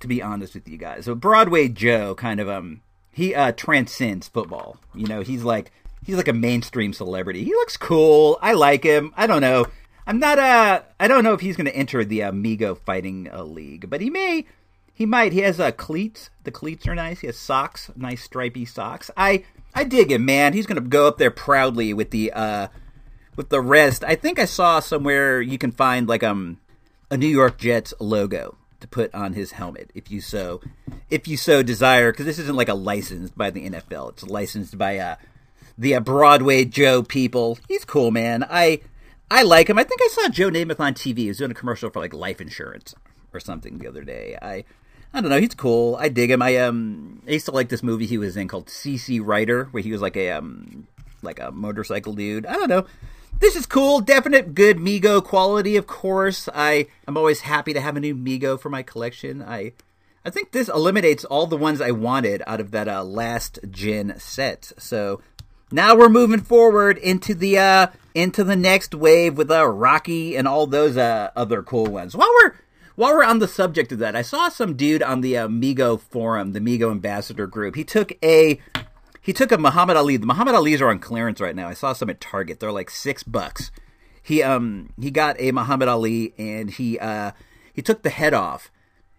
to 0.00 0.08
be 0.08 0.22
honest 0.22 0.54
with 0.54 0.68
you 0.68 0.78
guys. 0.78 1.04
So 1.04 1.14
Broadway 1.14 1.68
Joe 1.68 2.14
kind 2.14 2.40
of 2.40 2.48
um 2.48 2.80
he 3.12 3.34
uh 3.34 3.52
transcends 3.52 4.28
football. 4.28 4.78
You 4.94 5.06
know, 5.06 5.20
he's 5.20 5.44
like 5.44 5.70
he's 6.04 6.16
like 6.16 6.28
a 6.28 6.32
mainstream 6.32 6.92
celebrity. 6.92 7.44
He 7.44 7.52
looks 7.52 7.76
cool. 7.76 8.38
I 8.42 8.54
like 8.54 8.82
him. 8.82 9.12
I 9.16 9.26
don't 9.26 9.42
know. 9.42 9.66
I'm 10.06 10.18
not 10.18 10.38
uh 10.38 10.82
I 10.98 11.08
don't 11.08 11.22
know 11.22 11.34
if 11.34 11.40
he's 11.40 11.56
going 11.56 11.66
to 11.66 11.76
enter 11.76 12.04
the 12.04 12.22
Amigo 12.22 12.74
fighting 12.74 13.28
uh, 13.32 13.44
league, 13.44 13.88
but 13.88 14.00
he 14.00 14.10
may 14.10 14.46
he 15.00 15.06
might. 15.06 15.32
He 15.32 15.40
has 15.40 15.58
uh 15.58 15.72
cleats. 15.72 16.28
The 16.44 16.50
cleats 16.50 16.86
are 16.86 16.94
nice. 16.94 17.20
He 17.20 17.26
has 17.26 17.38
socks, 17.38 17.90
nice 17.96 18.22
stripy 18.22 18.66
socks. 18.66 19.10
I 19.16 19.44
I 19.74 19.84
dig 19.84 20.12
him, 20.12 20.26
man. 20.26 20.52
He's 20.52 20.66
to 20.66 20.78
go 20.78 21.08
up 21.08 21.16
there 21.16 21.30
proudly 21.30 21.94
with 21.94 22.10
the 22.10 22.30
uh 22.34 22.68
with 23.34 23.48
the 23.48 23.62
rest. 23.62 24.04
I 24.04 24.14
think 24.14 24.38
I 24.38 24.44
saw 24.44 24.78
somewhere 24.78 25.40
you 25.40 25.56
can 25.56 25.72
find 25.72 26.06
like 26.06 26.22
um 26.22 26.58
a 27.10 27.16
New 27.16 27.28
York 27.28 27.56
Jets 27.56 27.94
logo 27.98 28.58
to 28.80 28.86
put 28.86 29.14
on 29.14 29.32
his 29.32 29.52
helmet 29.52 29.90
if 29.94 30.10
you 30.10 30.20
so 30.20 30.60
if 31.08 31.26
you 31.26 31.38
so 31.38 31.62
desire 31.62 32.12
because 32.12 32.26
this 32.26 32.38
isn't 32.38 32.56
like 32.56 32.68
a 32.68 32.74
licensed 32.74 33.38
by 33.38 33.48
the 33.48 33.70
NFL 33.70 34.10
it's 34.10 34.22
licensed 34.24 34.76
by 34.76 34.98
uh 34.98 35.16
the 35.78 35.94
uh, 35.94 36.00
Broadway 36.00 36.66
Joe 36.66 37.02
people 37.02 37.58
he's 37.68 37.86
cool 37.86 38.10
man 38.10 38.44
I 38.50 38.82
I 39.30 39.44
like 39.44 39.70
him 39.70 39.78
I 39.78 39.84
think 39.84 40.02
I 40.02 40.08
saw 40.08 40.28
Joe 40.28 40.50
Namath 40.50 40.78
on 40.78 40.92
TV 40.92 41.18
he 41.18 41.28
was 41.28 41.38
doing 41.38 41.50
a 41.50 41.54
commercial 41.54 41.88
for 41.88 42.00
like 42.00 42.12
life 42.12 42.38
insurance 42.38 42.94
or 43.32 43.40
something 43.40 43.78
the 43.78 43.88
other 43.88 44.04
day 44.04 44.36
I 44.40 44.64
I 45.12 45.20
don't 45.20 45.30
know 45.30 45.40
he's 45.40 45.54
cool 45.54 45.96
I 45.96 46.08
dig 46.08 46.30
him 46.30 46.42
I 46.42 46.56
um 46.58 47.22
I 47.26 47.32
used 47.32 47.46
to 47.46 47.52
like 47.52 47.68
this 47.68 47.82
movie 47.82 48.06
he 48.06 48.18
was 48.18 48.36
in 48.36 48.48
called 48.48 48.66
CC 48.66 49.20
Rider 49.24 49.64
where 49.70 49.82
he 49.82 49.92
was 49.92 50.00
like 50.00 50.16
a 50.16 50.30
um 50.32 50.86
like 51.22 51.40
a 51.40 51.50
motorcycle 51.50 52.14
dude 52.14 52.46
I 52.46 52.54
don't 52.54 52.68
know 52.68 52.86
this 53.40 53.56
is 53.56 53.64
cool. 53.64 54.00
Definite 54.00 54.54
good 54.54 54.76
Mego 54.76 55.24
quality, 55.24 55.76
of 55.76 55.86
course. 55.86 56.48
I 56.54 56.88
I'm 57.08 57.16
always 57.16 57.40
happy 57.40 57.72
to 57.72 57.80
have 57.80 57.96
a 57.96 58.00
new 58.00 58.14
Mego 58.14 58.60
for 58.60 58.68
my 58.68 58.82
collection. 58.82 59.42
I 59.42 59.72
I 60.24 60.30
think 60.30 60.52
this 60.52 60.68
eliminates 60.68 61.24
all 61.24 61.46
the 61.46 61.56
ones 61.56 61.80
I 61.80 61.90
wanted 61.90 62.42
out 62.46 62.60
of 62.60 62.70
that 62.72 62.86
uh, 62.86 63.02
last 63.02 63.58
gen 63.70 64.14
set. 64.18 64.72
So 64.76 65.22
now 65.72 65.96
we're 65.96 66.10
moving 66.10 66.40
forward 66.40 66.98
into 66.98 67.34
the 67.34 67.58
uh 67.58 67.86
into 68.14 68.44
the 68.44 68.56
next 68.56 68.94
wave 68.94 69.38
with 69.38 69.50
uh 69.50 69.66
Rocky 69.66 70.36
and 70.36 70.46
all 70.46 70.66
those 70.66 70.98
uh 70.98 71.30
other 71.34 71.62
cool 71.62 71.86
ones. 71.86 72.14
While 72.14 72.30
we're 72.42 72.54
while 73.00 73.14
we're 73.14 73.24
on 73.24 73.38
the 73.38 73.48
subject 73.48 73.92
of 73.92 73.98
that, 74.00 74.14
I 74.14 74.20
saw 74.20 74.50
some 74.50 74.76
dude 74.76 75.02
on 75.02 75.22
the 75.22 75.32
Mego 75.32 75.98
forum, 75.98 76.52
the 76.52 76.60
Mego 76.60 76.90
ambassador 76.90 77.46
group. 77.46 77.74
He 77.74 77.82
took 77.82 78.12
a 78.22 78.60
he 79.22 79.32
took 79.32 79.50
a 79.50 79.56
Muhammad 79.56 79.96
Ali. 79.96 80.18
The 80.18 80.26
Muhammad 80.26 80.54
Ali's 80.54 80.82
are 80.82 80.90
on 80.90 80.98
clearance 80.98 81.40
right 81.40 81.56
now. 81.56 81.66
I 81.66 81.72
saw 81.72 81.94
some 81.94 82.10
at 82.10 82.20
Target. 82.20 82.60
They're 82.60 82.70
like 82.70 82.90
six 82.90 83.22
bucks. 83.22 83.70
He 84.22 84.42
um 84.42 84.92
he 85.00 85.10
got 85.10 85.40
a 85.40 85.50
Muhammad 85.50 85.88
Ali 85.88 86.34
and 86.36 86.70
he 86.70 86.98
uh 86.98 87.32
he 87.72 87.80
took 87.80 88.02
the 88.02 88.10
head 88.10 88.34
off 88.34 88.70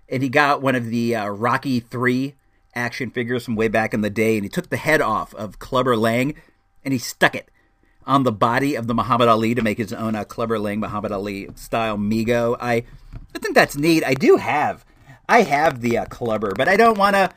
and 0.08 0.22
he 0.22 0.30
got 0.30 0.62
one 0.62 0.76
of 0.76 0.86
the 0.86 1.16
uh, 1.16 1.30
Rocky 1.30 1.80
three 1.80 2.36
action 2.76 3.10
figures 3.10 3.46
from 3.46 3.56
way 3.56 3.68
back 3.68 3.96
in 3.96 4.02
the 4.02 4.12
day 4.12 4.36
and 4.36 4.46
he 4.46 4.50
took 4.50 4.70
the 4.70 4.78
head 4.78 5.02
off 5.02 5.34
of 5.34 5.58
Clubber 5.58 5.98
Lang 5.98 6.36
and 6.86 6.94
he 6.94 7.00
stuck 7.00 7.34
it 7.34 7.50
on 8.12 8.24
the 8.24 8.32
body 8.32 8.76
of 8.76 8.88
the 8.88 8.94
Muhammad 8.94 9.30
Ali 9.30 9.56
to 9.56 9.62
make 9.62 9.78
his 9.78 9.94
own 9.94 10.16
uh, 10.16 10.26
Clubber 10.26 10.60
Lang 10.60 10.82
Muhammad 10.82 11.14
Ali 11.14 11.48
style 11.56 11.98
Mego. 11.98 12.58
I 12.60 12.84
I 13.34 13.40
think 13.40 13.56
that's 13.56 13.78
neat. 13.78 14.04
I 14.06 14.16
do 14.16 14.36
have 14.36 14.84
I 15.30 15.44
have 15.44 15.80
the 15.80 15.98
uh, 16.00 16.06
Clubber, 16.08 16.52
but 16.58 16.68
I 16.68 16.76
don't 16.76 16.98
want 16.98 17.16
to 17.16 17.32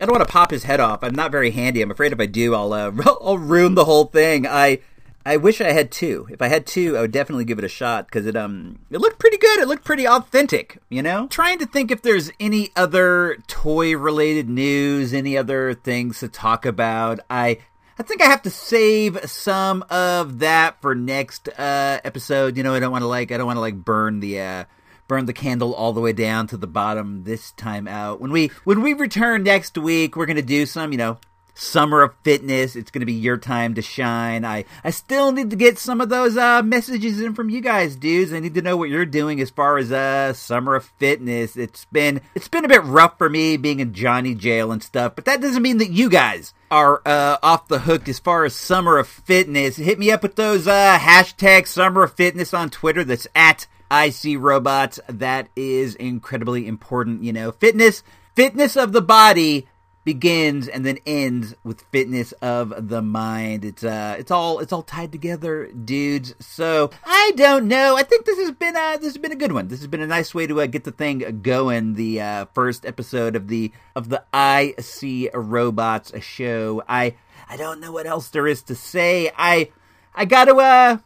I 0.00 0.06
don't 0.06 0.14
want 0.14 0.26
to 0.26 0.32
pop 0.32 0.52
his 0.52 0.62
head 0.62 0.78
off. 0.78 1.02
I'm 1.02 1.16
not 1.16 1.32
very 1.32 1.50
handy. 1.50 1.82
I'm 1.82 1.90
afraid 1.90 2.12
if 2.12 2.20
I 2.20 2.26
do, 2.26 2.54
I'll 2.54 2.72
uh, 2.72 2.92
I'll 3.20 3.38
ruin 3.38 3.74
the 3.74 3.86
whole 3.86 4.04
thing. 4.04 4.46
I 4.46 4.78
I 5.26 5.36
wish 5.36 5.60
I 5.60 5.72
had 5.72 5.90
two. 5.90 6.28
If 6.30 6.40
I 6.40 6.46
had 6.46 6.64
two, 6.64 6.96
I 6.96 7.00
would 7.00 7.12
definitely 7.12 7.44
give 7.44 7.58
it 7.58 7.64
a 7.64 7.68
shot 7.68 8.06
because 8.06 8.24
it 8.24 8.36
um 8.36 8.78
it 8.88 9.00
looked 9.00 9.18
pretty 9.18 9.36
good. 9.36 9.58
It 9.58 9.66
looked 9.66 9.84
pretty 9.84 10.06
authentic, 10.06 10.78
you 10.90 11.02
know. 11.02 11.26
Trying 11.26 11.58
to 11.58 11.66
think 11.66 11.90
if 11.90 12.02
there's 12.02 12.30
any 12.38 12.70
other 12.76 13.36
toy 13.48 13.96
related 13.96 14.48
news, 14.48 15.12
any 15.12 15.36
other 15.36 15.74
things 15.74 16.20
to 16.20 16.28
talk 16.28 16.64
about. 16.64 17.18
I 17.28 17.58
I 18.00 18.02
think 18.02 18.22
I 18.22 18.28
have 18.28 18.40
to 18.44 18.50
save 18.50 19.30
some 19.30 19.84
of 19.90 20.38
that 20.38 20.80
for 20.80 20.94
next 20.94 21.50
uh 21.50 22.00
episode. 22.02 22.56
You 22.56 22.62
know, 22.62 22.72
I 22.72 22.80
don't 22.80 22.92
want 22.92 23.02
to 23.02 23.08
like 23.08 23.30
I 23.30 23.36
don't 23.36 23.46
want 23.46 23.58
to 23.58 23.60
like 23.60 23.74
burn 23.74 24.20
the 24.20 24.40
uh 24.40 24.64
burn 25.06 25.26
the 25.26 25.34
candle 25.34 25.74
all 25.74 25.92
the 25.92 26.00
way 26.00 26.14
down 26.14 26.46
to 26.46 26.56
the 26.56 26.66
bottom 26.66 27.24
this 27.24 27.52
time 27.52 27.86
out. 27.86 28.18
When 28.18 28.32
we 28.32 28.52
when 28.64 28.80
we 28.80 28.94
return 28.94 29.42
next 29.42 29.76
week, 29.76 30.16
we're 30.16 30.24
gonna 30.24 30.40
do 30.40 30.64
some, 30.64 30.92
you 30.92 30.96
know, 30.96 31.18
summer 31.52 32.00
of 32.00 32.14
fitness. 32.22 32.74
It's 32.74 32.90
going 32.90 33.00
to 33.00 33.06
be 33.06 33.12
your 33.12 33.36
time 33.36 33.74
to 33.74 33.82
shine. 33.82 34.46
I, 34.46 34.64
I 34.82 34.88
still 34.90 35.30
need 35.30 35.50
to 35.50 35.56
get 35.56 35.78
some 35.78 36.00
of 36.00 36.08
those 36.08 36.38
uh, 36.38 36.62
messages 36.62 37.20
in 37.20 37.34
from 37.34 37.50
you 37.50 37.60
guys, 37.60 37.96
dudes. 37.96 38.32
I 38.32 38.40
need 38.40 38.54
to 38.54 38.62
know 38.62 38.78
what 38.78 38.88
you're 38.88 39.04
doing 39.04 39.42
as 39.42 39.50
far 39.50 39.76
as 39.76 39.92
uh, 39.92 40.32
summer 40.32 40.74
of 40.74 40.86
fitness. 40.98 41.58
It's 41.58 41.84
been 41.86 42.22
it's 42.34 42.48
been 42.48 42.64
a 42.64 42.68
bit 42.68 42.82
rough 42.84 43.18
for 43.18 43.28
me 43.28 43.58
being 43.58 43.80
in 43.80 43.92
Johnny 43.92 44.34
jail 44.34 44.72
and 44.72 44.82
stuff, 44.82 45.16
but 45.16 45.26
that 45.26 45.42
doesn't 45.42 45.62
mean 45.62 45.76
that 45.78 45.90
you 45.90 46.08
guys 46.08 46.54
are 46.70 47.02
uh, 47.04 47.38
off 47.42 47.68
the 47.68 47.80
hook 47.80 48.08
as 48.08 48.18
far 48.18 48.44
as 48.44 48.54
summer 48.54 48.98
of 48.98 49.08
fitness. 49.08 49.76
Hit 49.76 49.98
me 49.98 50.10
up 50.10 50.22
with 50.22 50.36
those 50.36 50.66
uh, 50.66 50.98
hashtag 50.98 51.66
summer 51.66 52.04
of 52.04 52.12
fitness 52.12 52.54
on 52.54 52.70
Twitter. 52.70 53.04
That's 53.04 53.26
at 53.34 53.66
IC 53.90 54.38
Robots. 54.38 55.00
That 55.08 55.48
is 55.56 55.94
incredibly 55.96 56.66
important. 56.66 57.24
You 57.24 57.32
know, 57.32 57.52
fitness, 57.52 58.02
fitness 58.34 58.76
of 58.76 58.92
the 58.92 59.02
body 59.02 59.66
begins 60.04 60.66
and 60.66 60.84
then 60.84 60.98
ends 61.06 61.54
with 61.62 61.82
fitness 61.92 62.32
of 62.40 62.88
the 62.88 63.02
mind. 63.02 63.64
It's 63.64 63.84
uh 63.84 64.16
it's 64.18 64.30
all 64.30 64.58
it's 64.60 64.72
all 64.72 64.82
tied 64.82 65.12
together, 65.12 65.66
dudes. 65.66 66.34
So 66.40 66.90
I 67.04 67.32
don't 67.36 67.68
know. 67.68 67.96
I 67.96 68.02
think 68.02 68.24
this 68.24 68.38
has 68.38 68.52
been 68.52 68.76
uh 68.76 68.96
this 68.96 69.06
has 69.06 69.18
been 69.18 69.32
a 69.32 69.36
good 69.36 69.52
one. 69.52 69.68
This 69.68 69.80
has 69.80 69.88
been 69.88 70.00
a 70.00 70.06
nice 70.06 70.34
way 70.34 70.46
to 70.46 70.60
uh, 70.60 70.66
get 70.66 70.84
the 70.84 70.92
thing 70.92 71.40
going. 71.42 71.94
The 71.94 72.20
uh, 72.20 72.46
first 72.54 72.86
episode 72.86 73.36
of 73.36 73.48
the 73.48 73.72
of 73.94 74.08
the 74.08 74.24
I 74.32 74.74
See 74.78 75.30
Robots 75.32 76.12
show. 76.22 76.82
I 76.88 77.14
I 77.48 77.56
don't 77.56 77.80
know 77.80 77.92
what 77.92 78.06
else 78.06 78.28
there 78.28 78.46
is 78.46 78.62
to 78.64 78.74
say. 78.74 79.30
I 79.36 79.70
I 80.14 80.24
gotta 80.24 80.54
uh 80.54 80.98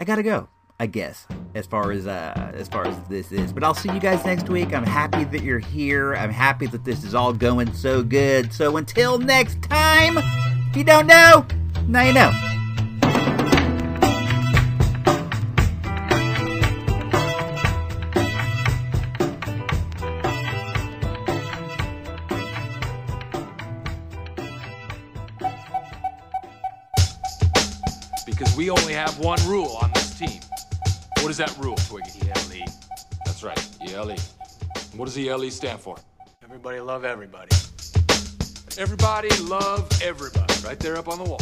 I 0.00 0.04
gotta 0.04 0.22
go. 0.22 0.48
I 0.80 0.86
guess 0.86 1.26
as 1.54 1.66
far 1.66 1.92
as 1.92 2.06
uh, 2.06 2.52
as 2.54 2.68
far 2.68 2.86
as 2.86 2.98
this 3.08 3.32
is. 3.32 3.52
But 3.52 3.64
I'll 3.64 3.74
see 3.74 3.90
you 3.92 4.00
guys 4.00 4.24
next 4.24 4.48
week. 4.48 4.74
I'm 4.74 4.84
happy 4.84 5.24
that 5.24 5.42
you're 5.42 5.58
here. 5.58 6.14
I'm 6.14 6.30
happy 6.30 6.66
that 6.66 6.84
this 6.84 7.04
is 7.04 7.14
all 7.14 7.32
going 7.32 7.72
so 7.72 8.02
good. 8.02 8.52
So 8.52 8.76
until 8.76 9.18
next 9.18 9.62
time, 9.62 10.18
if 10.18 10.76
you 10.76 10.84
don't 10.84 11.06
know, 11.06 11.46
now 11.86 12.02
you 12.02 12.12
know. 12.12 12.32
Because 28.26 28.56
we 28.56 28.70
only 28.70 28.92
have 28.92 29.18
one 29.18 29.38
rule 29.48 29.78
on 29.82 29.90
this 29.92 30.16
team. 30.18 30.40
What 31.22 31.30
is 31.30 31.36
that 31.38 31.56
rule, 31.58 31.76
Twiggy? 31.76 32.28
ELE. 32.28 32.64
That's 33.24 33.42
right, 33.42 33.68
ELE. 33.88 34.16
What 34.96 35.06
does 35.06 35.18
ELE 35.18 35.50
stand 35.50 35.80
for? 35.80 35.96
Everybody 36.42 36.80
love 36.80 37.04
everybody. 37.04 37.48
Everybody 38.78 39.28
love 39.42 39.88
everybody. 40.02 40.54
Right 40.64 40.78
there 40.78 40.96
up 40.96 41.08
on 41.08 41.18
the 41.18 41.24
wall. 41.24 41.40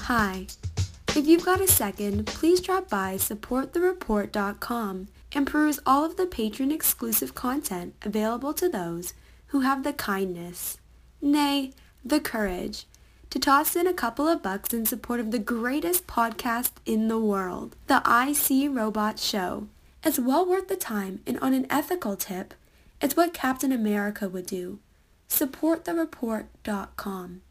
Hi. 0.00 0.46
If 1.14 1.26
you've 1.26 1.44
got 1.44 1.60
a 1.60 1.68
second, 1.68 2.26
please 2.26 2.60
drop 2.60 2.88
by 2.88 3.14
supportthereport.com 3.16 5.08
and 5.32 5.46
peruse 5.46 5.80
all 5.86 6.04
of 6.04 6.16
the 6.16 6.26
patron 6.26 6.72
exclusive 6.72 7.34
content 7.34 7.94
available 8.02 8.52
to 8.54 8.68
those 8.68 9.14
who 9.48 9.60
have 9.60 9.82
the 9.82 9.92
kindness, 9.92 10.78
nay, 11.20 11.72
the 12.04 12.20
courage, 12.20 12.86
to 13.30 13.38
toss 13.38 13.76
in 13.76 13.86
a 13.86 13.94
couple 13.94 14.28
of 14.28 14.42
bucks 14.42 14.72
in 14.72 14.86
support 14.86 15.20
of 15.20 15.30
the 15.30 15.38
greatest 15.38 16.06
podcast 16.06 16.70
in 16.84 17.08
the 17.08 17.18
world, 17.18 17.76
the 17.86 18.02
IC 18.06 18.70
Robot 18.74 19.18
Show. 19.18 19.68
It's 20.04 20.18
well 20.18 20.46
worth 20.46 20.68
the 20.68 20.76
time, 20.76 21.20
and 21.26 21.38
on 21.40 21.54
an 21.54 21.66
ethical 21.68 22.16
tip, 22.16 22.54
it's 23.00 23.16
what 23.16 23.34
Captain 23.34 23.72
America 23.72 24.28
would 24.28 24.46
do. 24.46 24.78
SupportTheReport.com. 25.28 27.42